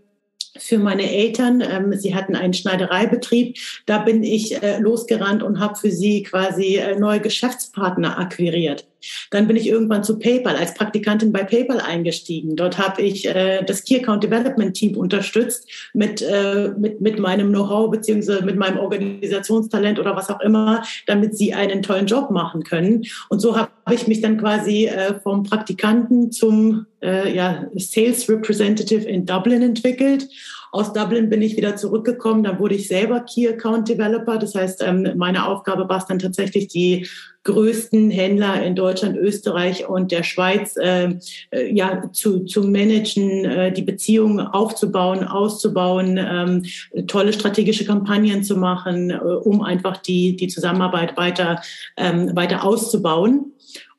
für 0.58 0.78
meine 0.78 1.08
Eltern. 1.10 1.60
Ähm, 1.60 1.92
sie 1.92 2.14
hatten 2.14 2.34
einen 2.34 2.54
Schneidereibetrieb. 2.54 3.58
Da 3.84 3.98
bin 3.98 4.24
ich 4.24 4.60
äh, 4.62 4.78
losgerannt 4.78 5.42
und 5.42 5.60
habe 5.60 5.76
für 5.76 5.90
sie 5.90 6.22
quasi 6.22 6.76
äh, 6.76 6.98
neue 6.98 7.20
Geschäftspartner 7.20 8.18
akquiriert. 8.18 8.86
Dann 9.30 9.46
bin 9.46 9.56
ich 9.56 9.68
irgendwann 9.68 10.04
zu 10.04 10.18
PayPal 10.18 10.56
als 10.56 10.74
Praktikantin 10.74 11.32
bei 11.32 11.44
PayPal 11.44 11.80
eingestiegen. 11.80 12.56
Dort 12.56 12.78
habe 12.78 13.02
ich 13.02 13.26
äh, 13.26 13.62
das 13.64 13.84
Key 13.84 14.00
Account 14.00 14.24
Development 14.24 14.74
Team 14.74 14.96
unterstützt 14.96 15.68
mit, 15.94 16.22
äh, 16.22 16.72
mit, 16.78 17.00
mit 17.00 17.18
meinem 17.18 17.50
Know-how 17.50 17.90
beziehungsweise 17.90 18.44
mit 18.44 18.56
meinem 18.56 18.78
Organisationstalent 18.78 19.98
oder 19.98 20.16
was 20.16 20.30
auch 20.30 20.40
immer, 20.40 20.82
damit 21.06 21.36
sie 21.36 21.54
einen 21.54 21.82
tollen 21.82 22.06
Job 22.06 22.30
machen 22.30 22.62
können. 22.64 23.04
Und 23.28 23.40
so 23.40 23.56
habe 23.56 23.70
ich 23.90 24.06
mich 24.06 24.20
dann 24.20 24.38
quasi 24.38 24.86
äh, 24.86 25.18
vom 25.20 25.44
Praktikanten 25.44 26.32
zum 26.32 26.86
äh, 27.02 27.34
ja, 27.34 27.66
Sales 27.74 28.28
Representative 28.28 29.06
in 29.06 29.26
Dublin 29.26 29.62
entwickelt 29.62 30.28
aus 30.72 30.92
Dublin 30.92 31.30
bin 31.30 31.42
ich 31.42 31.56
wieder 31.56 31.76
zurückgekommen. 31.76 32.42
Da 32.42 32.58
wurde 32.58 32.74
ich 32.74 32.88
selber 32.88 33.20
Key 33.20 33.48
Account 33.48 33.88
Developer. 33.88 34.38
Das 34.38 34.54
heißt, 34.54 34.82
ähm, 34.82 35.12
meine 35.16 35.46
Aufgabe 35.46 35.88
war 35.88 35.98
es 35.98 36.06
dann 36.06 36.18
tatsächlich, 36.18 36.68
die 36.68 37.06
größten 37.44 38.10
Händler 38.10 38.62
in 38.62 38.74
Deutschland, 38.74 39.16
Österreich 39.16 39.88
und 39.88 40.10
der 40.10 40.24
Schweiz 40.24 40.74
ähm, 40.80 41.20
äh, 41.50 41.72
ja, 41.72 42.10
zu, 42.12 42.44
zu 42.44 42.62
managen, 42.62 43.44
äh, 43.44 43.72
die 43.72 43.82
Beziehungen 43.82 44.40
aufzubauen, 44.40 45.22
auszubauen, 45.24 46.18
ähm, 46.18 47.06
tolle 47.06 47.32
strategische 47.32 47.84
Kampagnen 47.84 48.42
zu 48.42 48.56
machen, 48.56 49.10
äh, 49.10 49.16
um 49.16 49.62
einfach 49.62 49.98
die, 49.98 50.36
die 50.36 50.48
Zusammenarbeit 50.48 51.16
weiter, 51.16 51.60
weiter 51.96 52.64
auszubauen. 52.64 53.52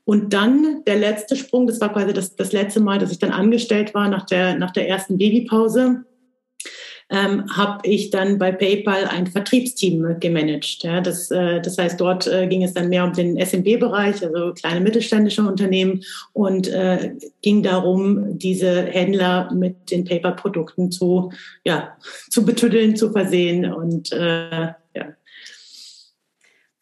Und 0.03 0.33
dann 0.33 0.83
der 0.85 0.97
letzte 0.97 1.35
Sprung, 1.35 1.67
das 1.67 1.81
war 1.81 1.91
quasi 1.91 2.13
das, 2.13 2.35
das 2.35 2.53
letzte 2.53 2.79
Mal, 2.79 2.99
dass 2.99 3.11
ich 3.11 3.19
dann 3.19 3.31
angestellt 3.31 3.93
war 3.93 4.07
nach 4.07 4.25
der, 4.25 4.55
nach 4.55 4.71
der 4.71 4.87
ersten 4.87 5.17
Babypause 5.17 6.05
ähm, 7.09 7.45
habe 7.55 7.87
ich 7.87 8.09
dann 8.09 8.37
bei 8.37 8.51
PayPal 8.51 9.05
ein 9.05 9.27
Vertriebsteam 9.27 10.19
gemanagt. 10.19 10.83
Ja, 10.83 10.99
das, 10.99 11.31
äh, 11.31 11.61
das 11.61 11.77
heißt, 11.77 11.99
dort 11.99 12.27
äh, 12.27 12.47
ging 12.47 12.63
es 12.63 12.73
dann 12.73 12.89
mehr 12.89 13.05
um 13.05 13.13
den 13.13 13.37
SMB-Bereich, 13.37 14.25
also 14.25 14.53
kleine 14.53 14.81
mittelständische 14.81 15.41
Unternehmen 15.43 16.03
und 16.33 16.67
äh, 16.67 17.13
ging 17.41 17.63
darum, 17.63 18.37
diese 18.37 18.83
Händler 18.83 19.51
mit 19.53 19.89
den 19.91 20.03
PayPal-Produkten 20.03 20.91
zu, 20.91 21.31
ja, 21.63 21.97
zu 22.29 22.45
betüddeln, 22.45 22.95
zu 22.95 23.11
versehen 23.11 23.71
und 23.71 24.11
äh, 24.11 24.73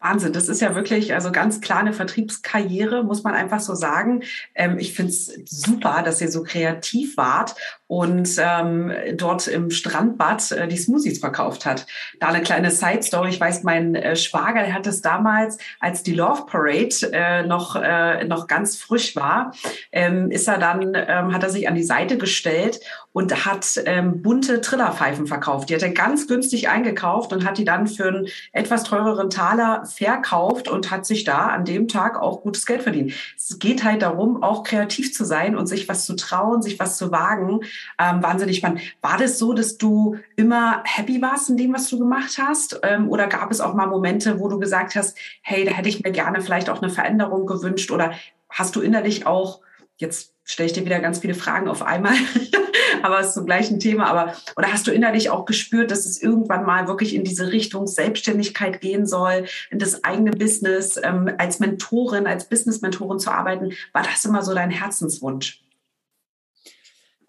Wahnsinn, 0.06 0.34
das 0.34 0.50
ist 0.50 0.62
ja 0.62 0.76
wirklich 0.76 1.16
also 1.16 1.32
ganz 1.32 1.62
klar 1.62 1.80
eine 1.80 1.92
Vertriebskarriere, 1.92 3.04
muss 3.04 3.24
man 3.24 3.34
einfach 3.34 3.60
so 3.60 3.74
sagen. 3.74 4.22
Ähm, 4.54 4.78
ich 4.78 4.94
finde 4.94 5.12
es 5.12 5.34
super, 5.46 6.04
dass 6.06 6.22
ihr 6.22 6.30
so 6.30 6.44
kreativ 6.44 7.18
wart 7.18 7.56
und 7.88 8.30
ähm, 8.40 8.92
dort 9.14 9.48
im 9.48 9.70
Strandbad 9.70 10.52
äh, 10.52 10.68
die 10.68 10.78
Smoothies 10.78 11.20
verkauft 11.20 11.66
hat. 11.66 11.86
Da 12.20 12.30
eine 12.30 12.42
kleine 12.42 12.72
Side 12.72 13.04
Story. 13.04 13.30
Ich 13.30 13.40
weiß, 13.40 13.64
mein 13.64 13.94
äh, 13.96 14.16
Schwager 14.16 14.74
hat 14.74 14.88
es 14.88 15.02
damals, 15.02 15.58
als 15.80 16.02
die 16.02 16.14
Love 16.14 16.46
Parade 16.48 16.96
äh, 17.14 17.44
noch 17.44 17.76
äh, 17.76 18.26
noch 18.26 18.48
ganz 18.48 18.78
frisch 18.78 19.16
war, 19.16 19.54
ähm, 19.92 20.32
ist 20.32 20.48
er 20.48 20.58
dann 20.58 20.94
ähm, 20.96 21.34
hat 21.34 21.44
er 21.44 21.50
sich 21.50 21.68
an 21.68 21.76
die 21.76 21.84
Seite 21.84 22.18
gestellt 22.18 22.80
und 23.16 23.46
hat 23.46 23.82
ähm, 23.86 24.22
bunte 24.22 24.62
Trillerpfeifen 24.62 25.28
verkauft. 25.28 25.70
Die 25.70 25.76
hat 25.76 25.84
er 25.84 25.92
ganz 25.92 26.28
günstig 26.28 26.68
eingekauft 26.68 27.32
und 27.32 27.46
hat 27.46 27.58
die 27.58 27.66
dann 27.66 27.88
für 27.88 28.08
einen 28.08 28.28
etwas 28.52 28.84
teureren 28.84 29.30
Taler 29.30 29.86
verkauft 29.86 30.68
und 30.68 30.92
hat 30.92 31.06
sich 31.06 31.24
da 31.24 31.48
an 31.48 31.66
dem 31.66 31.88
Tag 31.88 32.20
auch 32.20 32.42
gutes 32.42 32.66
Geld 32.66 32.82
verdient. 32.82 33.14
Es 33.38 33.58
geht 33.60 33.84
halt 33.84 34.02
darum, 34.02 34.44
auch 34.44 34.64
kreativ 34.64 35.14
zu 35.14 35.24
sein 35.24 35.56
und 35.56 35.68
sich 35.68 35.88
was 35.88 36.06
zu 36.06 36.16
trauen, 36.16 36.62
sich 36.62 36.78
was 36.78 36.98
zu 36.98 37.12
wagen. 37.12 37.62
Ähm, 38.00 38.22
wahnsinnig 38.22 38.58
spannend. 38.58 38.82
War 39.02 39.18
das 39.18 39.40
so, 39.40 39.54
dass 39.54 39.78
du 39.78 40.18
immer 40.36 40.84
happy 40.86 41.22
warst 41.22 41.50
in 41.50 41.58
dem, 41.58 41.74
was 41.74 41.90
du 41.90 42.00
gemacht 42.00 42.38
hast? 42.40 42.80
Ähm, 42.84 43.10
oder 43.10 43.28
gab 43.28 43.52
es 43.52 43.62
auch 43.62 43.74
mal 43.74 43.88
Momente, 43.88 44.40
wo 44.40 44.48
du 44.48 44.60
gesagt 44.60 44.96
hast, 44.96 45.18
hey, 45.42 45.66
da 45.66 45.72
hätte 45.72 45.90
ich 45.90 46.04
mir 46.04 46.12
gerne 46.12 46.42
vielleicht 46.42 46.70
auch 46.70 46.82
eine 46.82 46.92
Veränderung 46.92 47.46
gewünscht? 47.46 47.92
Oder 47.92 48.14
hast 48.50 48.76
du 48.76 48.82
innerlich 48.82 49.26
auch, 49.26 49.62
jetzt 49.98 50.34
stelle 50.46 50.68
ich 50.68 50.74
dir 50.74 50.86
wieder 50.86 51.00
ganz 51.00 51.20
viele 51.20 51.34
Fragen 51.34 51.68
auf 51.68 51.82
einmal, 51.82 52.14
aber 53.04 53.20
es 53.20 53.28
ist 53.28 53.34
zum 53.34 53.46
gleichen 53.46 53.80
Thema. 53.80 54.06
Aber 54.06 54.34
oder 54.56 54.72
hast 54.72 54.88
du 54.88 54.92
innerlich 54.92 55.30
auch 55.30 55.46
gespürt, 55.46 55.92
dass 55.92 56.06
es 56.06 56.22
irgendwann 56.22 56.66
mal 56.66 56.88
wirklich 56.88 57.16
in 57.16 57.24
diese 57.24 57.52
Richtung 57.52 57.88
Selbstständigkeit 57.88 58.80
gehen 58.80 59.06
soll, 59.08 59.46
in 59.72 59.80
das 59.80 60.04
eigene 60.04 60.32
Business, 60.32 61.00
ähm, 61.04 61.34
als 61.38 61.60
Mentorin, 61.60 62.28
als 62.28 62.48
Business-Mentorin 62.48 63.20
zu 63.20 63.32
arbeiten? 63.32 63.74
War 63.92 64.04
das 64.04 64.24
immer 64.24 64.44
so 64.44 64.54
dein 64.54 64.70
Herzenswunsch? 64.70 65.65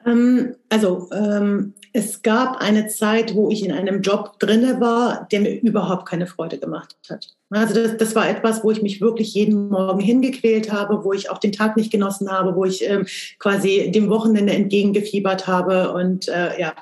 Ähm, 0.06 0.54
also 0.68 1.08
ähm, 1.12 1.74
es 1.92 2.22
gab 2.22 2.58
eine 2.60 2.88
Zeit, 2.88 3.34
wo 3.34 3.50
ich 3.50 3.64
in 3.64 3.72
einem 3.72 4.02
Job 4.02 4.38
drinne 4.38 4.80
war, 4.80 5.26
der 5.32 5.40
mir 5.40 5.60
überhaupt 5.60 6.06
keine 6.06 6.26
Freude 6.26 6.58
gemacht 6.58 6.96
hat. 7.08 7.28
Also 7.50 7.74
das, 7.74 7.96
das 7.96 8.14
war 8.14 8.28
etwas, 8.28 8.62
wo 8.62 8.70
ich 8.70 8.82
mich 8.82 9.00
wirklich 9.00 9.34
jeden 9.34 9.68
Morgen 9.68 10.00
hingequält 10.00 10.70
habe, 10.70 11.04
wo 11.04 11.12
ich 11.12 11.30
auch 11.30 11.38
den 11.38 11.52
Tag 11.52 11.76
nicht 11.76 11.90
genossen 11.90 12.30
habe, 12.30 12.54
wo 12.54 12.64
ich 12.64 12.88
ähm, 12.88 13.06
quasi 13.38 13.90
dem 13.90 14.10
Wochenende 14.10 14.52
entgegengefiebert 14.52 15.46
habe. 15.46 15.92
Und 15.92 16.28
äh, 16.28 16.60
ja, 16.60 16.74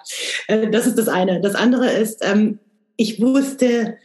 äh, 0.48 0.68
das 0.70 0.86
ist 0.86 0.98
das 0.98 1.08
eine. 1.08 1.40
Das 1.40 1.54
andere 1.54 1.90
ist, 1.90 2.24
ähm, 2.24 2.58
ich 2.96 3.20
wusste, 3.20 3.96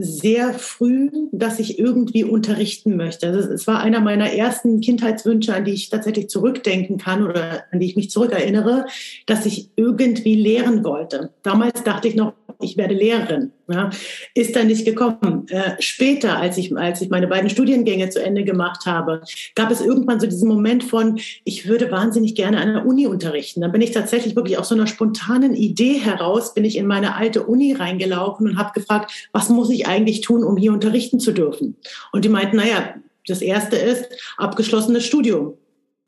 sehr 0.00 0.54
früh, 0.54 1.10
dass 1.32 1.58
ich 1.58 1.78
irgendwie 1.78 2.24
unterrichten 2.24 2.96
möchte. 2.96 3.26
Also 3.26 3.52
es 3.52 3.66
war 3.66 3.80
einer 3.80 4.00
meiner 4.00 4.32
ersten 4.32 4.80
Kindheitswünsche, 4.80 5.54
an 5.54 5.64
die 5.64 5.72
ich 5.72 5.90
tatsächlich 5.90 6.28
zurückdenken 6.28 6.98
kann 6.98 7.26
oder 7.26 7.64
an 7.72 7.80
die 7.80 7.86
ich 7.86 7.96
mich 7.96 8.10
zurückerinnere, 8.10 8.86
dass 9.26 9.46
ich 9.46 9.70
irgendwie 9.76 10.36
lehren 10.36 10.84
wollte. 10.84 11.30
Damals 11.42 11.82
dachte 11.82 12.08
ich 12.08 12.14
noch, 12.14 12.34
ich 12.60 12.76
werde 12.76 12.94
Lehrerin. 12.94 13.52
Ja, 13.68 13.90
ist 14.34 14.56
dann 14.56 14.66
nicht 14.66 14.84
gekommen. 14.84 15.46
Äh, 15.48 15.72
später, 15.80 16.38
als 16.38 16.56
ich, 16.56 16.74
als 16.76 17.00
ich 17.00 17.10
meine 17.10 17.28
beiden 17.28 17.50
Studiengänge 17.50 18.08
zu 18.10 18.22
Ende 18.22 18.44
gemacht 18.44 18.86
habe, 18.86 19.22
gab 19.54 19.70
es 19.70 19.80
irgendwann 19.80 20.20
so 20.20 20.26
diesen 20.26 20.48
Moment 20.48 20.84
von, 20.84 21.20
ich 21.44 21.68
würde 21.68 21.90
wahnsinnig 21.90 22.34
gerne 22.34 22.58
an 22.58 22.72
der 22.72 22.86
Uni 22.86 23.06
unterrichten. 23.06 23.60
Dann 23.60 23.72
bin 23.72 23.82
ich 23.82 23.92
tatsächlich 23.92 24.34
wirklich 24.36 24.58
aus 24.58 24.70
so 24.70 24.74
einer 24.74 24.86
spontanen 24.86 25.54
Idee 25.54 25.98
heraus, 25.98 26.54
bin 26.54 26.64
ich 26.64 26.76
in 26.76 26.86
meine 26.86 27.14
alte 27.14 27.44
Uni 27.44 27.74
reingelaufen 27.74 28.48
und 28.48 28.58
habe 28.58 28.72
gefragt, 28.72 29.28
was 29.32 29.48
muss 29.50 29.70
ich 29.70 29.86
eigentlich 29.86 30.22
tun, 30.22 30.42
um 30.42 30.56
hier 30.56 30.72
unterrichten 30.72 31.20
zu 31.20 31.32
dürfen? 31.32 31.76
Und 32.12 32.24
die 32.24 32.30
meinten, 32.30 32.56
naja, 32.56 32.94
das 33.26 33.42
erste 33.42 33.76
ist 33.76 34.08
abgeschlossenes 34.38 35.04
Studium. 35.04 35.54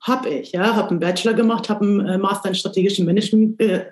Hab 0.01 0.27
ich, 0.27 0.53
ja, 0.53 0.75
habe 0.75 0.91
einen 0.91 1.01
Bachelor 1.01 1.35
gemacht, 1.35 1.69
habe 1.69 1.85
einen 1.85 2.07
äh, 2.07 2.17
Master 2.17 2.49
in 2.49 2.55
strategischen 2.55 3.05
Management, 3.05 3.61
äh, 3.61 3.85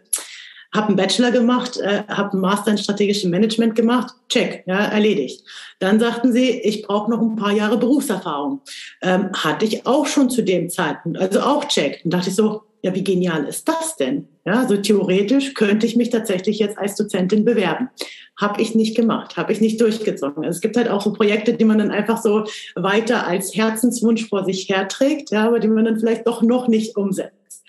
habe 0.74 0.88
einen 0.88 0.96
Bachelor 0.96 1.30
gemacht, 1.30 1.78
äh, 1.78 2.02
habe 2.08 2.32
einen 2.32 2.40
Master 2.40 2.70
in 2.70 2.78
strategischem 2.78 3.30
Management 3.30 3.74
gemacht, 3.74 4.14
check, 4.28 4.64
ja, 4.66 4.78
erledigt. 4.78 5.44
Dann 5.78 5.98
sagten 5.98 6.32
sie, 6.32 6.50
ich 6.50 6.82
brauche 6.82 7.10
noch 7.10 7.20
ein 7.20 7.36
paar 7.36 7.52
Jahre 7.52 7.78
Berufserfahrung. 7.78 8.60
Ähm, 9.02 9.30
hatte 9.32 9.64
ich 9.64 9.86
auch 9.86 10.06
schon 10.06 10.28
zu 10.28 10.42
dem 10.42 10.68
Zeitpunkt, 10.68 11.18
also 11.18 11.40
auch 11.40 11.64
check. 11.66 12.00
Und 12.04 12.12
dachte 12.12 12.28
ich 12.28 12.34
so, 12.34 12.62
ja, 12.82 12.94
wie 12.94 13.02
genial 13.02 13.44
ist 13.44 13.68
das 13.68 13.96
denn? 13.96 14.28
Ja, 14.44 14.66
so 14.68 14.76
theoretisch 14.76 15.54
könnte 15.54 15.86
ich 15.86 15.96
mich 15.96 16.10
tatsächlich 16.10 16.58
jetzt 16.58 16.78
als 16.78 16.94
Dozentin 16.96 17.44
bewerben. 17.44 17.88
Habe 18.36 18.62
ich 18.62 18.74
nicht 18.74 18.96
gemacht, 18.96 19.36
habe 19.36 19.52
ich 19.52 19.60
nicht 19.60 19.80
durchgezogen. 19.80 20.44
Also 20.44 20.56
es 20.56 20.60
gibt 20.60 20.76
halt 20.76 20.88
auch 20.88 21.02
so 21.02 21.12
Projekte, 21.12 21.54
die 21.54 21.64
man 21.64 21.78
dann 21.78 21.90
einfach 21.90 22.22
so 22.22 22.44
weiter 22.76 23.26
als 23.26 23.54
Herzenswunsch 23.54 24.28
vor 24.28 24.44
sich 24.44 24.68
herträgt, 24.68 25.30
ja, 25.30 25.46
aber 25.46 25.58
die 25.58 25.68
man 25.68 25.86
dann 25.86 25.98
vielleicht 25.98 26.26
doch 26.26 26.42
noch 26.42 26.68
nicht 26.68 26.96
umsetzt. 26.96 27.64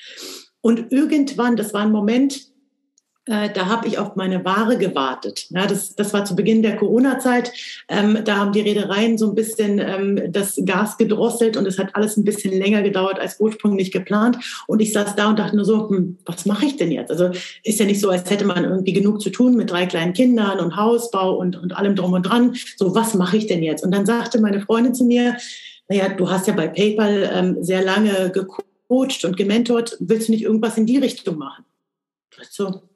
Und 0.62 0.92
irgendwann, 0.92 1.56
das 1.56 1.74
war 1.74 1.82
ein 1.82 1.92
Moment, 1.92 2.49
äh, 3.30 3.54
da 3.54 3.68
habe 3.68 3.88
ich 3.88 4.00
auf 4.00 4.16
meine 4.16 4.44
Ware 4.44 4.78
gewartet. 4.78 5.46
Ja, 5.52 5.68
das, 5.68 5.96
das 5.96 6.14
war 6.14 6.26
zu 6.26 6.36
Beginn 6.36 6.64
der 6.64 6.78
Corona-Zeit. 6.78 7.52
Ähm, 7.88 8.18
da 8.26 8.38
haben 8.38 8.52
die 8.52 8.62
Reedereien 8.62 9.20
so 9.20 9.30
ein 9.30 9.36
bisschen 9.36 9.78
ähm, 9.78 10.32
das 10.32 10.60
Gas 10.66 10.98
gedrosselt 10.98 11.56
und 11.56 11.68
es 11.68 11.78
hat 11.78 11.96
alles 11.96 12.18
ein 12.18 12.24
bisschen 12.24 12.58
länger 12.58 12.82
gedauert 12.82 13.20
als 13.20 13.40
ursprünglich 13.40 13.92
geplant. 13.92 14.38
Und 14.66 14.82
ich 14.82 14.94
saß 14.94 15.16
da 15.16 15.30
und 15.30 15.38
dachte 15.38 15.56
nur 15.56 15.66
so, 15.66 15.90
hm, 15.90 16.18
was 16.26 16.48
mache 16.48 16.66
ich 16.66 16.78
denn 16.78 16.92
jetzt? 16.92 17.12
Also 17.12 17.30
ist 17.64 17.80
ja 17.80 17.86
nicht 17.86 18.02
so, 18.02 18.10
als 18.10 18.28
hätte 18.30 18.46
man 18.46 18.64
irgendwie 18.64 18.94
genug 18.94 19.22
zu 19.22 19.30
tun 19.30 19.56
mit 19.56 19.70
drei 19.70 19.86
kleinen 19.86 20.14
Kindern 20.14 20.60
und 20.60 20.76
Hausbau 20.76 21.36
und, 21.36 21.56
und 21.56 21.78
allem 21.78 21.96
drum 21.96 22.14
und 22.14 22.24
dran. 22.24 22.56
So, 22.78 22.96
was 22.96 23.14
mache 23.14 23.38
ich 23.38 23.46
denn 23.46 23.62
jetzt? 23.62 23.84
Und 23.84 23.92
dann 23.92 24.08
sagte 24.08 24.42
meine 24.42 24.62
Freundin 24.62 24.96
zu 24.96 25.06
mir, 25.06 25.38
naja, 25.88 26.10
du 26.10 26.30
hast 26.32 26.48
ja 26.48 26.54
bei 26.54 26.68
PayPal 26.68 27.30
ähm, 27.32 27.58
sehr 27.62 27.84
lange 27.84 28.32
gecoacht 28.32 29.24
und 29.24 29.38
gementort. 29.38 29.98
Willst 30.00 30.30
du 30.30 30.32
nicht 30.32 30.44
irgendwas 30.44 30.78
in 30.78 30.88
die 30.88 30.98
Richtung 30.98 31.38
machen? 31.38 31.66
So, 32.50 32.89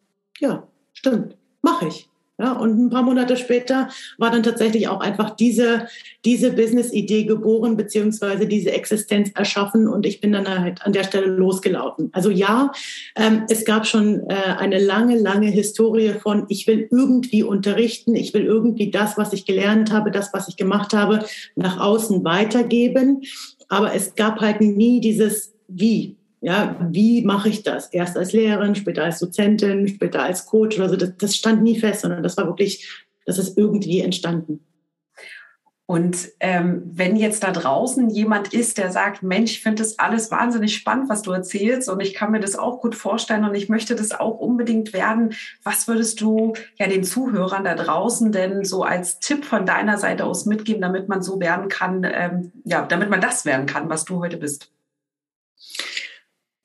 ja, 0.44 0.68
stimmt, 0.94 1.38
mache 1.62 1.88
ich. 1.88 2.10
Ja, 2.39 2.54
und 2.54 2.78
ein 2.78 2.89
paar 2.89 3.04
Monate 3.04 3.38
später 3.38 3.89
war 4.18 4.32
dann 4.32 4.41
tatsächlich 4.41 4.88
auch 4.88 5.02
einfach 5.02 5.30
diese, 5.36 5.88
diese 6.26 6.52
Business-Idee 6.52 7.26
geboren, 7.26 7.78
beziehungsweise 7.78 8.48
diese 8.48 8.72
Existenz 8.72 9.30
erschaffen 9.36 9.88
und 9.88 10.06
ich 10.06 10.20
bin 10.20 10.32
dann 10.32 10.50
halt 10.50 10.82
an 10.82 10.94
der 10.94 11.04
Stelle 11.04 11.28
losgelaufen. 11.28 12.10
Also 12.12 12.32
ja, 12.32 12.72
ähm, 13.16 13.44
es 13.50 13.66
gab 13.66 13.86
schon 13.86 14.22
äh, 14.30 14.34
eine 14.58 14.80
lange, 14.80 15.18
lange 15.18 15.48
Historie 15.48 16.16
von, 16.22 16.46
ich 16.50 16.66
will 16.66 16.88
irgendwie 16.91 17.44
unterrichten, 17.44 18.16
ich 18.16 18.34
will 18.34 18.46
irgendwie 18.46 18.89
das, 18.89 19.16
was 19.16 19.32
ich 19.32 19.46
gelernt 19.46 19.94
habe, 19.94 20.10
das, 20.10 20.34
was 20.34 20.48
ich 20.48 20.58
gemacht 20.58 20.94
habe, 20.94 21.24
nach 21.56 21.80
außen 21.80 22.26
weitergeben. 22.26 23.22
Aber 23.70 23.94
es 23.94 24.16
gab 24.16 24.41
halt 24.41 24.60
nie 24.60 25.00
dieses 25.02 25.54
Wie. 25.68 26.18
Ja, 26.44 26.76
wie 26.91 27.24
mache 27.24 27.48
ich 27.48 27.64
das? 27.64 27.88
Erst 27.88 28.18
als 28.18 28.34
Lehrerin, 28.34 28.76
später 28.76 29.06
als 29.06 29.20
Dozentin, 29.20 29.88
später 29.88 30.24
als 30.24 30.46
Coach 30.46 30.78
oder 30.78 30.89
so. 30.89 30.98
Das, 30.98 31.16
das 31.18 31.38
stand 31.38 31.64
nie 31.64 31.80
fest, 31.80 32.02
sondern 32.02 32.22
das 32.22 32.36
war 32.36 32.48
wirklich, 32.48 33.06
das 33.26 33.38
ist 33.38 33.58
irgendwie 33.58 34.02
entstanden. 34.02 34.60
Und 35.86 36.32
ähm, 36.41 36.82
wenn 36.86 37.16
jetzt 37.16 37.44
da 37.44 37.52
draußen 37.52 38.10
jemand 38.10 38.54
ist, 38.54 38.78
der 38.78 38.91
sagt, 38.91 39.24
Mensch, 39.24 39.52
ich 39.52 39.64
finde 39.64 39.84
das 39.84 40.00
alles 40.00 40.32
wahnsinnig 40.32 40.76
spannend, 40.76 41.08
was 41.08 41.22
du 41.22 41.32
erzählst 41.32 41.88
und 41.88 42.02
ich 42.02 42.14
kann 42.14 42.32
mir 42.32 42.41
das 42.41 42.58
auch 42.58 42.82
gut 42.82 42.96
vorstellen 42.96 43.46
und 43.46 43.56
ich 43.56 43.70
möchte 43.70 43.96
das 43.96 44.12
auch 44.12 44.38
unbedingt 44.39 44.91
werden, 44.91 45.36
was 45.64 45.88
würdest 45.88 46.20
du 46.20 46.54
ja 46.78 46.88
den 46.88 47.06
Zuhörern 47.06 47.64
da 47.64 47.76
draußen 47.76 48.34
denn 48.34 48.66
so 48.66 48.84
als 48.84 49.20
Tipp 49.20 49.46
von 49.46 49.66
deiner 49.66 49.98
Seite 49.98 50.26
aus 50.26 50.46
mitgeben, 50.46 50.82
damit 50.82 51.08
man 51.08 51.22
so 51.22 51.39
werden 51.39 51.70
kann, 51.70 52.06
ähm, 52.06 52.52
ja, 52.66 52.86
damit 52.86 53.10
man 53.10 53.22
das 53.22 53.46
werden 53.46 53.66
kann, 53.66 53.89
was 53.89 54.04
du 54.04 54.20
heute 54.20 54.36
bist? 54.36 54.74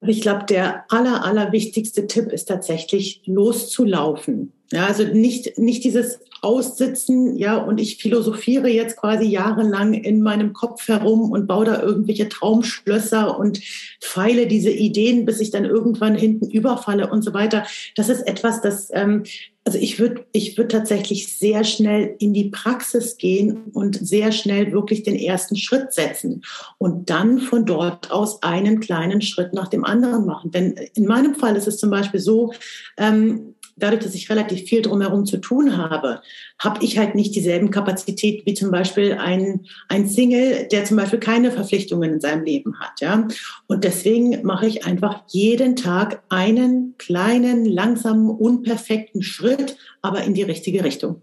Ich 0.00 0.20
glaube, 0.20 0.44
der 0.44 0.84
aller, 0.90 1.24
aller 1.24 1.52
wichtigste 1.52 2.06
Tipp 2.06 2.30
ist 2.32 2.46
tatsächlich 2.46 3.22
loszulaufen. 3.26 4.52
Ja, 4.70 4.86
also 4.86 5.04
nicht, 5.04 5.56
nicht 5.56 5.82
dieses 5.84 6.20
Aussitzen, 6.42 7.36
ja, 7.36 7.56
und 7.56 7.80
ich 7.80 7.96
philosophiere 7.96 8.68
jetzt 8.68 8.98
quasi 8.98 9.24
jahrelang 9.24 9.94
in 9.94 10.20
meinem 10.20 10.52
Kopf 10.52 10.86
herum 10.88 11.32
und 11.32 11.46
baue 11.46 11.64
da 11.64 11.82
irgendwelche 11.82 12.28
Traumschlösser 12.28 13.38
und 13.38 13.60
feile 14.00 14.46
diese 14.46 14.70
Ideen, 14.70 15.24
bis 15.24 15.40
ich 15.40 15.50
dann 15.50 15.64
irgendwann 15.64 16.14
hinten 16.14 16.50
überfalle 16.50 17.10
und 17.10 17.22
so 17.22 17.32
weiter. 17.32 17.66
Das 17.96 18.08
ist 18.10 18.22
etwas, 18.22 18.60
das, 18.60 18.90
ähm, 18.92 19.24
also 19.64 19.78
ich 19.78 19.98
würde 19.98 20.26
ich 20.32 20.56
würde 20.56 20.68
tatsächlich 20.68 21.36
sehr 21.36 21.64
schnell 21.64 22.14
in 22.18 22.32
die 22.32 22.50
Praxis 22.50 23.16
gehen 23.16 23.64
und 23.72 23.96
sehr 23.96 24.32
schnell 24.32 24.72
wirklich 24.72 25.02
den 25.02 25.16
ersten 25.16 25.56
Schritt 25.56 25.92
setzen 25.92 26.42
und 26.78 27.10
dann 27.10 27.38
von 27.38 27.66
dort 27.66 28.10
aus 28.10 28.42
einen 28.42 28.80
kleinen 28.80 29.20
Schritt 29.22 29.54
nach 29.54 29.68
dem 29.68 29.84
anderen 29.84 30.24
machen. 30.24 30.52
Denn 30.52 30.74
in 30.94 31.06
meinem 31.06 31.34
Fall 31.34 31.56
ist 31.56 31.68
es 31.68 31.78
zum 31.78 31.90
Beispiel 31.90 32.20
so, 32.20 32.52
ähm, 32.96 33.54
dadurch, 33.78 34.02
dass 34.02 34.14
ich 34.14 34.30
relativ 34.30 34.68
viel 34.68 34.82
drumherum 34.82 35.26
zu 35.26 35.38
tun 35.38 35.76
habe, 35.76 36.20
habe 36.58 36.84
ich 36.84 36.98
halt 36.98 37.14
nicht 37.14 37.34
dieselben 37.34 37.70
Kapazitäten 37.70 38.46
wie 38.46 38.54
zum 38.54 38.70
Beispiel 38.70 39.14
ein, 39.14 39.66
ein 39.88 40.08
Single, 40.08 40.68
der 40.70 40.84
zum 40.84 40.96
Beispiel 40.96 41.18
keine 41.18 41.50
Verpflichtungen 41.50 42.14
in 42.14 42.20
seinem 42.20 42.44
Leben 42.44 42.78
hat. 42.80 43.00
Ja? 43.00 43.26
Und 43.66 43.84
deswegen 43.84 44.42
mache 44.44 44.66
ich 44.66 44.86
einfach 44.86 45.22
jeden 45.28 45.76
Tag 45.76 46.22
einen 46.28 46.94
kleinen, 46.98 47.64
langsamen, 47.64 48.30
unperfekten 48.30 49.22
Schritt, 49.22 49.76
aber 50.02 50.22
in 50.24 50.34
die 50.34 50.42
richtige 50.42 50.84
Richtung. 50.84 51.22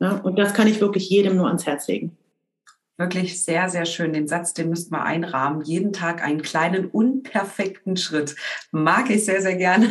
Ja? 0.00 0.16
Und 0.16 0.38
das 0.38 0.54
kann 0.54 0.68
ich 0.68 0.80
wirklich 0.80 1.08
jedem 1.08 1.36
nur 1.36 1.46
ans 1.46 1.66
Herz 1.66 1.88
legen. 1.88 2.16
Wirklich 2.98 3.44
sehr, 3.44 3.68
sehr 3.68 3.84
schön. 3.84 4.14
Den 4.14 4.26
Satz, 4.26 4.54
den 4.54 4.70
müssten 4.70 4.94
wir 4.94 5.02
einrahmen. 5.02 5.60
Jeden 5.60 5.92
Tag 5.92 6.24
einen 6.24 6.40
kleinen, 6.40 6.86
unperfekten 6.86 7.98
Schritt. 7.98 8.36
Mag 8.70 9.10
ich 9.10 9.26
sehr, 9.26 9.42
sehr 9.42 9.56
gerne. 9.56 9.90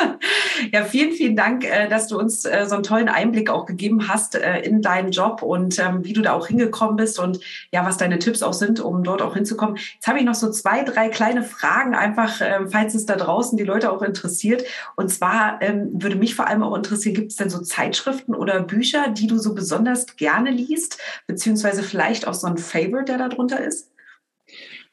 ja, 0.72 0.84
vielen, 0.84 1.10
vielen 1.10 1.34
Dank, 1.34 1.64
äh, 1.64 1.88
dass 1.88 2.06
du 2.06 2.16
uns 2.16 2.44
äh, 2.44 2.66
so 2.68 2.76
einen 2.76 2.84
tollen 2.84 3.08
Einblick 3.08 3.50
auch 3.50 3.66
gegeben 3.66 4.06
hast 4.06 4.36
äh, 4.36 4.60
in 4.60 4.80
deinen 4.80 5.10
Job 5.10 5.42
und 5.42 5.80
ähm, 5.80 6.04
wie 6.04 6.12
du 6.12 6.22
da 6.22 6.34
auch 6.34 6.46
hingekommen 6.46 6.94
bist 6.94 7.18
und 7.18 7.40
ja, 7.72 7.84
was 7.84 7.96
deine 7.96 8.20
Tipps 8.20 8.44
auch 8.44 8.52
sind, 8.52 8.78
um 8.78 9.02
dort 9.02 9.22
auch 9.22 9.34
hinzukommen. 9.34 9.76
Jetzt 9.94 10.06
habe 10.06 10.20
ich 10.20 10.24
noch 10.24 10.36
so 10.36 10.48
zwei, 10.48 10.84
drei 10.84 11.08
kleine 11.08 11.42
Fragen, 11.42 11.96
einfach, 11.96 12.40
ähm, 12.40 12.68
falls 12.70 12.94
es 12.94 13.06
da 13.06 13.16
draußen 13.16 13.58
die 13.58 13.64
Leute 13.64 13.90
auch 13.90 14.02
interessiert. 14.02 14.62
Und 14.94 15.08
zwar 15.08 15.60
ähm, 15.62 15.90
würde 15.94 16.14
mich 16.14 16.36
vor 16.36 16.46
allem 16.46 16.62
auch 16.62 16.76
interessieren, 16.76 17.16
gibt 17.16 17.32
es 17.32 17.38
denn 17.38 17.50
so 17.50 17.60
Zeitschriften 17.60 18.36
oder 18.36 18.60
Bücher, 18.60 19.08
die 19.08 19.26
du 19.26 19.36
so 19.38 19.52
besonders 19.52 20.14
gerne 20.14 20.52
liest, 20.52 20.98
beziehungsweise 21.26 21.82
vielleicht 21.82 22.28
auch 22.28 22.35
so 22.40 22.46
ein 22.46 22.58
Favorite, 22.58 23.06
der 23.06 23.18
da 23.18 23.28
drunter 23.28 23.64
ist? 23.64 23.90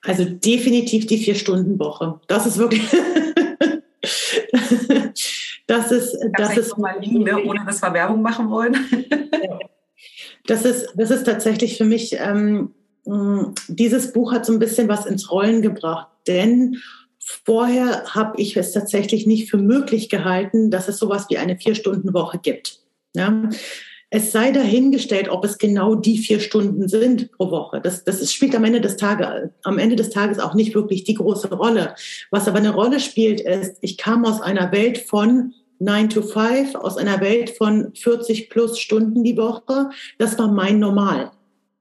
Also 0.01 0.25
definitiv 0.25 1.07
die 1.07 1.17
Vier-Stunden-Woche. 1.17 2.19
Das 2.27 2.45
ist 2.45 2.57
wirklich. 2.57 2.83
das 5.67 5.91
ist. 5.91 6.17
Das 6.37 6.57
ist 6.57 6.77
mal 6.77 6.99
liegen, 6.99 7.23
ne? 7.23 7.41
ohne 7.43 7.65
dass 7.65 7.81
wir 7.81 7.93
Werbung 7.93 8.21
machen 8.21 8.49
wollen. 8.49 8.75
das, 10.45 10.65
ist, 10.65 10.93
das 10.95 11.09
ist 11.11 11.23
tatsächlich 11.23 11.77
für 11.77 11.85
mich. 11.85 12.17
Ähm, 12.19 12.73
dieses 13.67 14.13
Buch 14.13 14.31
hat 14.31 14.45
so 14.45 14.53
ein 14.53 14.59
bisschen 14.59 14.87
was 14.87 15.05
ins 15.05 15.29
Rollen 15.29 15.61
gebracht, 15.61 16.07
denn 16.25 16.77
vorher 17.45 18.03
habe 18.13 18.41
ich 18.41 18.55
es 18.55 18.71
tatsächlich 18.71 19.25
nicht 19.25 19.49
für 19.49 19.57
möglich 19.57 20.09
gehalten, 20.09 20.71
dass 20.71 20.87
es 20.87 20.97
sowas 20.97 21.25
wie 21.29 21.37
eine 21.37 21.57
Vier-Stunden-Woche 21.57 22.39
gibt. 22.39 22.79
Ja? 23.13 23.49
Es 24.15 24.31
sei 24.31 24.51
dahingestellt, 24.51 25.27
ob 25.27 25.43
es 25.43 25.57
genau 25.57 25.95
die 25.95 26.19
vier 26.19 26.39
Stunden 26.39 26.87
sind 26.87 27.31
pro 27.31 27.49
Woche. 27.49 27.81
Das, 27.81 28.03
das 28.03 28.31
spielt 28.31 28.55
am 28.55 28.63
Ende 28.63 28.79
des 28.79 28.95
Tages, 28.95 29.49
am 29.63 29.79
Ende 29.79 29.95
des 29.95 30.11
Tages 30.11 30.37
auch 30.37 30.53
nicht 30.53 30.75
wirklich 30.75 31.03
die 31.03 31.15
große 31.15 31.51
Rolle. 31.51 31.95
Was 32.29 32.47
aber 32.47 32.59
eine 32.59 32.75
Rolle 32.75 32.99
spielt, 32.99 33.41
ist, 33.41 33.77
ich 33.81 33.97
kam 33.97 34.23
aus 34.23 34.39
einer 34.39 34.71
Welt 34.71 34.99
von 34.99 35.55
9 35.79 36.09
to 36.11 36.21
5, 36.21 36.75
aus 36.75 36.97
einer 36.97 37.21
Welt 37.21 37.49
von 37.57 37.91
40 37.95 38.51
plus 38.51 38.77
Stunden 38.77 39.23
die 39.23 39.35
Woche. 39.35 39.89
Das 40.19 40.37
war 40.37 40.51
mein 40.51 40.77
Normal. 40.77 41.31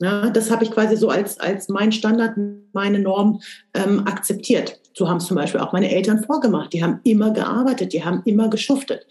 Ja, 0.01 0.30
das 0.30 0.51
habe 0.51 0.64
ich 0.64 0.70
quasi 0.70 0.97
so 0.97 1.11
als, 1.11 1.39
als 1.39 1.68
mein 1.68 1.93
Standard, 1.93 2.39
meine 2.72 2.99
Norm 2.99 3.43
ähm, 3.74 4.07
akzeptiert. 4.07 4.80
So 4.95 5.07
haben 5.07 5.18
es 5.18 5.26
zum 5.26 5.37
Beispiel 5.37 5.61
auch 5.61 5.74
meine 5.74 5.95
Eltern 5.95 6.24
vorgemacht. 6.24 6.72
Die 6.72 6.83
haben 6.83 7.01
immer 7.05 7.30
gearbeitet, 7.30 7.93
die 7.93 8.03
haben 8.03 8.22
immer 8.24 8.49
geschuftet. 8.49 9.07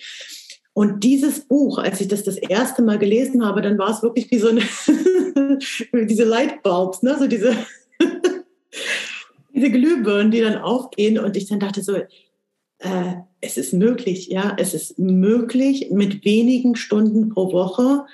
Und 0.74 1.04
dieses 1.04 1.42
Buch, 1.42 1.78
als 1.80 2.00
ich 2.00 2.08
das 2.08 2.24
das 2.24 2.38
erste 2.38 2.82
Mal 2.82 2.98
gelesen 2.98 3.46
habe, 3.46 3.62
dann 3.62 3.78
war 3.78 3.92
es 3.92 4.02
wirklich 4.02 4.32
wie 4.32 4.40
so 4.40 4.50
eine, 4.50 4.62
diese 6.08 6.24
Lightbulbs, 6.24 7.04
ne? 7.04 7.18
so 7.20 7.28
diese, 7.28 7.56
diese 9.54 9.70
Glühbirnen, 9.70 10.32
die 10.32 10.40
dann 10.40 10.58
aufgehen. 10.58 11.20
Und 11.20 11.36
ich 11.36 11.48
dann 11.48 11.60
dachte 11.60 11.84
so, 11.84 11.96
äh, 11.96 13.14
es 13.42 13.58
ist 13.58 13.74
möglich, 13.74 14.28
ja, 14.28 14.56
es 14.58 14.74
ist 14.74 14.98
möglich, 14.98 15.90
mit 15.92 16.24
wenigen 16.24 16.76
Stunden 16.76 17.30
pro 17.30 17.52
Woche 17.52 18.06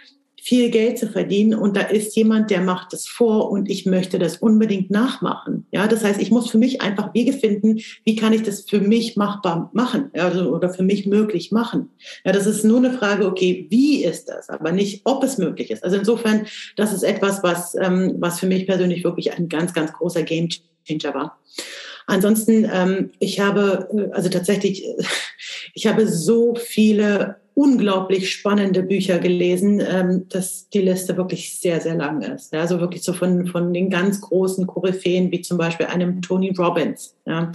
viel 0.47 0.69
Geld 0.69 0.97
zu 0.97 1.09
verdienen 1.09 1.59
und 1.59 1.75
da 1.75 1.81
ist 1.81 2.15
jemand, 2.15 2.49
der 2.51 2.61
macht 2.61 2.93
das 2.93 3.05
vor 3.05 3.51
und 3.51 3.69
ich 3.69 3.85
möchte 3.85 4.17
das 4.17 4.37
unbedingt 4.37 4.89
nachmachen. 4.89 5.65
Ja, 5.73 5.87
das 5.87 6.05
heißt, 6.05 6.21
ich 6.21 6.31
muss 6.31 6.49
für 6.49 6.57
mich 6.57 6.81
einfach 6.81 7.13
Wege 7.13 7.33
finden, 7.33 7.81
wie 8.05 8.15
kann 8.15 8.31
ich 8.31 8.43
das 8.43 8.61
für 8.61 8.79
mich 8.79 9.17
machbar 9.17 9.69
machen 9.73 10.09
also, 10.13 10.55
oder 10.55 10.69
für 10.69 10.83
mich 10.83 11.05
möglich 11.05 11.51
machen. 11.51 11.89
Ja, 12.23 12.31
das 12.31 12.45
ist 12.45 12.63
nur 12.63 12.77
eine 12.77 12.93
Frage, 12.93 13.25
okay, 13.27 13.67
wie 13.69 14.05
ist 14.05 14.29
das, 14.29 14.47
aber 14.47 14.71
nicht, 14.71 15.01
ob 15.03 15.21
es 15.21 15.37
möglich 15.37 15.69
ist. 15.69 15.83
Also 15.83 15.97
insofern, 15.97 16.47
das 16.77 16.93
ist 16.93 17.03
etwas, 17.03 17.43
was, 17.43 17.75
ähm, 17.75 18.15
was 18.19 18.39
für 18.39 18.47
mich 18.47 18.67
persönlich 18.67 19.03
wirklich 19.03 19.33
ein 19.33 19.49
ganz, 19.49 19.73
ganz 19.73 19.91
großer 19.91 20.23
Game 20.23 20.47
Changer 20.87 21.13
war. 21.13 21.39
Ansonsten, 22.05 22.65
ähm, 22.73 23.11
ich 23.19 23.41
habe, 23.41 23.89
äh, 23.93 24.15
also 24.15 24.29
tatsächlich, 24.29 24.85
ich 25.73 25.87
habe 25.87 26.07
so 26.07 26.55
viele 26.55 27.35
unglaublich 27.57 28.31
spannende 28.31 28.83
Bücher 28.83 29.17
gelesen, 29.17 29.81
ähm, 29.81 30.27
dass 30.29 30.69
die 30.69 30.81
Liste 30.81 31.17
wirklich 31.17 31.59
sehr, 31.59 31.81
sehr 31.81 31.95
lang 31.95 32.21
ist. 32.21 32.53
Ja, 32.53 32.59
also 32.59 32.79
wirklich 32.79 33.01
so 33.01 33.13
von, 33.13 33.47
von 33.47 33.73
den 33.73 33.89
ganz 33.89 34.21
großen 34.21 34.67
Koryphäen, 34.67 35.31
wie 35.31 35.41
zum 35.41 35.57
Beispiel 35.57 35.87
einem 35.87 36.21
Tony 36.21 36.53
Robbins. 36.55 37.15
Ja. 37.25 37.51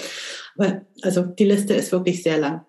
Also 1.02 1.22
die 1.22 1.44
Liste 1.44 1.74
ist 1.74 1.92
wirklich 1.92 2.24
sehr 2.24 2.38
lang. 2.38 2.62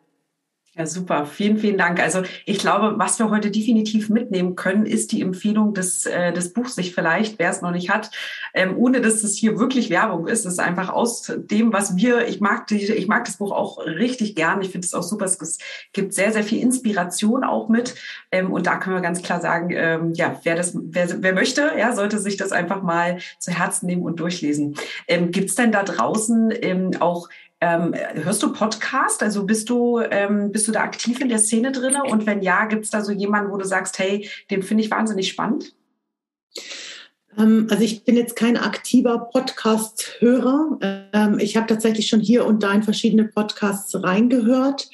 Ja, 0.75 0.87
super. 0.87 1.27
Vielen, 1.27 1.59
vielen 1.59 1.77
Dank. 1.77 1.99
Also 1.99 2.23
ich 2.47 2.57
glaube, 2.57 2.95
was 2.97 3.19
wir 3.19 3.29
heute 3.29 3.51
definitiv 3.51 4.09
mitnehmen 4.09 4.55
können, 4.55 4.87
ist 4.87 5.11
die 5.11 5.21
Empfehlung 5.21 5.75
des, 5.75 6.07
äh, 6.07 6.33
des 6.33 6.51
Buchs 6.51 6.73
sich 6.73 6.95
vielleicht, 6.95 7.37
wer 7.37 7.51
es 7.51 7.61
noch 7.61 7.69
nicht 7.69 7.91
hat, 7.91 8.09
ähm, 8.55 8.75
ohne 8.75 8.99
dass 8.99 9.23
es 9.23 9.37
hier 9.37 9.59
wirklich 9.59 9.91
Werbung 9.91 10.25
ist. 10.25 10.45
Es 10.47 10.53
ist 10.53 10.59
einfach 10.59 10.89
aus 10.89 11.31
dem, 11.37 11.71
was 11.73 11.95
wir, 11.95 12.27
ich 12.27 12.41
mag, 12.41 12.65
die, 12.65 12.91
ich 12.91 13.07
mag 13.07 13.25
das 13.25 13.37
Buch 13.37 13.51
auch 13.51 13.85
richtig 13.85 14.33
gern. 14.33 14.63
Ich 14.63 14.71
finde 14.71 14.87
es 14.87 14.95
auch 14.95 15.03
super. 15.03 15.25
Es 15.25 15.59
gibt 15.91 16.15
sehr, 16.15 16.31
sehr 16.31 16.43
viel 16.43 16.59
Inspiration 16.59 17.43
auch 17.43 17.69
mit. 17.69 17.93
Ähm, 18.31 18.51
und 18.51 18.65
da 18.65 18.77
können 18.77 18.95
wir 18.95 19.03
ganz 19.03 19.21
klar 19.21 19.41
sagen, 19.41 19.69
ähm, 19.75 20.13
ja, 20.15 20.39
wer 20.41 20.55
das, 20.55 20.75
wer, 20.75 21.21
wer 21.21 21.33
möchte, 21.33 21.73
ja, 21.77 21.93
sollte 21.93 22.17
sich 22.17 22.35
das 22.35 22.51
einfach 22.51 22.81
mal 22.81 23.19
zu 23.37 23.51
Herzen 23.51 23.85
nehmen 23.85 24.01
und 24.01 24.19
durchlesen. 24.19 24.73
Ähm, 25.07 25.29
gibt 25.29 25.51
es 25.51 25.55
denn 25.55 25.71
da 25.71 25.83
draußen 25.83 26.51
ähm, 26.63 26.91
auch 26.99 27.29
ähm, 27.63 27.93
hörst 28.15 28.43
du 28.43 28.51
Podcast? 28.51 29.23
Also 29.23 29.45
bist 29.45 29.69
du, 29.69 30.01
ähm, 30.01 30.51
bist 30.51 30.67
du 30.67 30.73
da 30.73 30.81
aktiv 30.81 31.21
in 31.21 31.29
der 31.29 31.37
Szene 31.37 31.71
drin? 31.71 31.95
Und 31.95 32.25
wenn 32.25 32.41
ja, 32.41 32.65
gibt 32.65 32.83
es 32.83 32.91
da 32.91 33.01
so 33.01 33.13
jemanden, 33.13 33.51
wo 33.51 33.57
du 33.57 33.65
sagst, 33.65 33.97
hey, 33.99 34.29
den 34.51 34.63
finde 34.63 34.83
ich 34.83 34.91
wahnsinnig 34.91 35.29
spannend? 35.29 35.73
Ähm, 37.37 37.67
also 37.71 37.81
ich 37.81 38.03
bin 38.03 38.17
jetzt 38.17 38.35
kein 38.35 38.57
aktiver 38.57 39.29
Podcast-Hörer. 39.31 41.07
Ähm, 41.13 41.39
ich 41.39 41.55
habe 41.55 41.67
tatsächlich 41.67 42.09
schon 42.09 42.19
hier 42.19 42.45
und 42.45 42.63
da 42.63 42.73
in 42.73 42.83
verschiedene 42.83 43.23
Podcasts 43.23 43.95
reingehört. 44.03 44.89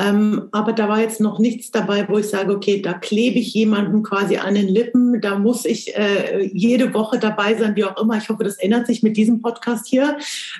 Ähm, 0.00 0.48
aber 0.52 0.72
da 0.72 0.88
war 0.88 1.00
jetzt 1.00 1.20
noch 1.20 1.38
nichts 1.38 1.70
dabei, 1.70 2.08
wo 2.08 2.18
ich 2.18 2.28
sage, 2.28 2.54
okay, 2.54 2.80
da 2.80 2.94
klebe 2.94 3.38
ich 3.38 3.52
jemanden 3.52 4.02
quasi 4.02 4.38
an 4.38 4.54
den 4.54 4.68
Lippen, 4.68 5.20
da 5.20 5.38
muss 5.38 5.66
ich 5.66 5.94
äh, 5.94 6.48
jede 6.52 6.94
Woche 6.94 7.18
dabei 7.18 7.54
sein, 7.54 7.76
wie 7.76 7.84
auch 7.84 8.00
immer. 8.00 8.16
Ich 8.16 8.28
hoffe, 8.30 8.44
das 8.44 8.56
ändert 8.56 8.86
sich 8.86 9.02
mit 9.02 9.16
diesem 9.16 9.42
Podcast 9.42 9.86
hier. 9.86 10.16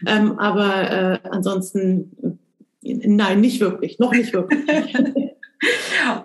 Ähm, 0.07 0.39
aber 0.39 0.91
äh, 0.91 1.19
ansonsten, 1.31 2.39
nein, 2.83 3.41
nicht 3.41 3.61
wirklich, 3.61 3.99
noch 3.99 4.13
nicht 4.13 4.33
wirklich. 4.33 4.61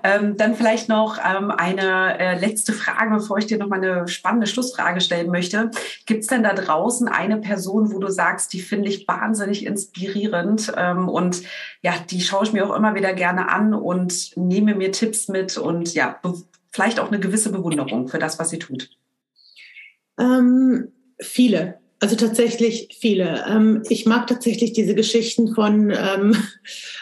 ähm, 0.04 0.38
dann 0.38 0.56
vielleicht 0.56 0.90
noch 0.90 1.18
ähm, 1.18 1.52
eine 1.52 2.20
äh, 2.20 2.40
letzte 2.40 2.74
Frage, 2.74 3.16
bevor 3.16 3.38
ich 3.38 3.48
dir 3.48 3.58
noch 3.58 3.68
mal 3.68 3.84
eine 3.84 4.08
spannende 4.08 4.48
Schlussfrage 4.48 5.02
stellen 5.02 5.30
möchte. 5.30 5.72
Gibt 6.06 6.22
es 6.22 6.28
denn 6.28 6.44
da 6.44 6.54
draußen 6.54 7.08
eine 7.08 7.38
Person, 7.38 7.92
wo 7.92 8.00
du 8.00 8.10
sagst, 8.10 8.54
die 8.54 8.62
finde 8.62 8.90
ich 8.90 9.08
wahnsinnig 9.08 9.66
inspirierend 9.66 10.74
ähm, 10.78 11.10
und 11.10 11.44
ja, 11.82 11.94
die 12.10 12.22
schaue 12.22 12.46
ich 12.46 12.54
mir 12.54 12.66
auch 12.66 12.76
immer 12.76 12.96
wieder 12.96 13.14
gerne 13.14 13.50
an 13.50 13.74
und 13.74 14.32
nehme 14.38 14.76
mir 14.76 14.92
Tipps 14.92 15.28
mit 15.28 15.58
und 15.58 15.94
ja, 15.94 16.20
vielleicht 16.72 17.00
auch 17.00 17.08
eine 17.08 17.20
gewisse 17.20 17.52
Bewunderung 17.52 18.08
für 18.08 18.20
das, 18.20 18.40
was 18.40 18.50
sie 18.50 18.60
tut? 18.60 18.90
Ähm, 20.20 20.92
viele. 21.20 21.80
Also 22.02 22.18
tatsächlich 22.18 22.90
viele. 23.00 23.46
Ähm, 23.48 23.82
ich 23.90 24.06
mag 24.06 24.28
tatsächlich 24.28 24.74
diese 24.74 24.96
Geschichten 24.96 25.56
von, 25.56 25.92
ähm, 25.92 26.36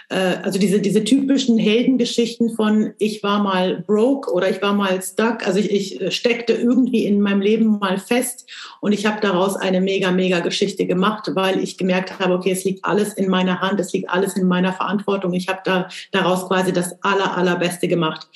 äh, 0.10 0.36
also 0.44 0.60
diese, 0.60 0.80
diese 0.80 1.04
typischen 1.04 1.58
Heldengeschichten 1.58 2.56
von, 2.56 2.94
ich 3.00 3.24
war 3.24 3.42
mal 3.42 3.84
broke 3.88 4.32
oder 4.32 4.52
ich 4.52 4.62
war 4.62 4.74
mal 4.74 5.02
stuck. 5.02 5.48
Also 5.48 5.58
ich, 5.60 5.72
ich 5.72 6.00
äh, 6.00 6.12
steckte 6.12 6.54
irgendwie 6.54 7.06
in 7.06 7.22
meinem 7.22 7.42
Leben 7.42 7.80
mal 7.80 7.98
fest 7.98 8.48
und 8.82 8.92
ich 8.92 9.08
habe 9.08 9.20
daraus 9.20 9.56
eine 9.56 9.82
mega, 9.82 10.12
mega 10.12 10.42
Geschichte 10.42 10.86
gemacht, 10.86 11.28
weil 11.34 11.60
ich 11.64 11.80
gemerkt 11.80 12.20
habe, 12.20 12.36
okay, 12.36 12.52
es 12.52 12.64
liegt 12.64 12.86
alles 12.86 13.14
in 13.14 13.30
meiner 13.30 13.62
Hand, 13.62 13.80
es 13.80 13.92
liegt 13.94 14.12
alles 14.12 14.36
in 14.38 14.48
meiner 14.48 14.74
Verantwortung. 14.74 15.34
Ich 15.34 15.48
habe 15.48 15.62
da 15.66 15.90
daraus 16.12 16.48
quasi 16.48 16.72
das 16.72 17.02
aller, 17.04 17.36
allerbeste 17.36 17.88
gemacht. 17.88 18.28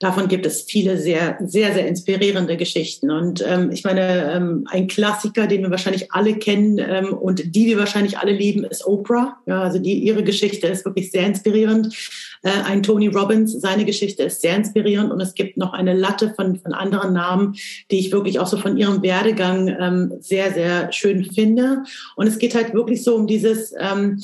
Davon 0.00 0.26
gibt 0.26 0.44
es 0.44 0.62
viele 0.62 0.98
sehr, 0.98 1.38
sehr, 1.44 1.72
sehr 1.72 1.86
inspirierende 1.86 2.56
Geschichten. 2.56 3.10
Und 3.10 3.44
ähm, 3.46 3.70
ich 3.70 3.84
meine, 3.84 4.32
ähm, 4.32 4.66
ein 4.68 4.88
Klassiker, 4.88 5.46
den 5.46 5.62
wir 5.62 5.70
wahrscheinlich 5.70 6.12
alle 6.12 6.34
kennen 6.34 6.78
ähm, 6.78 7.12
und 7.12 7.54
die 7.54 7.66
wir 7.66 7.78
wahrscheinlich 7.78 8.18
alle 8.18 8.32
lieben, 8.32 8.64
ist 8.64 8.86
Oprah. 8.86 9.36
Ja, 9.46 9.62
also 9.62 9.78
die, 9.78 9.94
ihre 9.98 10.24
Geschichte 10.24 10.66
ist 10.66 10.84
wirklich 10.84 11.12
sehr 11.12 11.26
inspirierend. 11.26 11.94
Äh, 12.42 12.50
ein 12.64 12.82
Tony 12.82 13.06
Robbins, 13.06 13.52
seine 13.52 13.84
Geschichte 13.84 14.24
ist 14.24 14.40
sehr 14.40 14.56
inspirierend. 14.56 15.12
Und 15.12 15.20
es 15.20 15.34
gibt 15.34 15.56
noch 15.56 15.72
eine 15.72 15.94
Latte 15.94 16.34
von, 16.34 16.56
von 16.56 16.72
anderen 16.72 17.12
Namen, 17.12 17.54
die 17.90 18.00
ich 18.00 18.10
wirklich 18.10 18.40
auch 18.40 18.48
so 18.48 18.56
von 18.56 18.76
ihrem 18.76 19.00
Werdegang 19.02 19.68
ähm, 19.68 20.12
sehr, 20.20 20.52
sehr 20.52 20.92
schön 20.92 21.24
finde. 21.24 21.84
Und 22.16 22.26
es 22.26 22.38
geht 22.38 22.56
halt 22.56 22.74
wirklich 22.74 23.04
so 23.04 23.14
um 23.14 23.28
dieses, 23.28 23.72
ähm, 23.78 24.20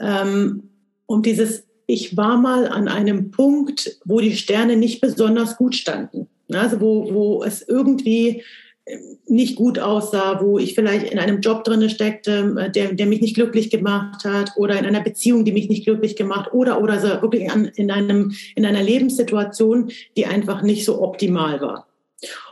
ähm, 0.00 0.64
um 1.06 1.22
dieses 1.22 1.67
ich 1.88 2.16
war 2.18 2.36
mal 2.36 2.68
an 2.68 2.86
einem 2.86 3.30
Punkt, 3.30 3.98
wo 4.04 4.20
die 4.20 4.36
Sterne 4.36 4.76
nicht 4.76 5.00
besonders 5.00 5.56
gut 5.56 5.74
standen. 5.74 6.28
Also 6.52 6.80
wo, 6.80 7.12
wo 7.12 7.42
es 7.42 7.66
irgendwie 7.66 8.42
nicht 9.26 9.56
gut 9.56 9.78
aussah, 9.78 10.40
wo 10.42 10.58
ich 10.58 10.74
vielleicht 10.74 11.10
in 11.10 11.18
einem 11.18 11.40
Job 11.40 11.64
drin 11.64 11.88
steckte, 11.90 12.54
äh, 12.58 12.70
der, 12.70 12.92
der 12.94 13.06
mich 13.06 13.20
nicht 13.20 13.34
glücklich 13.34 13.70
gemacht 13.70 14.24
hat 14.24 14.52
oder 14.56 14.78
in 14.78 14.86
einer 14.86 15.00
Beziehung, 15.00 15.44
die 15.44 15.52
mich 15.52 15.68
nicht 15.68 15.84
glücklich 15.84 16.14
gemacht 16.14 16.50
oder 16.52 16.80
oder 16.80 17.00
so 17.00 17.08
wirklich 17.22 17.50
an, 17.50 17.66
in 17.66 17.90
einem 17.90 18.34
in 18.54 18.64
einer 18.64 18.82
Lebenssituation, 18.82 19.90
die 20.16 20.26
einfach 20.26 20.62
nicht 20.62 20.84
so 20.84 21.02
optimal 21.02 21.60
war. 21.60 21.86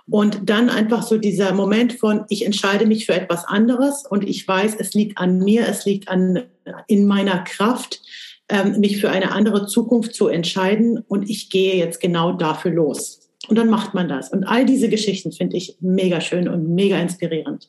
Und 0.09 0.49
dann 0.49 0.71
einfach 0.71 1.03
so 1.03 1.19
dieser 1.19 1.53
Moment 1.53 1.95
von, 1.95 2.25
ich 2.29 2.47
entscheide 2.47 2.87
mich 2.87 3.07
für 3.07 3.15
etwas 3.15 3.45
anderes 3.45 4.05
und 4.09 4.27
ich 4.27 4.47
weiß, 4.47 4.77
es 4.79 4.95
liegt 4.95 5.19
an 5.19 5.41
mir, 5.41 5.67
es 5.69 5.85
liegt 5.85 6.09
an, 6.09 6.45
in 6.87 7.07
meiner 7.07 7.39
Kraft, 7.39 8.01
ähm, 8.49 8.81
mich 8.81 9.01
für 9.01 9.11
eine 9.11 9.33
andere 9.33 9.67
Zukunft 9.67 10.15
zu 10.15 10.29
entscheiden 10.29 10.99
und 10.99 11.29
ich 11.29 11.51
gehe 11.51 11.77
jetzt 11.77 12.01
genau 12.01 12.33
dafür 12.33 12.71
los. 12.71 13.31
Und 13.49 13.57
dann 13.57 13.71
macht 13.71 13.95
man 13.95 14.09
das. 14.09 14.31
Und 14.31 14.45
all 14.45 14.65
diese 14.65 14.89
Geschichten 14.89 15.33
finde 15.33 15.57
ich 15.57 15.77
mega 15.81 16.21
schön 16.21 16.49
und 16.49 16.75
mega 16.75 16.99
inspirierend. 16.99 17.69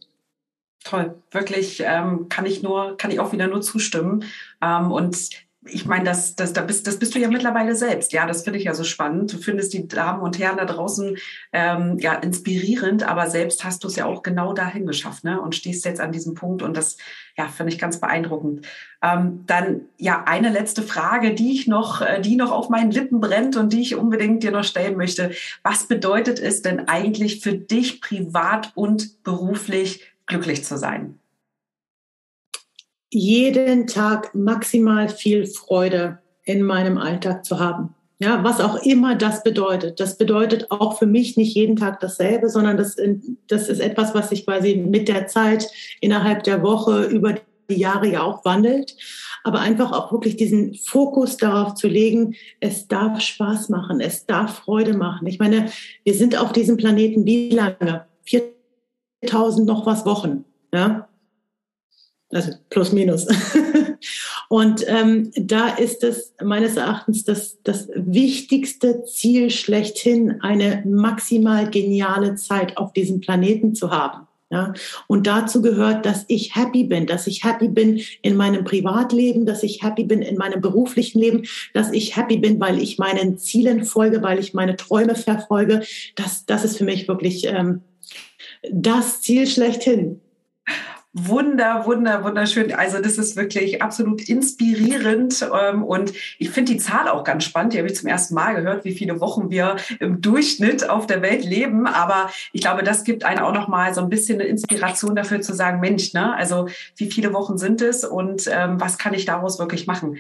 Toll, 0.83 1.15
wirklich 1.31 1.83
ähm, 1.85 2.29
kann 2.29 2.45
ich 2.45 2.63
nur, 2.63 2.95
kann 2.97 3.11
ich 3.11 3.19
auch 3.19 3.33
wieder 3.33 3.47
nur 3.47 3.61
zustimmen. 3.61 4.23
Ähm, 4.61 4.91
und 4.91 5.29
ich 5.69 5.85
meine, 5.85 6.05
das, 6.05 6.35
das, 6.35 6.53
das, 6.53 6.65
bist, 6.65 6.87
das 6.87 6.97
bist 6.97 7.15
du 7.15 7.19
ja 7.19 7.29
mittlerweile 7.29 7.75
selbst. 7.75 8.13
Ja, 8.13 8.25
das 8.25 8.43
finde 8.43 8.59
ich 8.59 8.65
ja 8.65 8.73
so 8.73 8.83
spannend. 8.83 9.33
Du 9.33 9.37
findest 9.37 9.73
die 9.73 9.87
Damen 9.87 10.21
und 10.21 10.39
Herren 10.39 10.57
da 10.57 10.65
draußen 10.65 11.17
ähm, 11.53 11.97
ja 11.99 12.13
inspirierend, 12.13 13.07
aber 13.07 13.29
selbst 13.29 13.63
hast 13.63 13.83
du 13.83 13.87
es 13.87 13.95
ja 13.95 14.05
auch 14.05 14.23
genau 14.23 14.53
dahin 14.53 14.85
geschafft 14.85 15.23
ne? 15.23 15.41
und 15.41 15.55
stehst 15.55 15.85
jetzt 15.85 15.99
an 15.99 16.11
diesem 16.11 16.33
Punkt 16.33 16.61
und 16.61 16.75
das 16.75 16.97
ja 17.37 17.47
finde 17.47 17.73
ich 17.73 17.79
ganz 17.79 17.99
beeindruckend. 17.99 18.65
Ähm, 19.01 19.43
dann 19.45 19.81
ja 19.97 20.23
eine 20.25 20.49
letzte 20.49 20.81
Frage, 20.81 21.33
die 21.33 21.53
ich 21.53 21.67
noch, 21.67 22.01
äh, 22.01 22.21
die 22.21 22.35
noch 22.35 22.51
auf 22.51 22.69
meinen 22.69 22.91
Lippen 22.91 23.19
brennt 23.19 23.55
und 23.55 23.73
die 23.73 23.81
ich 23.81 23.95
unbedingt 23.95 24.43
dir 24.43 24.51
noch 24.51 24.63
stellen 24.63 24.97
möchte. 24.97 25.31
Was 25.63 25.87
bedeutet 25.87 26.39
es 26.39 26.61
denn 26.61 26.87
eigentlich 26.87 27.41
für 27.41 27.53
dich 27.53 28.01
privat 28.01 28.71
und 28.75 29.23
beruflich 29.23 30.03
glücklich 30.25 30.63
zu 30.63 30.77
sein? 30.77 31.19
Jeden 33.09 33.87
Tag 33.87 34.35
maximal 34.35 35.09
viel 35.09 35.45
Freude 35.45 36.19
in 36.43 36.63
meinem 36.63 36.97
Alltag 36.97 37.45
zu 37.45 37.59
haben. 37.59 37.93
Ja, 38.19 38.43
was 38.43 38.59
auch 38.61 38.81
immer 38.83 39.13
das 39.15 39.43
bedeutet. 39.43 39.99
Das 39.99 40.17
bedeutet 40.17 40.71
auch 40.71 40.97
für 40.97 41.05
mich 41.05 41.37
nicht 41.37 41.53
jeden 41.55 41.75
Tag 41.75 41.99
dasselbe, 41.99 42.49
sondern 42.49 42.75
das, 42.75 42.95
das 43.47 43.69
ist 43.69 43.79
etwas, 43.79 44.15
was 44.15 44.29
sich 44.29 44.43
quasi 44.45 44.75
mit 44.75 45.07
der 45.07 45.27
Zeit 45.27 45.69
innerhalb 46.01 46.43
der 46.43 46.63
Woche 46.63 47.03
über 47.03 47.35
die 47.69 47.75
Jahre 47.75 48.07
ja 48.07 48.23
auch 48.23 48.43
wandelt. 48.43 48.95
Aber 49.43 49.59
einfach 49.59 49.91
auch 49.91 50.11
wirklich 50.11 50.35
diesen 50.35 50.73
Fokus 50.73 51.37
darauf 51.37 51.75
zu 51.75 51.87
legen, 51.87 52.35
es 52.59 52.87
darf 52.87 53.21
Spaß 53.21 53.69
machen, 53.69 53.99
es 53.99 54.25
darf 54.25 54.59
Freude 54.59 54.97
machen. 54.97 55.27
Ich 55.27 55.37
meine, 55.37 55.69
wir 56.03 56.15
sind 56.15 56.37
auf 56.37 56.51
diesem 56.51 56.75
Planeten 56.75 57.23
wie 57.25 57.51
lange? 57.51 58.05
4000 58.23 59.67
noch 59.67 59.85
was 59.85 60.05
Wochen. 60.05 60.43
Ja, 60.73 61.07
also 62.31 62.51
plus 62.69 62.91
minus. 62.91 63.27
Und 64.49 64.85
ähm, 64.87 65.31
da 65.35 65.69
ist 65.69 66.03
es 66.03 66.33
meines 66.43 66.77
Erachtens 66.77 67.23
das, 67.23 67.57
das 67.63 67.89
wichtigste 67.95 69.03
Ziel 69.05 69.49
schlechthin, 69.49 70.41
eine 70.41 70.83
maximal 70.85 71.69
geniale 71.69 72.35
Zeit 72.35 72.77
auf 72.77 72.93
diesem 72.93 73.21
Planeten 73.21 73.75
zu 73.75 73.91
haben. 73.91 74.27
Ja, 74.49 74.73
und 75.07 75.27
dazu 75.27 75.61
gehört, 75.61 76.05
dass 76.05 76.23
ich 76.29 76.55
happy 76.55 76.85
bin, 76.85 77.05
dass 77.05 77.27
ich 77.27 77.43
happy 77.43 77.67
bin 77.67 77.99
in 78.21 78.37
meinem 78.37 78.63
Privatleben, 78.63 79.45
dass 79.45 79.61
ich 79.61 79.83
happy 79.83 80.05
bin 80.05 80.21
in 80.21 80.37
meinem 80.37 80.61
beruflichen 80.61 81.19
Leben, 81.19 81.43
dass 81.73 81.91
ich 81.91 82.15
happy 82.15 82.37
bin, 82.37 82.57
weil 82.57 82.81
ich 82.81 82.97
meinen 82.97 83.37
Zielen 83.37 83.83
folge, 83.83 84.21
weil 84.21 84.39
ich 84.39 84.53
meine 84.53 84.77
Träume 84.77 85.15
verfolge. 85.15 85.83
Das, 86.15 86.45
das 86.45 86.63
ist 86.63 86.77
für 86.77 86.85
mich 86.85 87.09
wirklich 87.09 87.45
ähm, 87.45 87.81
das 88.71 89.19
Ziel 89.21 89.47
schlechthin. 89.47 90.21
Wunder, 91.19 91.85
wunder, 91.87 92.23
wunderschön. 92.23 92.71
Also 92.75 93.01
das 93.01 93.17
ist 93.17 93.35
wirklich 93.35 93.81
absolut 93.81 94.29
inspirierend 94.29 95.49
ähm, 95.51 95.83
und 95.83 96.13
ich 96.37 96.51
finde 96.51 96.73
die 96.73 96.77
Zahl 96.77 97.07
auch 97.07 97.23
ganz 97.23 97.43
spannend. 97.43 97.73
Die 97.73 97.79
habe 97.79 97.87
ich 97.87 97.95
zum 97.95 98.07
ersten 98.07 98.35
Mal 98.35 98.53
gehört, 98.53 98.85
wie 98.85 98.93
viele 98.93 99.19
Wochen 99.19 99.49
wir 99.49 99.77
im 99.99 100.21
Durchschnitt 100.21 100.87
auf 100.87 101.07
der 101.07 101.23
Welt 101.23 101.43
leben. 101.43 101.87
Aber 101.87 102.29
ich 102.53 102.61
glaube, 102.61 102.83
das 102.83 103.03
gibt 103.03 103.25
einen 103.25 103.39
auch 103.39 103.53
noch 103.53 103.67
mal 103.67 103.95
so 103.95 104.01
ein 104.01 104.09
bisschen 104.09 104.39
eine 104.39 104.47
Inspiration 104.47 105.15
dafür 105.15 105.41
zu 105.41 105.55
sagen, 105.55 105.79
Mensch, 105.79 106.13
ne? 106.13 106.35
Also 106.35 106.67
wie 106.97 107.09
viele 107.09 107.33
Wochen 107.33 107.57
sind 107.57 107.81
es 107.81 108.03
und 108.03 108.47
ähm, 108.51 108.79
was 108.79 108.99
kann 108.99 109.15
ich 109.15 109.25
daraus 109.25 109.57
wirklich 109.57 109.87
machen? 109.87 110.17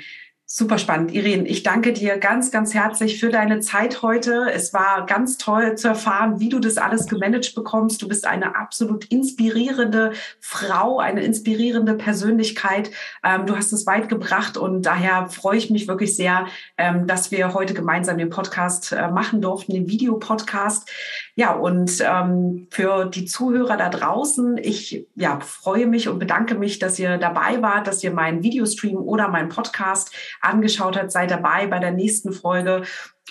Super 0.49 0.77
spannend. 0.77 1.13
Irene, 1.13 1.45
ich 1.45 1.63
danke 1.63 1.91
dir 1.91 2.17
ganz, 2.19 2.51
ganz 2.51 2.73
herzlich 2.73 3.19
für 3.19 3.27
deine 3.27 3.59
Zeit 3.59 4.01
heute. 4.01 4.49
Es 4.49 4.73
war 4.73 5.05
ganz 5.05 5.37
toll 5.37 5.75
zu 5.75 5.89
erfahren, 5.89 6.39
wie 6.39 6.47
du 6.47 6.59
das 6.59 6.77
alles 6.77 7.07
gemanagt 7.07 7.53
bekommst. 7.53 8.01
Du 8.01 8.07
bist 8.07 8.25
eine 8.25 8.55
absolut 8.55 9.03
inspirierende 9.11 10.13
Frau, 10.39 10.99
eine 10.99 11.21
inspirierende 11.23 11.95
Persönlichkeit. 11.95 12.91
Ähm, 13.25 13.45
du 13.45 13.57
hast 13.57 13.73
es 13.73 13.85
weit 13.87 14.07
gebracht 14.07 14.55
und 14.55 14.83
daher 14.83 15.27
freue 15.27 15.57
ich 15.57 15.69
mich 15.69 15.89
wirklich 15.89 16.15
sehr, 16.15 16.47
ähm, 16.77 17.07
dass 17.07 17.29
wir 17.29 17.53
heute 17.53 17.73
gemeinsam 17.73 18.17
den 18.17 18.29
Podcast 18.29 18.93
äh, 18.93 19.09
machen 19.09 19.41
durften, 19.41 19.73
den 19.73 19.89
Videopodcast. 19.89 20.89
Ja, 21.37 21.53
und 21.53 22.03
ähm, 22.03 22.67
für 22.71 23.05
die 23.05 23.25
Zuhörer 23.25 23.77
da 23.77 23.89
draußen, 23.89 24.57
ich 24.57 25.05
ja, 25.13 25.39
freue 25.39 25.85
mich 25.85 26.09
und 26.09 26.17
bedanke 26.17 26.55
mich, 26.55 26.79
dass 26.79 26.97
ihr 26.97 27.19
dabei 27.19 27.61
wart, 27.61 27.85
dass 27.85 28.03
ihr 28.03 28.09
meinen 28.11 28.41
Videostream 28.41 28.97
oder 28.97 29.27
meinen 29.27 29.49
Podcast 29.49 30.11
angeschaut 30.41 30.97
hat, 30.97 31.11
sei 31.11 31.27
dabei 31.27 31.67
bei 31.67 31.77
der 31.77 31.91
nächsten 31.91 32.33
Folge. 32.33 32.81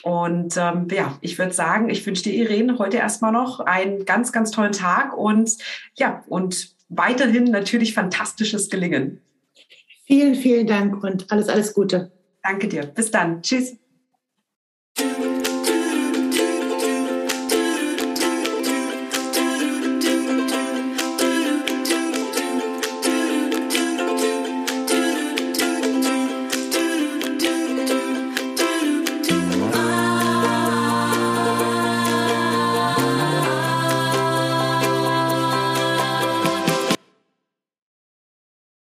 Und 0.05 0.57
ähm, 0.57 0.87
ja, 0.93 1.19
ich 1.21 1.37
würde 1.37 1.53
sagen, 1.53 1.91
ich 1.91 2.07
wünsche 2.07 2.23
dir, 2.23 2.35
Irene, 2.35 2.79
heute 2.79 2.99
erstmal 2.99 3.33
noch 3.33 3.59
einen 3.59 4.05
ganz, 4.05 4.31
ganz 4.31 4.53
tollen 4.53 4.71
Tag 4.71 5.19
und 5.19 5.57
ja, 5.97 6.23
und 6.29 6.77
weiterhin 6.89 7.47
natürlich 7.47 7.93
fantastisches 7.93 8.71
Gelingen. 8.71 9.21
Vielen, 10.07 10.37
vielen 10.37 10.69
Dank 10.69 11.03
und 11.03 11.33
alles, 11.33 11.49
alles 11.49 11.75
Gute. 11.75 12.13
Danke 12.41 12.69
dir. 12.69 12.87
Bis 12.87 13.11
dann. 13.11 13.43
Tschüss. 13.43 13.77